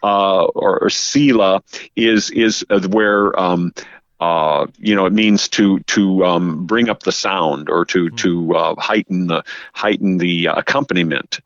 uh, 0.04 0.45
or, 0.45 0.80
or 0.80 0.88
Sela 0.89 1.62
is 1.95 2.30
is 2.32 2.66
where 2.89 3.38
um, 3.39 3.74
uh, 4.20 4.66
you 4.80 4.95
know, 4.95 5.06
it 5.06 5.14
means 5.14 5.48
to 5.48 5.80
to 5.82 6.26
um, 6.26 6.66
bring 6.66 6.89
up 6.89 7.04
the 7.04 7.12
sound 7.12 7.70
or 7.70 7.86
to 7.86 8.10
to 8.12 8.56
uh, 8.56 8.76
heighten 8.76 9.28
the 9.28 9.43
heighten 9.74 10.18
the 10.18 10.48
accompaniment. 10.48 11.39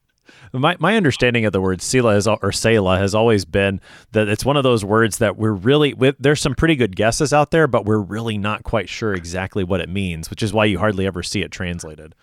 My 0.54 0.76
my 0.80 0.96
understanding 0.96 1.46
of 1.46 1.54
the 1.54 1.62
word 1.62 1.80
Sela 1.80 2.16
is, 2.16 2.28
or 2.28 2.52
Selah 2.52 2.98
has 2.98 3.14
always 3.16 3.46
been 3.46 3.82
that 4.12 4.28
it's 4.28 4.46
one 4.46 4.58
of 4.58 4.64
those 4.64 4.84
words 4.86 5.18
that 5.18 5.38
we're 5.38 5.52
really 5.52 5.96
there's 6.20 6.42
some 6.42 6.56
pretty 6.56 6.76
good 6.76 6.96
guesses 6.96 7.34
out 7.34 7.52
there, 7.52 7.68
but 7.68 7.86
we're 7.86 8.00
really 8.00 8.38
not 8.38 8.64
quite 8.64 8.90
sure 8.90 9.14
exactly 9.14 9.64
what 9.64 9.82
it 9.82 9.90
means, 9.90 10.30
which 10.30 10.44
is 10.44 10.54
why 10.54 10.66
you 10.66 10.80
hardly 10.80 11.06
ever 11.06 11.24
see 11.24 11.42
it 11.42 11.52
translated. 11.52 12.16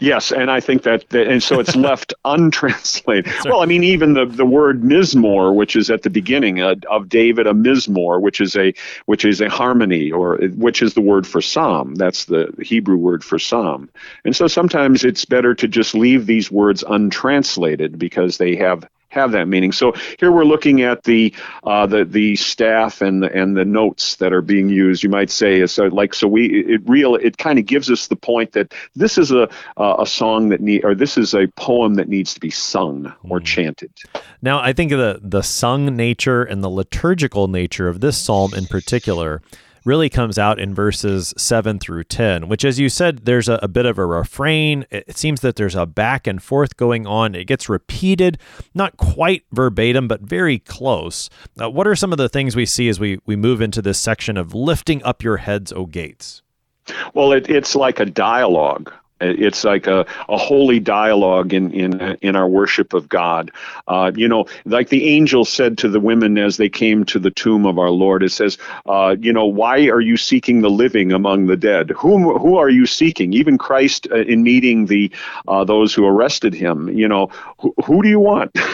Yes, 0.00 0.32
and 0.32 0.50
I 0.50 0.60
think 0.60 0.82
that, 0.82 1.08
that 1.10 1.26
and 1.26 1.42
so 1.42 1.60
it's 1.60 1.76
left 1.76 2.14
untranslated. 2.24 3.32
Well, 3.44 3.62
I 3.62 3.66
mean, 3.66 3.82
even 3.82 4.14
the, 4.14 4.26
the 4.26 4.44
word 4.44 4.82
mizmor, 4.82 5.54
which 5.54 5.76
is 5.76 5.90
at 5.90 6.02
the 6.02 6.10
beginning 6.10 6.60
uh, 6.60 6.74
of 6.90 7.08
David, 7.08 7.46
a 7.46 7.52
mizmor, 7.52 8.20
which 8.20 8.40
is 8.40 8.56
a 8.56 8.74
which 9.06 9.24
is 9.24 9.40
a 9.40 9.48
harmony, 9.48 10.10
or 10.10 10.36
which 10.36 10.82
is 10.82 10.94
the 10.94 11.00
word 11.00 11.26
for 11.26 11.40
psalm. 11.40 11.94
That's 11.94 12.26
the 12.26 12.52
Hebrew 12.60 12.96
word 12.96 13.24
for 13.24 13.38
psalm. 13.38 13.88
And 14.24 14.34
so 14.34 14.46
sometimes 14.46 15.04
it's 15.04 15.24
better 15.24 15.54
to 15.54 15.68
just 15.68 15.94
leave 15.94 16.26
these 16.26 16.50
words 16.50 16.84
untranslated 16.86 17.98
because 17.98 18.38
they 18.38 18.56
have 18.56 18.86
have 19.16 19.32
that 19.32 19.48
meaning. 19.48 19.72
So 19.72 19.94
here 20.18 20.30
we're 20.30 20.44
looking 20.44 20.82
at 20.82 21.04
the 21.04 21.34
uh, 21.64 21.86
the 21.86 22.04
the 22.04 22.36
staff 22.36 23.00
and 23.00 23.22
the, 23.22 23.32
and 23.32 23.56
the 23.56 23.64
notes 23.64 24.16
that 24.16 24.32
are 24.32 24.42
being 24.42 24.68
used. 24.68 25.02
You 25.02 25.10
might 25.10 25.30
say 25.30 25.66
so 25.66 25.86
like 25.86 26.14
so 26.14 26.28
we 26.28 26.64
it 26.74 26.82
real 26.86 27.16
it 27.16 27.38
kind 27.38 27.58
of 27.58 27.66
gives 27.66 27.90
us 27.90 28.06
the 28.06 28.16
point 28.16 28.52
that 28.52 28.72
this 28.94 29.18
is 29.18 29.32
a 29.32 29.48
uh, 29.76 29.96
a 29.98 30.06
song 30.06 30.50
that 30.50 30.60
need 30.60 30.84
or 30.84 30.94
this 30.94 31.18
is 31.18 31.34
a 31.34 31.48
poem 31.56 31.94
that 31.94 32.08
needs 32.08 32.34
to 32.34 32.40
be 32.40 32.50
sung 32.50 33.12
or 33.28 33.40
mm. 33.40 33.44
chanted. 33.44 33.90
Now 34.42 34.60
I 34.60 34.72
think 34.72 34.90
the 34.90 35.18
the 35.22 35.42
sung 35.42 35.96
nature 35.96 36.42
and 36.42 36.62
the 36.62 36.70
liturgical 36.70 37.48
nature 37.48 37.88
of 37.88 38.00
this 38.00 38.18
psalm 38.18 38.54
in 38.54 38.66
particular 38.66 39.42
really 39.86 40.10
comes 40.10 40.36
out 40.36 40.58
in 40.58 40.74
verses 40.74 41.32
7 41.36 41.78
through 41.78 42.04
10, 42.04 42.48
which, 42.48 42.64
as 42.64 42.80
you 42.80 42.88
said, 42.88 43.24
there's 43.24 43.48
a, 43.48 43.58
a, 43.62 43.68
bit 43.68 43.86
of 43.86 43.98
a 43.98 44.04
refrain. 44.04 44.84
It 44.90 45.16
seems 45.16 45.40
that 45.40 45.54
there's 45.54 45.76
a 45.76 45.86
back 45.86 46.26
and 46.26 46.42
forth 46.42 46.76
going 46.76 47.06
on. 47.06 47.34
It 47.34 47.46
gets 47.46 47.68
repeated, 47.68 48.36
not 48.74 48.96
quite 48.96 49.44
verbatim, 49.52 50.08
but 50.08 50.20
very 50.22 50.58
close. 50.58 51.30
Uh, 51.58 51.70
what 51.70 51.86
are 51.86 51.94
some 51.94 52.10
of 52.10 52.18
the 52.18 52.28
things 52.28 52.56
we 52.56 52.66
see 52.66 52.88
as 52.88 52.98
we, 52.98 53.20
we 53.26 53.36
move 53.36 53.62
into 53.62 53.80
this 53.80 53.98
section 53.98 54.36
of 54.36 54.54
lifting 54.54 55.02
up 55.04 55.22
your 55.22 55.36
heads, 55.36 55.72
O 55.72 55.86
gates? 55.86 56.42
Well, 57.14 57.32
it, 57.32 57.48
it's 57.48 57.76
like 57.76 58.00
a 58.00 58.06
dialogue 58.06 58.92
it's 59.20 59.64
like 59.64 59.86
a, 59.86 60.06
a 60.28 60.36
holy 60.36 60.80
dialogue 60.80 61.54
in, 61.54 61.72
in 61.72 62.00
in 62.20 62.36
our 62.36 62.48
worship 62.48 62.92
of 62.92 63.08
God. 63.08 63.50
Uh, 63.88 64.12
you 64.14 64.28
know, 64.28 64.46
like 64.64 64.88
the 64.88 65.08
angel 65.08 65.44
said 65.44 65.78
to 65.78 65.88
the 65.88 66.00
women 66.00 66.36
as 66.38 66.56
they 66.56 66.68
came 66.68 67.04
to 67.06 67.18
the 67.18 67.30
tomb 67.30 67.66
of 67.66 67.78
our 67.78 67.90
Lord, 67.90 68.22
it 68.22 68.32
says, 68.32 68.58
uh, 68.86 69.16
you 69.18 69.32
know, 69.32 69.46
why 69.46 69.88
are 69.88 70.00
you 70.00 70.16
seeking 70.16 70.60
the 70.60 70.70
living 70.70 71.12
among 71.12 71.46
the 71.46 71.56
dead? 71.56 71.90
Whom 71.90 72.24
who 72.24 72.56
are 72.56 72.68
you 72.68 72.86
seeking? 72.86 73.32
Even 73.32 73.58
Christ 73.58 74.06
uh, 74.10 74.16
in 74.16 74.42
meeting 74.42 74.86
the 74.86 75.10
uh, 75.48 75.64
those 75.64 75.94
who 75.94 76.06
arrested 76.06 76.54
him, 76.54 76.88
you 76.90 77.08
know, 77.08 77.30
who, 77.60 77.74
who 77.84 78.02
do 78.02 78.08
you 78.08 78.20
want? 78.20 78.56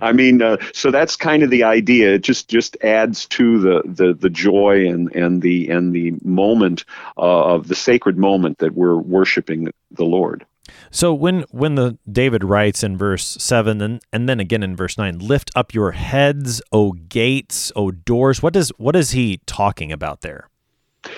I 0.00 0.12
mean, 0.12 0.42
uh, 0.42 0.56
so 0.72 0.90
that's 0.90 1.16
kind 1.16 1.42
of 1.42 1.50
the 1.50 1.64
idea. 1.64 2.14
It 2.14 2.22
just 2.22 2.48
just 2.48 2.76
adds 2.82 3.26
to 3.26 3.58
the 3.58 3.82
the, 3.84 4.14
the 4.14 4.30
joy 4.30 4.86
and, 4.88 5.14
and 5.14 5.42
the 5.42 5.68
and 5.70 5.92
the 5.92 6.14
moment 6.24 6.84
uh, 7.16 7.54
of 7.54 7.68
the 7.68 7.74
sacred 7.74 8.18
moment 8.18 8.58
that 8.58 8.74
we're 8.74 8.96
worshiping 8.96 9.70
the 9.90 10.04
Lord. 10.04 10.44
So 10.90 11.12
when 11.12 11.42
when 11.50 11.74
the 11.74 11.98
David 12.10 12.44
writes 12.44 12.82
in 12.82 12.96
verse 12.96 13.36
seven 13.40 13.80
and 13.80 14.00
and 14.12 14.28
then 14.28 14.40
again 14.40 14.62
in 14.62 14.76
verse 14.76 14.96
nine, 14.96 15.18
lift 15.18 15.50
up 15.56 15.74
your 15.74 15.92
heads, 15.92 16.62
O 16.72 16.92
gates, 16.92 17.72
O 17.76 17.90
doors. 17.90 18.42
What 18.42 18.52
does 18.52 18.70
what 18.78 18.96
is 18.96 19.10
he 19.12 19.40
talking 19.46 19.92
about 19.92 20.20
there? 20.20 20.48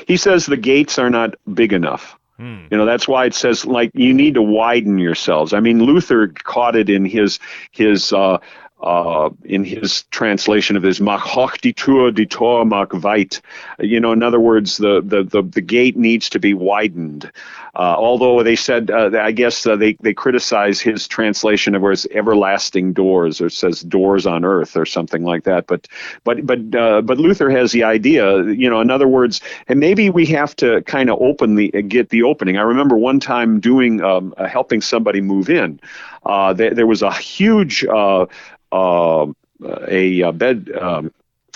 He 0.06 0.16
says 0.16 0.46
the 0.46 0.56
gates 0.56 0.98
are 0.98 1.10
not 1.10 1.34
big 1.52 1.72
enough. 1.72 2.18
Hmm. 2.38 2.66
You 2.70 2.78
know 2.78 2.84
that's 2.84 3.06
why 3.06 3.26
it 3.26 3.34
says 3.34 3.64
like 3.64 3.90
you 3.94 4.12
need 4.12 4.34
to 4.34 4.42
widen 4.42 4.98
yourselves. 4.98 5.52
I 5.52 5.60
mean 5.60 5.84
Luther 5.84 6.28
caught 6.28 6.74
it 6.74 6.90
in 6.90 7.04
his 7.04 7.38
his 7.70 8.12
uh, 8.12 8.38
uh, 8.84 9.30
in 9.44 9.64
his 9.64 10.02
translation 10.10 10.76
of 10.76 10.82
his 10.82 11.00
Mach 11.00 11.22
hoch 11.22 11.58
die 11.58 11.72
Tür, 11.72 12.14
die 12.14 12.24
Tor 12.24 12.64
mach 12.66 12.90
weit. 12.90 13.40
You 13.78 13.98
know, 13.98 14.12
in 14.12 14.22
other 14.22 14.38
words, 14.38 14.76
the, 14.76 15.00
the, 15.02 15.24
the, 15.24 15.42
the 15.42 15.62
gate 15.62 15.96
needs 15.96 16.28
to 16.28 16.38
be 16.38 16.52
widened. 16.52 17.32
Uh, 17.76 17.96
although 17.98 18.42
they 18.42 18.54
said, 18.54 18.90
uh, 18.90 19.10
I 19.20 19.32
guess 19.32 19.66
uh, 19.66 19.74
they, 19.74 19.94
they 19.94 20.14
criticize 20.14 20.80
his 20.80 21.08
translation 21.08 21.74
of 21.74 21.82
where 21.82 21.92
it's 21.92 22.06
everlasting 22.12 22.92
doors 22.92 23.40
or 23.40 23.48
says 23.48 23.80
doors 23.80 24.26
on 24.26 24.44
earth 24.44 24.76
or 24.76 24.86
something 24.86 25.24
like 25.24 25.44
that. 25.44 25.66
But, 25.66 25.88
but, 26.22 26.46
but, 26.46 26.74
uh, 26.74 27.00
but 27.00 27.18
Luther 27.18 27.50
has 27.50 27.72
the 27.72 27.82
idea, 27.82 28.44
you 28.44 28.70
know, 28.70 28.80
in 28.80 28.90
other 28.90 29.08
words, 29.08 29.40
and 29.66 29.80
maybe 29.80 30.10
we 30.10 30.26
have 30.26 30.54
to 30.56 30.82
kind 30.82 31.10
of 31.10 31.20
open 31.20 31.56
the, 31.56 31.70
get 31.70 32.10
the 32.10 32.22
opening. 32.22 32.58
I 32.58 32.62
remember 32.62 32.96
one 32.96 33.18
time 33.18 33.58
doing, 33.58 34.02
um, 34.02 34.34
helping 34.46 34.80
somebody 34.80 35.20
move 35.20 35.48
in. 35.48 35.80
There, 36.26 36.74
there, 36.74 36.86
was 36.86 37.02
a 37.02 37.12
huge, 37.12 37.84
uh, 37.84 38.26
a, 38.72 39.26
a, 39.60 40.32
bed, 40.32 40.70
um, 40.80 41.12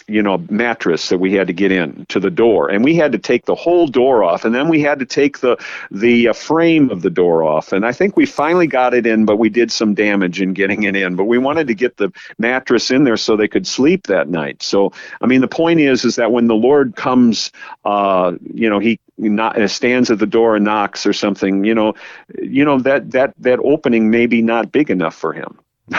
you 0.09 0.23
know, 0.23 0.39
mattress 0.49 1.11
that 1.11 1.19
we 1.19 1.35
had 1.35 1.47
to 1.49 1.53
get 1.53 1.71
in 1.71 2.07
to 2.09 2.19
the 2.19 2.31
door, 2.31 2.71
and 2.71 2.83
we 2.83 2.97
had 2.97 3.13
to 3.13 3.19
take 3.19 3.45
the 3.45 3.55
whole 3.55 3.87
door 3.87 4.25
off, 4.25 4.47
and 4.47 4.55
then 4.55 4.69
we 4.69 4.81
had 4.81 4.99
to 5.01 5.05
take 5.05 5.41
the 5.41 5.63
the 5.91 6.29
uh, 6.29 6.33
frame 6.33 6.91
of 6.91 7.03
the 7.03 7.11
door 7.11 7.43
off, 7.43 7.73
and 7.73 7.85
I 7.85 7.93
think 7.93 8.17
we 8.17 8.25
finally 8.25 8.67
got 8.67 8.95
it 8.95 9.07
in, 9.07 9.27
but 9.27 9.37
we 9.37 9.51
did 9.51 9.71
some 9.71 9.93
damage 9.93 10.41
in 10.41 10.55
getting 10.55 10.85
it 10.85 10.97
in. 10.97 11.15
But 11.15 11.25
we 11.25 11.37
wanted 11.37 11.67
to 11.67 11.75
get 11.75 11.99
the 11.99 12.11
mattress 12.39 12.91
in 12.91 13.05
there 13.05 13.19
so 13.19 13.37
they 13.37 13.49
could 13.49 13.67
sleep 13.67 14.07
that 14.07 14.29
night. 14.29 14.63
So, 14.63 14.93
I 15.21 15.27
mean, 15.27 15.43
the 15.43 15.49
point 15.49 15.81
is, 15.81 16.07
is 16.07 16.17
that 16.17 16.33
when 16.33 16.47
the 16.47 16.55
Lord 16.55 16.97
comes, 16.97 17.53
uh, 17.85 18.33
you 18.55 18.71
know, 18.71 18.79
he 18.79 18.99
not, 19.19 19.71
stands 19.71 20.11
at 20.11 20.19
the 20.19 20.27
door 20.27 20.57
and 20.57 20.65
knocks 20.65 21.07
or 21.07 21.13
something, 21.13 21.65
you 21.65 21.75
know, 21.75 21.95
you 22.41 22.65
know 22.65 22.79
that 22.81 23.11
that 23.11 23.35
that 23.39 23.59
opening 23.61 24.11
may 24.11 24.27
be 24.27 24.43
not 24.43 24.73
big 24.73 24.91
enough 24.91 25.15
for 25.15 25.33
him. 25.33 25.59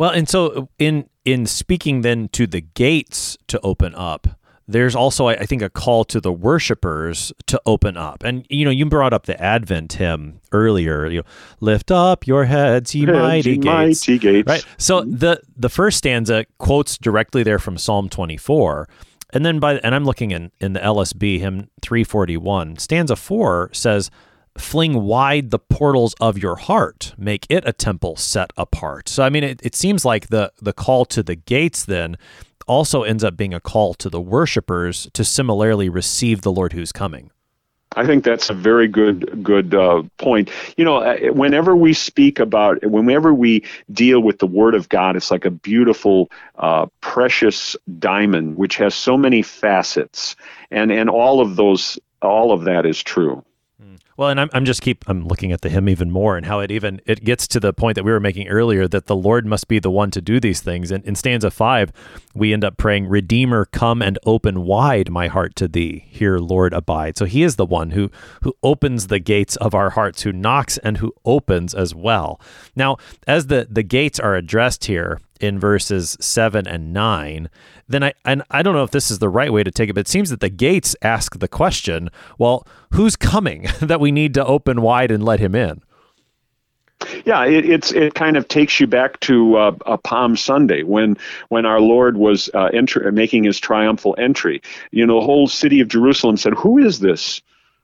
Well, 0.00 0.12
and 0.12 0.26
so 0.26 0.70
in 0.78 1.10
in 1.26 1.44
speaking 1.44 2.00
then 2.00 2.28
to 2.28 2.46
the 2.46 2.62
gates 2.62 3.36
to 3.48 3.60
open 3.60 3.94
up, 3.94 4.28
there's 4.66 4.96
also 4.96 5.26
I 5.26 5.44
think 5.44 5.60
a 5.60 5.68
call 5.68 6.06
to 6.06 6.22
the 6.22 6.32
worshipers 6.32 7.34
to 7.48 7.60
open 7.66 7.98
up. 7.98 8.22
And 8.24 8.46
you 8.48 8.64
know, 8.64 8.70
you 8.70 8.86
brought 8.86 9.12
up 9.12 9.26
the 9.26 9.38
Advent 9.38 9.92
hymn 9.92 10.40
earlier. 10.52 11.06
You 11.06 11.18
know, 11.18 11.26
lift 11.60 11.90
up 11.90 12.26
your 12.26 12.46
heads, 12.46 12.94
ye 12.94 13.04
mighty, 13.04 13.56
gates. 13.56 13.66
mighty 13.66 14.18
gates. 14.18 14.48
Right. 14.48 14.64
So 14.78 15.02
mm-hmm. 15.02 15.18
the 15.18 15.42
the 15.54 15.68
first 15.68 15.98
stanza 15.98 16.46
quotes 16.56 16.96
directly 16.96 17.42
there 17.42 17.58
from 17.58 17.76
Psalm 17.76 18.08
24. 18.08 18.88
And 19.32 19.44
then 19.44 19.60
by 19.60 19.78
and 19.78 19.94
I'm 19.94 20.04
looking 20.04 20.30
in 20.30 20.50
in 20.60 20.72
the 20.72 20.80
LSB 20.80 21.38
hymn 21.40 21.70
341. 21.82 22.78
Stanza 22.78 23.16
4 23.16 23.70
says 23.72 24.10
fling 24.58 25.02
wide 25.02 25.50
the 25.50 25.58
portals 25.58 26.14
of 26.20 26.38
your 26.38 26.56
heart, 26.56 27.14
make 27.16 27.46
it 27.48 27.66
a 27.66 27.72
temple 27.72 28.16
set 28.16 28.52
apart. 28.56 29.08
So, 29.08 29.22
I 29.22 29.30
mean, 29.30 29.44
it, 29.44 29.60
it 29.62 29.74
seems 29.74 30.04
like 30.04 30.28
the, 30.28 30.52
the 30.60 30.72
call 30.72 31.04
to 31.06 31.22
the 31.22 31.36
gates 31.36 31.84
then 31.84 32.16
also 32.66 33.02
ends 33.02 33.24
up 33.24 33.36
being 33.36 33.54
a 33.54 33.60
call 33.60 33.94
to 33.94 34.08
the 34.08 34.20
worshipers 34.20 35.08
to 35.12 35.24
similarly 35.24 35.88
receive 35.88 36.42
the 36.42 36.52
Lord 36.52 36.72
who's 36.72 36.92
coming. 36.92 37.30
I 37.96 38.06
think 38.06 38.22
that's 38.22 38.50
a 38.50 38.54
very 38.54 38.86
good 38.86 39.42
good 39.42 39.74
uh, 39.74 40.04
point. 40.16 40.50
You 40.76 40.84
know, 40.84 40.98
uh, 40.98 41.32
whenever 41.32 41.74
we 41.74 41.92
speak 41.92 42.38
about, 42.38 42.84
whenever 42.84 43.34
we 43.34 43.64
deal 43.92 44.20
with 44.20 44.38
the 44.38 44.46
Word 44.46 44.74
of 44.74 44.88
God, 44.88 45.16
it's 45.16 45.30
like 45.30 45.44
a 45.44 45.50
beautiful, 45.50 46.30
uh, 46.56 46.86
precious 47.00 47.76
diamond 47.98 48.56
which 48.56 48.76
has 48.76 48.94
so 48.94 49.16
many 49.16 49.42
facets, 49.42 50.36
and 50.70 50.92
and 50.92 51.10
all 51.10 51.40
of 51.40 51.56
those, 51.56 51.98
all 52.22 52.52
of 52.52 52.64
that 52.64 52.86
is 52.86 53.02
true. 53.02 53.44
Well, 54.20 54.28
and 54.28 54.38
I'm, 54.38 54.50
I'm 54.52 54.66
just 54.66 54.82
keep 54.82 55.08
I'm 55.08 55.26
looking 55.26 55.50
at 55.50 55.62
the 55.62 55.70
hymn 55.70 55.88
even 55.88 56.10
more 56.10 56.36
and 56.36 56.44
how 56.44 56.60
it 56.60 56.70
even 56.70 57.00
it 57.06 57.24
gets 57.24 57.48
to 57.48 57.58
the 57.58 57.72
point 57.72 57.94
that 57.94 58.04
we 58.04 58.12
were 58.12 58.20
making 58.20 58.48
earlier 58.48 58.86
that 58.86 59.06
the 59.06 59.16
Lord 59.16 59.46
must 59.46 59.66
be 59.66 59.78
the 59.78 59.90
one 59.90 60.10
to 60.10 60.20
do 60.20 60.38
these 60.38 60.60
things. 60.60 60.90
And 60.90 61.02
in 61.06 61.14
stanza 61.14 61.50
five, 61.50 61.90
we 62.34 62.52
end 62.52 62.62
up 62.62 62.76
praying, 62.76 63.08
Redeemer, 63.08 63.64
come 63.64 64.02
and 64.02 64.18
open 64.26 64.66
wide 64.66 65.08
my 65.08 65.28
heart 65.28 65.56
to 65.56 65.68
thee. 65.68 66.04
Here, 66.10 66.36
Lord, 66.36 66.74
abide. 66.74 67.16
So 67.16 67.24
he 67.24 67.42
is 67.42 67.56
the 67.56 67.64
one 67.64 67.92
who 67.92 68.10
who 68.42 68.54
opens 68.62 69.06
the 69.06 69.20
gates 69.20 69.56
of 69.56 69.74
our 69.74 69.88
hearts, 69.88 70.20
who 70.20 70.32
knocks 70.32 70.76
and 70.76 70.98
who 70.98 71.14
opens 71.24 71.74
as 71.74 71.94
well. 71.94 72.38
Now, 72.76 72.98
as 73.26 73.46
the 73.46 73.68
the 73.70 73.82
gates 73.82 74.20
are 74.20 74.36
addressed 74.36 74.84
here, 74.84 75.18
in 75.40 75.58
verses 75.58 76.16
7 76.20 76.66
and 76.66 76.92
9 76.92 77.48
then 77.88 78.04
I 78.04 78.12
and 78.24 78.42
I 78.50 78.62
don't 78.62 78.74
know 78.74 78.84
if 78.84 78.90
this 78.90 79.10
is 79.10 79.18
the 79.18 79.28
right 79.28 79.52
way 79.52 79.62
to 79.62 79.70
take 79.70 79.90
it 79.90 79.94
but 79.94 80.02
it 80.02 80.08
seems 80.08 80.30
that 80.30 80.40
the 80.40 80.48
gates 80.48 80.94
ask 81.02 81.38
the 81.38 81.48
question 81.48 82.10
well 82.38 82.66
who's 82.92 83.16
coming 83.16 83.68
that 83.80 84.00
we 84.00 84.12
need 84.12 84.34
to 84.34 84.44
open 84.44 84.82
wide 84.82 85.10
and 85.10 85.24
let 85.24 85.40
him 85.40 85.54
in 85.54 85.82
yeah, 87.24 87.44
it, 87.46 87.68
it's 87.68 87.92
it 87.92 88.14
kind 88.14 88.36
of 88.36 88.48
takes 88.48 88.78
you 88.78 88.86
back 88.86 89.20
to 89.20 89.56
uh, 89.56 89.76
a 89.86 89.96
Palm 89.96 90.36
Sunday 90.36 90.82
when 90.82 91.16
when 91.48 91.64
our 91.64 91.80
Lord 91.80 92.16
was 92.16 92.50
uh, 92.54 92.66
enter, 92.72 93.10
making 93.12 93.44
his 93.44 93.58
triumphal 93.58 94.14
entry. 94.18 94.60
You 94.90 95.06
know, 95.06 95.20
the 95.20 95.26
whole 95.26 95.48
city 95.48 95.80
of 95.80 95.88
Jerusalem 95.88 96.36
said, 96.36 96.52
"Who 96.54 96.78
is 96.78 97.00
this?" 97.00 97.40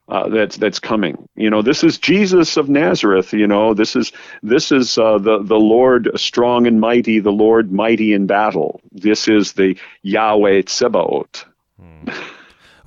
Uh, 0.09 0.29
that's 0.29 0.57
that's 0.57 0.79
coming. 0.79 1.29
You 1.35 1.51
know, 1.51 1.63
this 1.63 1.83
is 1.83 1.99
Jesus 1.99 2.57
of 2.57 2.69
Nazareth. 2.69 3.33
You 3.33 3.47
know, 3.47 3.75
this 3.75 3.97
is 3.97 4.13
this 4.43 4.71
is 4.71 4.97
uh, 4.99 5.19
the 5.19 5.43
the 5.43 5.59
Lord 5.59 6.11
strong 6.15 6.67
and 6.67 6.81
mighty, 6.81 7.19
the 7.19 7.33
Lord 7.33 7.73
mighty 7.73 8.13
in 8.13 8.27
battle. 8.27 8.81
This 8.93 9.27
is 9.27 9.55
the 9.55 9.77
Yahweh 10.03 10.63
Tsebaot. 10.63 11.45
Hmm. 11.81 12.09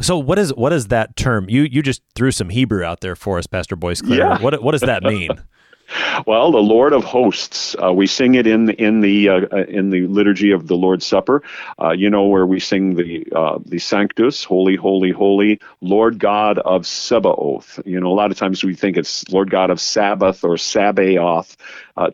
So 0.01 0.17
what 0.17 0.39
is 0.39 0.53
what 0.53 0.71
is 0.71 0.87
that 0.87 1.17
term? 1.17 1.49
You 1.49 1.63
you 1.63 1.81
just 1.81 2.01
threw 2.15 2.31
some 2.31 2.49
Hebrew 2.49 2.85
out 2.85 3.01
there 3.01 3.17
for 3.17 3.37
us, 3.37 3.47
Pastor 3.47 3.75
Boisclair. 3.75 4.17
Yeah. 4.17 4.41
What 4.41 4.63
what 4.63 4.71
does 4.71 4.81
that 4.81 5.03
mean? 5.03 5.31
Well, 6.25 6.51
the 6.51 6.59
Lord 6.59 6.93
of 6.93 7.03
Hosts. 7.03 7.75
Uh, 7.81 7.93
we 7.93 8.07
sing 8.07 8.35
it 8.35 8.45
in 8.45 8.69
in 8.71 9.01
the 9.01 9.29
uh, 9.29 9.41
uh, 9.51 9.63
in 9.67 9.89
the 9.89 10.07
liturgy 10.07 10.51
of 10.51 10.67
the 10.67 10.75
Lord's 10.75 11.05
Supper. 11.05 11.43
Uh, 11.81 11.91
you 11.91 12.09
know 12.09 12.27
where 12.27 12.45
we 12.45 12.59
sing 12.59 12.95
the 12.95 13.25
uh, 13.35 13.59
the 13.65 13.79
Sanctus, 13.79 14.43
Holy, 14.43 14.75
Holy, 14.75 15.11
Holy, 15.11 15.59
Lord 15.81 16.19
God 16.19 16.59
of 16.59 16.83
Sebaoth. 16.83 17.79
You 17.85 17.99
know, 17.99 18.07
a 18.07 18.13
lot 18.13 18.31
of 18.31 18.37
times 18.37 18.63
we 18.63 18.75
think 18.75 18.97
it's 18.97 19.27
Lord 19.29 19.49
God 19.49 19.69
of 19.69 19.79
Sabbath 19.79 20.43
or 20.43 20.57
Sabaoth. 20.57 21.57
Uh, 21.97 22.11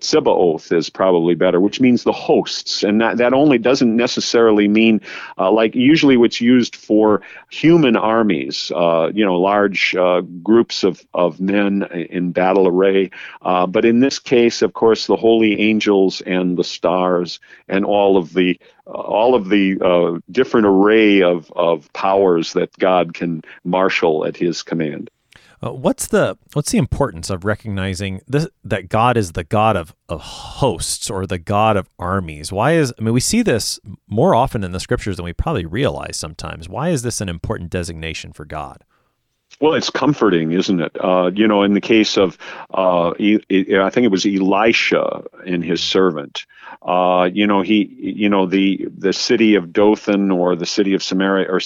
is 0.72 0.90
probably 0.90 1.36
better, 1.36 1.62
which 1.62 1.80
means 1.80 2.04
the 2.04 2.12
hosts, 2.12 2.82
and 2.82 3.02
that, 3.02 3.18
that 3.18 3.34
only 3.34 3.60
doesn't 3.60 3.96
necessarily 3.96 4.68
mean 4.68 5.00
uh, 5.38 5.52
like 5.52 5.76
usually 5.76 6.18
what's 6.18 6.42
used 6.42 6.76
for 6.76 7.22
human 7.52 7.96
armies, 7.96 8.72
you 8.72 9.24
know, 9.24 9.40
large 9.40 9.96
groups 10.42 10.84
of, 10.84 11.06
of 11.14 11.40
men 11.40 11.84
in 11.84 12.32
battle 12.32 12.68
array. 12.68 13.12
Uh, 13.66 13.68
but 13.68 13.84
in 13.84 14.00
this 14.00 14.20
case, 14.20 14.62
of 14.62 14.74
course, 14.74 15.08
the 15.08 15.16
holy 15.16 15.60
angels 15.60 16.22
and 16.22 16.56
the 16.56 16.64
stars 16.64 17.40
and 17.68 17.84
all 17.84 18.16
of 18.16 18.34
the 18.34 18.60
uh, 18.86 18.92
all 18.92 19.34
of 19.34 19.50
the 19.50 19.80
uh, 19.82 20.20
different 20.32 20.68
array 20.68 21.24
of, 21.24 21.52
of 21.56 21.92
powers 21.94 22.54
that 22.54 22.72
God 22.78 23.16
can 23.16 23.42
marshal 23.64 24.24
at 24.26 24.38
His 24.38 24.62
command. 24.62 25.10
Uh, 25.64 25.72
what's 25.72 26.08
the 26.08 26.38
what's 26.54 26.72
the 26.72 26.78
importance 26.78 27.32
of 27.32 27.44
recognizing 27.44 28.22
this, 28.28 28.48
that 28.64 28.88
God 28.88 29.18
is 29.18 29.32
the 29.32 29.44
God 29.44 29.76
of, 29.76 29.96
of 30.10 30.22
hosts 30.22 31.10
or 31.10 31.26
the 31.26 31.40
God 31.40 31.76
of 31.76 31.90
armies? 31.98 32.52
Why 32.52 32.74
is 32.74 32.94
I 33.00 33.04
mean 33.04 33.16
we 33.16 33.20
see 33.20 33.42
this 33.42 33.80
more 34.08 34.36
often 34.36 34.64
in 34.64 34.74
the 34.74 34.80
scriptures 34.80 35.16
than 35.16 35.26
we 35.26 35.34
probably 35.34 35.66
realize 35.66 36.18
sometimes. 36.18 36.70
Why 36.70 36.90
is 36.90 37.02
this 37.02 37.20
an 37.20 37.30
important 37.30 37.72
designation 37.72 38.32
for 38.32 38.46
God? 38.46 38.84
Well, 39.62 39.74
it's 39.74 39.90
comforting, 39.90 40.52
isn't 40.52 40.82
it? 40.82 40.98
Uh, 41.00 41.32
you 41.34 41.48
know, 41.48 41.64
in 41.64 41.74
the 41.74 41.82
case 41.82 42.18
of, 42.18 42.38
uh, 42.74 43.12
I 43.12 43.90
think 43.90 44.06
it 44.06 44.12
was 44.12 44.26
Elisha 44.26 45.24
and 45.46 45.64
his 45.64 45.82
servant. 45.82 46.46
Uh, 46.82 47.30
you 47.32 47.48
know, 47.48 47.62
he, 47.62 47.86
you 48.00 48.28
know, 48.28 48.46
the 48.46 48.88
the 48.98 49.14
city 49.14 49.56
of 49.56 49.72
Dothan 49.72 50.30
or 50.30 50.56
the 50.56 50.66
city 50.66 50.94
of 50.94 51.02
Samaria 51.02 51.48
or 51.50 51.62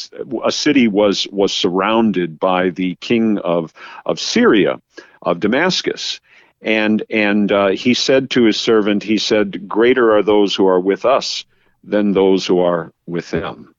a 0.46 0.52
city 0.52 0.88
was 0.88 1.28
was 1.32 1.52
surrounded 1.52 2.40
by 2.40 2.70
the 2.70 2.96
king 2.96 3.40
of 3.40 3.74
of 4.06 4.20
Syria, 4.20 4.80
of 5.24 5.40
Damascus, 5.40 6.20
and 6.62 7.04
and 7.10 7.52
uh, 7.52 7.68
he 7.70 7.96
said 7.96 8.30
to 8.32 8.44
his 8.44 8.60
servant, 8.60 9.02
he 9.02 9.18
said, 9.18 9.68
"Greater 9.68 10.16
are 10.16 10.24
those 10.24 10.56
who 10.56 10.68
are 10.68 10.80
with 10.80 11.06
us 11.06 11.44
than 11.84 12.12
those 12.12 12.46
who 12.46 12.60
are 12.60 12.94
with 13.08 13.32
them." 13.32 13.74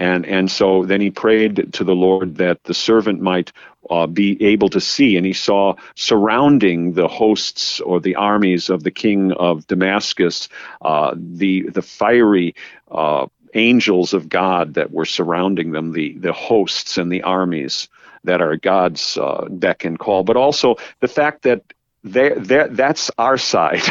And, 0.00 0.24
and 0.24 0.50
so 0.50 0.86
then 0.86 1.02
he 1.02 1.10
prayed 1.10 1.74
to 1.74 1.84
the 1.84 1.94
Lord 1.94 2.36
that 2.36 2.64
the 2.64 2.72
servant 2.72 3.20
might 3.20 3.52
uh, 3.90 4.06
be 4.06 4.42
able 4.42 4.70
to 4.70 4.80
see. 4.80 5.18
And 5.18 5.26
he 5.26 5.34
saw 5.34 5.74
surrounding 5.94 6.94
the 6.94 7.06
hosts 7.06 7.80
or 7.80 8.00
the 8.00 8.16
armies 8.16 8.70
of 8.70 8.82
the 8.82 8.90
king 8.90 9.32
of 9.32 9.66
Damascus 9.66 10.48
uh, 10.80 11.14
the, 11.14 11.68
the 11.68 11.82
fiery 11.82 12.54
uh, 12.90 13.26
angels 13.52 14.14
of 14.14 14.30
God 14.30 14.74
that 14.74 14.90
were 14.90 15.04
surrounding 15.04 15.72
them, 15.72 15.92
the, 15.92 16.16
the 16.16 16.32
hosts 16.32 16.96
and 16.96 17.12
the 17.12 17.22
armies 17.22 17.88
that 18.24 18.40
are 18.40 18.56
God's 18.56 19.18
uh, 19.18 19.48
beck 19.50 19.84
and 19.84 19.98
call, 19.98 20.24
but 20.24 20.36
also 20.36 20.76
the 21.00 21.08
fact 21.08 21.42
that 21.42 21.62
there, 22.02 22.34
there, 22.38 22.68
that's 22.68 23.10
our 23.18 23.38
side. 23.38 23.82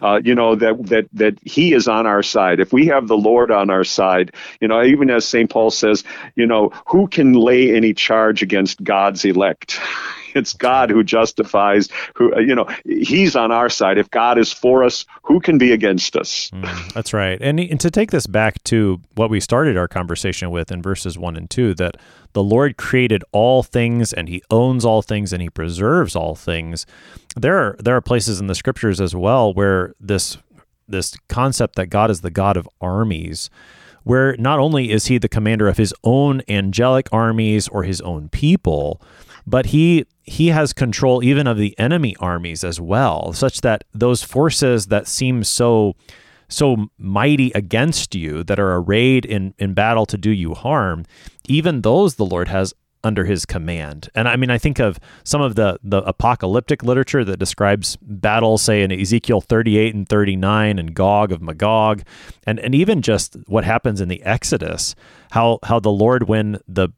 Uh, 0.00 0.18
you 0.24 0.34
know 0.34 0.54
that 0.54 0.86
that 0.86 1.08
that 1.12 1.38
He 1.44 1.74
is 1.74 1.86
on 1.86 2.06
our 2.06 2.22
side. 2.22 2.60
If 2.60 2.72
we 2.72 2.86
have 2.86 3.08
the 3.08 3.16
Lord 3.16 3.50
on 3.50 3.68
our 3.68 3.84
side, 3.84 4.34
you 4.58 4.68
know, 4.68 4.82
even 4.82 5.10
as 5.10 5.26
Saint 5.26 5.50
Paul 5.50 5.70
says, 5.70 6.02
you 6.34 6.46
know, 6.46 6.70
who 6.86 7.08
can 7.08 7.34
lay 7.34 7.76
any 7.76 7.92
charge 7.92 8.42
against 8.42 8.82
God's 8.82 9.22
elect? 9.26 9.78
it's 10.34 10.52
God 10.52 10.90
who 10.90 11.02
justifies. 11.02 11.88
Who 12.14 12.34
uh, 12.34 12.40
you 12.40 12.54
know, 12.54 12.66
He's 12.84 13.36
on 13.36 13.52
our 13.52 13.68
side. 13.68 13.98
If 13.98 14.10
God 14.10 14.38
is 14.38 14.52
for 14.52 14.84
us, 14.84 15.04
who 15.22 15.40
can 15.40 15.58
be 15.58 15.72
against 15.72 16.16
us? 16.16 16.50
Mm, 16.50 16.92
that's 16.92 17.12
right. 17.12 17.38
And, 17.40 17.60
and 17.60 17.80
to 17.80 17.90
take 17.90 18.10
this 18.10 18.26
back 18.26 18.62
to 18.64 19.00
what 19.14 19.30
we 19.30 19.40
started 19.40 19.76
our 19.76 19.88
conversation 19.88 20.50
with 20.50 20.70
in 20.70 20.82
verses 20.82 21.18
one 21.18 21.36
and 21.36 21.48
two, 21.48 21.74
that 21.74 21.96
the 22.32 22.42
Lord 22.42 22.76
created 22.76 23.24
all 23.32 23.62
things 23.62 24.12
and 24.12 24.28
He 24.28 24.42
owns 24.50 24.84
all 24.84 25.02
things 25.02 25.32
and 25.32 25.42
He 25.42 25.50
preserves 25.50 26.14
all 26.14 26.34
things. 26.34 26.86
There 27.36 27.56
are 27.56 27.76
there 27.78 27.96
are 27.96 28.00
places 28.00 28.40
in 28.40 28.46
the 28.46 28.54
Scriptures 28.54 29.00
as 29.00 29.14
well 29.14 29.52
where 29.52 29.94
this 30.00 30.38
this 30.88 31.16
concept 31.28 31.76
that 31.76 31.86
God 31.86 32.10
is 32.10 32.20
the 32.20 32.30
God 32.30 32.56
of 32.56 32.68
armies 32.80 33.48
where 34.04 34.36
not 34.38 34.58
only 34.58 34.90
is 34.90 35.06
he 35.06 35.18
the 35.18 35.28
commander 35.28 35.68
of 35.68 35.76
his 35.76 35.94
own 36.04 36.42
angelic 36.48 37.08
armies 37.12 37.68
or 37.68 37.82
his 37.82 38.00
own 38.00 38.28
people, 38.28 39.00
but 39.46 39.66
he 39.66 40.06
he 40.22 40.48
has 40.48 40.72
control 40.72 41.24
even 41.24 41.46
of 41.46 41.56
the 41.56 41.76
enemy 41.78 42.14
armies 42.20 42.62
as 42.62 42.80
well, 42.80 43.32
such 43.32 43.62
that 43.62 43.84
those 43.92 44.22
forces 44.22 44.86
that 44.86 45.06
seem 45.08 45.42
so 45.44 45.94
so 46.48 46.88
mighty 46.98 47.50
against 47.54 48.14
you 48.14 48.42
that 48.44 48.58
are 48.58 48.74
arrayed 48.74 49.24
in, 49.24 49.54
in 49.58 49.72
battle 49.72 50.04
to 50.06 50.18
do 50.18 50.30
you 50.30 50.54
harm, 50.54 51.04
even 51.48 51.82
those 51.82 52.16
the 52.16 52.26
Lord 52.26 52.48
has 52.48 52.74
under 53.02 53.24
his 53.24 53.46
command. 53.46 54.10
And 54.14 54.28
I 54.28 54.36
mean, 54.36 54.50
I 54.50 54.58
think 54.58 54.78
of 54.78 54.98
some 55.24 55.40
of 55.40 55.54
the, 55.54 55.78
the 55.82 56.02
apocalyptic 56.02 56.82
literature 56.82 57.24
that 57.24 57.38
describes 57.38 57.96
battles, 58.02 58.62
say 58.62 58.82
in 58.82 58.92
Ezekiel 58.92 59.40
38 59.40 59.94
and 59.94 60.08
39 60.08 60.78
and 60.78 60.94
Gog 60.94 61.32
of 61.32 61.40
Magog, 61.40 62.02
and, 62.46 62.58
and 62.60 62.74
even 62.74 63.00
just 63.00 63.36
what 63.46 63.64
happens 63.64 64.00
in 64.00 64.08
the 64.08 64.22
Exodus, 64.22 64.94
how, 65.30 65.58
how 65.62 65.80
the 65.80 65.90
Lord, 65.90 66.28
when 66.28 66.58
the 66.68 66.90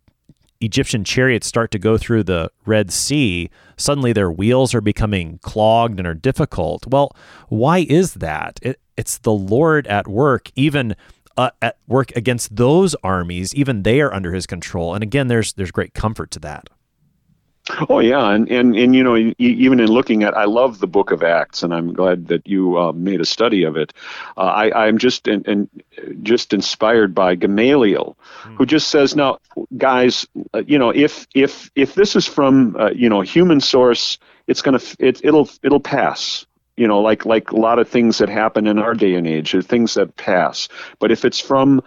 Egyptian 0.62 1.04
chariots 1.04 1.46
start 1.46 1.70
to 1.72 1.78
go 1.78 1.98
through 1.98 2.24
the 2.24 2.50
Red 2.64 2.92
Sea, 2.92 3.50
suddenly 3.76 4.12
their 4.12 4.30
wheels 4.30 4.74
are 4.74 4.80
becoming 4.80 5.38
clogged 5.42 5.98
and 5.98 6.06
are 6.06 6.14
difficult. 6.14 6.86
Well, 6.86 7.16
why 7.48 7.86
is 7.88 8.14
that? 8.14 8.58
It, 8.62 8.80
it's 8.96 9.18
the 9.18 9.32
Lord 9.32 9.86
at 9.86 10.06
work, 10.06 10.50
even 10.54 10.94
uh, 11.36 11.50
at 11.60 11.78
work 11.86 12.12
against 12.14 12.56
those 12.56 12.94
armies. 13.02 13.54
Even 13.54 13.82
they 13.82 14.00
are 14.00 14.12
under 14.12 14.32
His 14.32 14.46
control. 14.46 14.94
And 14.94 15.02
again, 15.02 15.28
there's 15.28 15.52
there's 15.54 15.70
great 15.70 15.94
comfort 15.94 16.30
to 16.32 16.40
that. 16.40 16.68
Oh 17.88 18.00
yeah, 18.00 18.30
and 18.30 18.50
and 18.50 18.74
and 18.74 18.92
you 18.92 19.04
know, 19.04 19.16
even 19.38 19.78
in 19.78 19.86
looking 19.86 20.24
at, 20.24 20.36
I 20.36 20.46
love 20.46 20.80
the 20.80 20.88
Book 20.88 21.12
of 21.12 21.22
Acts, 21.22 21.62
and 21.62 21.72
I'm 21.72 21.92
glad 21.92 22.26
that 22.26 22.48
you 22.48 22.76
uh, 22.76 22.92
made 22.92 23.20
a 23.20 23.24
study 23.24 23.62
of 23.62 23.76
it. 23.76 23.92
Uh, 24.36 24.40
I 24.40 24.86
I'm 24.86 24.98
just 24.98 25.28
and 25.28 25.46
in, 25.46 25.68
in, 25.96 26.24
just 26.24 26.52
inspired 26.52 27.14
by 27.14 27.36
Gamaliel, 27.36 28.16
hmm. 28.18 28.56
who 28.56 28.66
just 28.66 28.88
says, 28.88 29.14
now, 29.14 29.38
guys, 29.76 30.26
uh, 30.52 30.62
you 30.66 30.76
know, 30.76 30.90
if 30.90 31.28
if 31.36 31.70
if 31.76 31.94
this 31.94 32.16
is 32.16 32.26
from 32.26 32.74
uh, 32.76 32.90
you 32.90 33.08
know 33.08 33.20
human 33.20 33.60
source, 33.60 34.18
it's 34.48 34.62
gonna 34.62 34.80
it, 34.98 35.24
it'll 35.24 35.48
it'll 35.62 35.80
pass. 35.80 36.46
You 36.76 36.88
know, 36.88 37.00
like 37.00 37.24
like 37.26 37.52
a 37.52 37.56
lot 37.56 37.78
of 37.78 37.88
things 37.88 38.18
that 38.18 38.28
happen 38.28 38.66
in 38.66 38.80
our 38.80 38.94
day 38.94 39.14
and 39.14 39.26
age, 39.26 39.54
are 39.54 39.62
things 39.62 39.94
that 39.94 40.16
pass. 40.16 40.68
But 40.98 41.12
if 41.12 41.24
it's 41.24 41.38
from 41.38 41.84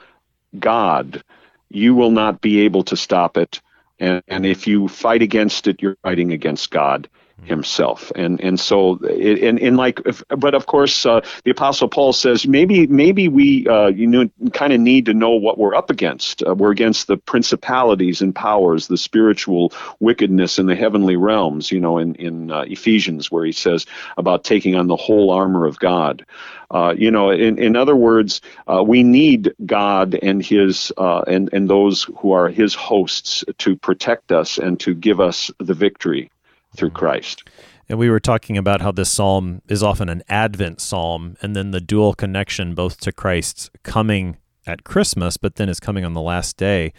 God, 0.58 1.22
you 1.70 1.96
will 1.96 2.12
not 2.12 2.40
be 2.40 2.62
able 2.62 2.84
to 2.86 2.96
stop 2.96 3.36
it 3.36 3.60
and, 4.00 4.24
and 4.28 4.46
if 4.46 4.68
you 4.68 4.88
fight 4.88 5.22
against 5.22 5.68
it, 5.68 5.82
you're 5.82 5.98
fighting 6.04 6.32
against 6.34 6.72
God 6.72 7.10
himself. 7.44 8.12
And 8.16 8.40
and 8.42 8.60
so 8.60 8.98
and, 9.06 9.60
and 9.60 9.78
like 9.78 10.00
but 10.30 10.56
of 10.56 10.66
course 10.66 11.06
uh, 11.06 11.22
the 11.44 11.52
apostle 11.52 11.88
paul 11.88 12.14
says 12.14 12.48
maybe 12.48 12.88
maybe 12.88 13.28
we 13.28 13.68
uh, 13.68 13.88
you 13.88 14.08
know 14.08 14.30
kind 14.54 14.74
of 14.74 14.80
need 14.80 15.06
to 15.06 15.14
know 15.14 15.32
what 15.32 15.58
we're 15.58 15.76
up 15.76 15.90
against. 15.90 16.44
Uh, 16.44 16.56
we're 16.56 16.72
against 16.72 17.08
the 17.08 17.18
principalities 17.18 18.22
and 18.22 18.34
powers 18.34 18.88
the 18.88 18.98
spiritual 18.98 19.74
wickedness 20.00 20.60
in 20.60 20.66
the 20.66 20.76
heavenly 20.76 21.16
realms 21.16 21.72
you 21.72 21.80
know 21.80 21.98
in 21.98 22.16
in 22.16 22.52
uh, 22.52 22.62
ephesians 22.62 23.32
where 23.32 23.46
he 23.46 23.52
says 23.52 23.86
about 24.18 24.44
taking 24.44 24.76
on 24.76 24.88
the 24.88 24.96
whole 24.96 25.32
armor 25.32 25.66
of 25.66 25.80
god. 25.80 26.26
Uh, 26.72 26.96
you 26.98 27.12
know, 27.12 27.30
in, 27.30 27.60
in 27.60 27.76
other 27.76 27.96
words, 27.96 28.42
uh, 28.68 28.84
we 28.84 29.04
need 29.04 29.54
God 29.68 30.18
and 30.24 30.44
His 30.44 30.92
and 30.98 31.48
and 31.54 31.70
those 31.70 32.10
who 32.18 32.32
are 32.32 32.50
His 32.50 32.74
hosts 32.74 33.44
to 33.60 33.76
protect 33.76 34.32
us 34.32 34.58
and 34.58 34.80
to 34.80 34.96
give 34.96 35.20
us 35.20 35.52
the 35.60 35.76
victory 35.76 36.32
through 36.76 36.92
Christ. 36.92 37.44
And 37.88 38.00
we 38.00 38.10
were 38.10 38.20
talking 38.20 38.58
about 38.58 38.82
how 38.82 38.92
this 38.92 39.12
psalm 39.12 39.62
is 39.68 39.84
often 39.84 40.10
an 40.10 40.24
Advent 40.28 40.82
psalm, 40.82 41.38
and 41.42 41.56
then 41.56 41.72
the 41.72 41.82
dual 41.82 42.14
connection 42.14 42.74
both 42.74 43.00
to 43.02 43.12
Christ's 43.12 43.70
coming 43.84 44.38
at 44.66 44.84
Christmas, 44.84 45.38
but 45.38 45.56
then 45.56 45.70
is 45.70 45.80
coming 45.80 46.04
on 46.04 46.14
the 46.14 46.22
last 46.22 46.58
day. 46.58 46.94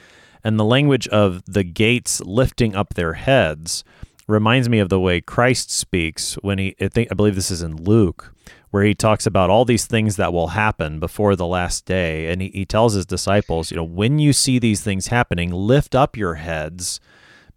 And 0.45 0.61
the 0.61 0.65
language 0.65 1.09
of 1.09 1.43
the 1.45 1.65
gates 1.65 2.21
lifting 2.21 2.77
up 2.77 2.95
their 2.95 3.15
heads 3.15 3.83
reminds 4.29 4.69
me 4.69 4.79
of 4.79 4.89
the 4.89 5.01
way 5.01 5.21
Christ 5.21 5.71
speaks 5.71 6.35
when 6.35 6.59
he, 6.59 6.77
I 6.81 6.89
think, 6.89 7.09
I 7.11 7.15
believe 7.15 7.35
this 7.35 7.51
is 7.51 7.63
in 7.63 7.77
Luke, 7.77 8.33
where 8.71 8.85
he 8.85 8.95
talks 8.95 9.27
about 9.27 9.51
all 9.51 9.65
these 9.65 9.87
things 9.87 10.17
that 10.17 10.33
will 10.33 10.49
happen 10.49 11.01
before 11.01 11.35
the 11.35 11.47
last 11.47 11.85
day. 11.85 12.31
And 12.31 12.41
he, 12.41 12.49
he 12.51 12.65
tells 12.65 12.95
his 12.95 13.07
disciples, 13.07 13.73
you 13.73 13.77
know, 13.77 13.85
when 13.85 14.21
you 14.21 14.33
see 14.33 14.61
these 14.61 14.83
things 14.83 15.09
happening, 15.09 15.51
lift 15.51 15.97
up 15.97 16.17
your 16.17 16.35
heads 16.35 17.01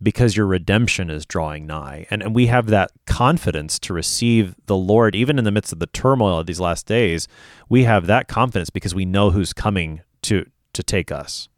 because 0.01 0.35
your 0.35 0.45
redemption 0.45 1.09
is 1.09 1.25
drawing 1.25 1.65
nigh. 1.65 2.05
And, 2.09 2.21
and 2.21 2.33
we 2.33 2.47
have 2.47 2.67
that 2.67 2.91
confidence 3.05 3.79
to 3.79 3.93
receive 3.93 4.55
the 4.65 4.77
Lord, 4.77 5.15
even 5.15 5.37
in 5.37 5.45
the 5.45 5.51
midst 5.51 5.73
of 5.73 5.79
the 5.79 5.87
turmoil 5.87 6.39
of 6.39 6.45
these 6.45 6.59
last 6.59 6.85
days. 6.85 7.27
We 7.67 7.83
have 7.83 8.07
that 8.07 8.27
confidence 8.27 8.69
because 8.69 8.95
we 8.95 9.05
know 9.05 9.31
who's 9.31 9.53
coming 9.53 10.01
to, 10.23 10.45
to 10.73 10.83
take 10.83 11.11
us. 11.11 11.49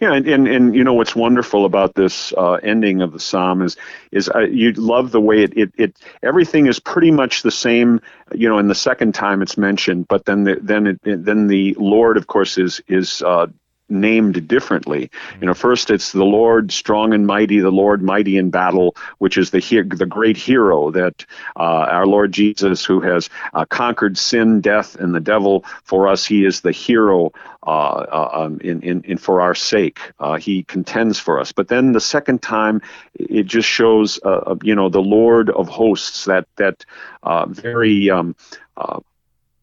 Yeah, 0.00 0.14
and, 0.14 0.26
and, 0.26 0.48
and 0.48 0.74
you 0.74 0.82
know 0.82 0.94
what's 0.94 1.14
wonderful 1.14 1.64
about 1.64 1.94
this 1.94 2.32
uh, 2.32 2.54
ending 2.54 3.02
of 3.02 3.12
the 3.12 3.20
psalm 3.20 3.62
is 3.62 3.76
is 4.10 4.28
uh, 4.28 4.40
you 4.40 4.72
love 4.72 5.12
the 5.12 5.20
way 5.20 5.44
it, 5.44 5.56
it, 5.56 5.72
it 5.76 5.96
everything 6.24 6.66
is 6.66 6.80
pretty 6.80 7.12
much 7.12 7.42
the 7.42 7.52
same. 7.52 8.00
You 8.34 8.48
know, 8.48 8.58
in 8.58 8.66
the 8.66 8.74
second 8.74 9.14
time 9.14 9.42
it's 9.42 9.56
mentioned, 9.56 10.08
but 10.08 10.24
then 10.24 10.42
the, 10.42 10.58
then 10.60 10.86
it, 10.88 11.00
then 11.04 11.46
the 11.46 11.76
Lord, 11.78 12.16
of 12.16 12.26
course, 12.26 12.58
is 12.58 12.82
is 12.88 13.22
uh, 13.22 13.46
named 13.90 14.46
differently. 14.48 15.10
You 15.40 15.46
know, 15.46 15.54
first 15.54 15.90
it's 15.90 16.12
the 16.12 16.24
Lord 16.24 16.72
strong 16.72 17.12
and 17.12 17.26
mighty, 17.26 17.60
the 17.60 17.70
Lord 17.70 18.02
mighty 18.02 18.36
in 18.36 18.50
battle, 18.50 18.96
which 19.18 19.36
is 19.36 19.50
the 19.50 19.60
the 19.60 20.06
great 20.06 20.36
hero 20.36 20.90
that 20.90 21.24
uh, 21.56 21.86
our 21.90 22.06
Lord 22.06 22.32
Jesus, 22.32 22.84
who 22.84 23.00
has 23.00 23.28
uh, 23.54 23.64
conquered 23.66 24.18
sin, 24.18 24.60
death, 24.60 24.96
and 24.96 25.14
the 25.14 25.20
devil 25.20 25.64
for 25.84 26.08
us, 26.08 26.24
he 26.24 26.44
is 26.44 26.60
the 26.60 26.72
hero 26.72 27.32
uh, 27.66 27.70
uh 27.70 28.30
um, 28.32 28.60
in, 28.60 28.82
in, 28.82 29.02
in 29.04 29.18
for 29.18 29.40
our 29.40 29.54
sake. 29.54 30.00
Uh, 30.18 30.36
he 30.36 30.62
contends 30.62 31.18
for 31.18 31.38
us. 31.38 31.52
But 31.52 31.68
then 31.68 31.92
the 31.92 32.00
second 32.00 32.42
time, 32.42 32.80
it 33.14 33.44
just 33.44 33.68
shows, 33.68 34.18
uh, 34.24 34.56
you 34.62 34.74
know, 34.74 34.88
the 34.88 35.02
Lord 35.02 35.50
of 35.50 35.68
hosts, 35.68 36.24
that 36.24 36.46
that 36.56 36.84
very 37.24 38.10
um, 38.10 38.34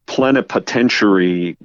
plenipotentiary 0.06 1.58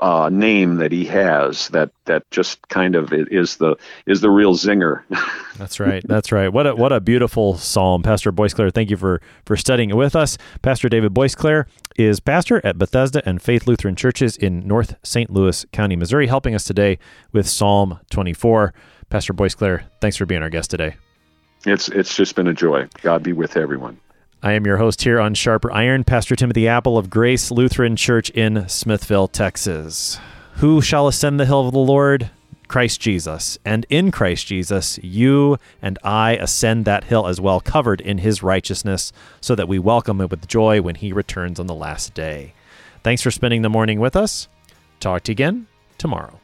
uh, 0.00 0.28
name 0.30 0.76
that 0.76 0.92
he 0.92 1.04
has 1.06 1.68
that 1.68 1.90
that 2.04 2.28
just 2.30 2.66
kind 2.68 2.94
of 2.94 3.12
is 3.12 3.56
the 3.56 3.76
is 4.06 4.20
the 4.20 4.30
real 4.30 4.54
zinger. 4.54 5.02
that's 5.56 5.80
right. 5.80 6.02
That's 6.06 6.32
right. 6.32 6.48
What 6.48 6.66
a 6.66 6.74
what 6.74 6.92
a 6.92 7.00
beautiful 7.00 7.56
psalm, 7.56 8.02
Pastor 8.02 8.32
Boisclair. 8.32 8.72
Thank 8.72 8.90
you 8.90 8.96
for 8.96 9.20
for 9.44 9.56
studying 9.56 9.90
it 9.90 9.96
with 9.96 10.16
us. 10.16 10.38
Pastor 10.62 10.88
David 10.88 11.14
Boisclair 11.14 11.66
is 11.96 12.20
pastor 12.20 12.64
at 12.64 12.78
Bethesda 12.78 13.22
and 13.26 13.42
Faith 13.42 13.66
Lutheran 13.66 13.96
Churches 13.96 14.36
in 14.36 14.66
North 14.66 14.96
St. 15.02 15.30
Louis 15.30 15.64
County, 15.72 15.96
Missouri, 15.96 16.26
helping 16.28 16.54
us 16.54 16.64
today 16.64 16.98
with 17.32 17.48
Psalm 17.48 17.98
24. 18.10 18.72
Pastor 19.10 19.32
Boisclair, 19.32 19.84
thanks 20.00 20.16
for 20.16 20.26
being 20.26 20.42
our 20.42 20.50
guest 20.50 20.70
today. 20.70 20.96
It's 21.66 21.88
it's 21.88 22.14
just 22.14 22.36
been 22.36 22.46
a 22.46 22.54
joy. 22.54 22.88
God 23.02 23.22
be 23.22 23.32
with 23.32 23.56
everyone. 23.56 23.98
I 24.40 24.52
am 24.52 24.64
your 24.64 24.76
host 24.76 25.02
here 25.02 25.18
on 25.18 25.34
Sharper 25.34 25.72
Iron, 25.72 26.04
Pastor 26.04 26.36
Timothy 26.36 26.68
Appel 26.68 26.96
of 26.96 27.10
Grace 27.10 27.50
Lutheran 27.50 27.96
Church 27.96 28.30
in 28.30 28.68
Smithville, 28.68 29.26
Texas. 29.26 30.20
Who 30.58 30.80
shall 30.80 31.08
ascend 31.08 31.40
the 31.40 31.46
hill 31.46 31.66
of 31.66 31.72
the 31.72 31.80
Lord? 31.80 32.30
Christ 32.68 33.00
Jesus. 33.00 33.58
And 33.64 33.84
in 33.90 34.12
Christ 34.12 34.46
Jesus, 34.46 34.96
you 35.02 35.58
and 35.82 35.98
I 36.04 36.36
ascend 36.36 36.84
that 36.84 37.02
hill 37.04 37.26
as 37.26 37.40
well, 37.40 37.60
covered 37.60 38.00
in 38.00 38.18
his 38.18 38.40
righteousness, 38.40 39.12
so 39.40 39.56
that 39.56 39.66
we 39.66 39.80
welcome 39.80 40.20
him 40.20 40.28
with 40.28 40.46
joy 40.46 40.82
when 40.82 40.94
he 40.94 41.12
returns 41.12 41.58
on 41.58 41.66
the 41.66 41.74
last 41.74 42.14
day. 42.14 42.54
Thanks 43.02 43.22
for 43.22 43.32
spending 43.32 43.62
the 43.62 43.68
morning 43.68 43.98
with 43.98 44.14
us. 44.14 44.46
Talk 45.00 45.24
to 45.24 45.32
you 45.32 45.34
again 45.34 45.66
tomorrow. 45.98 46.38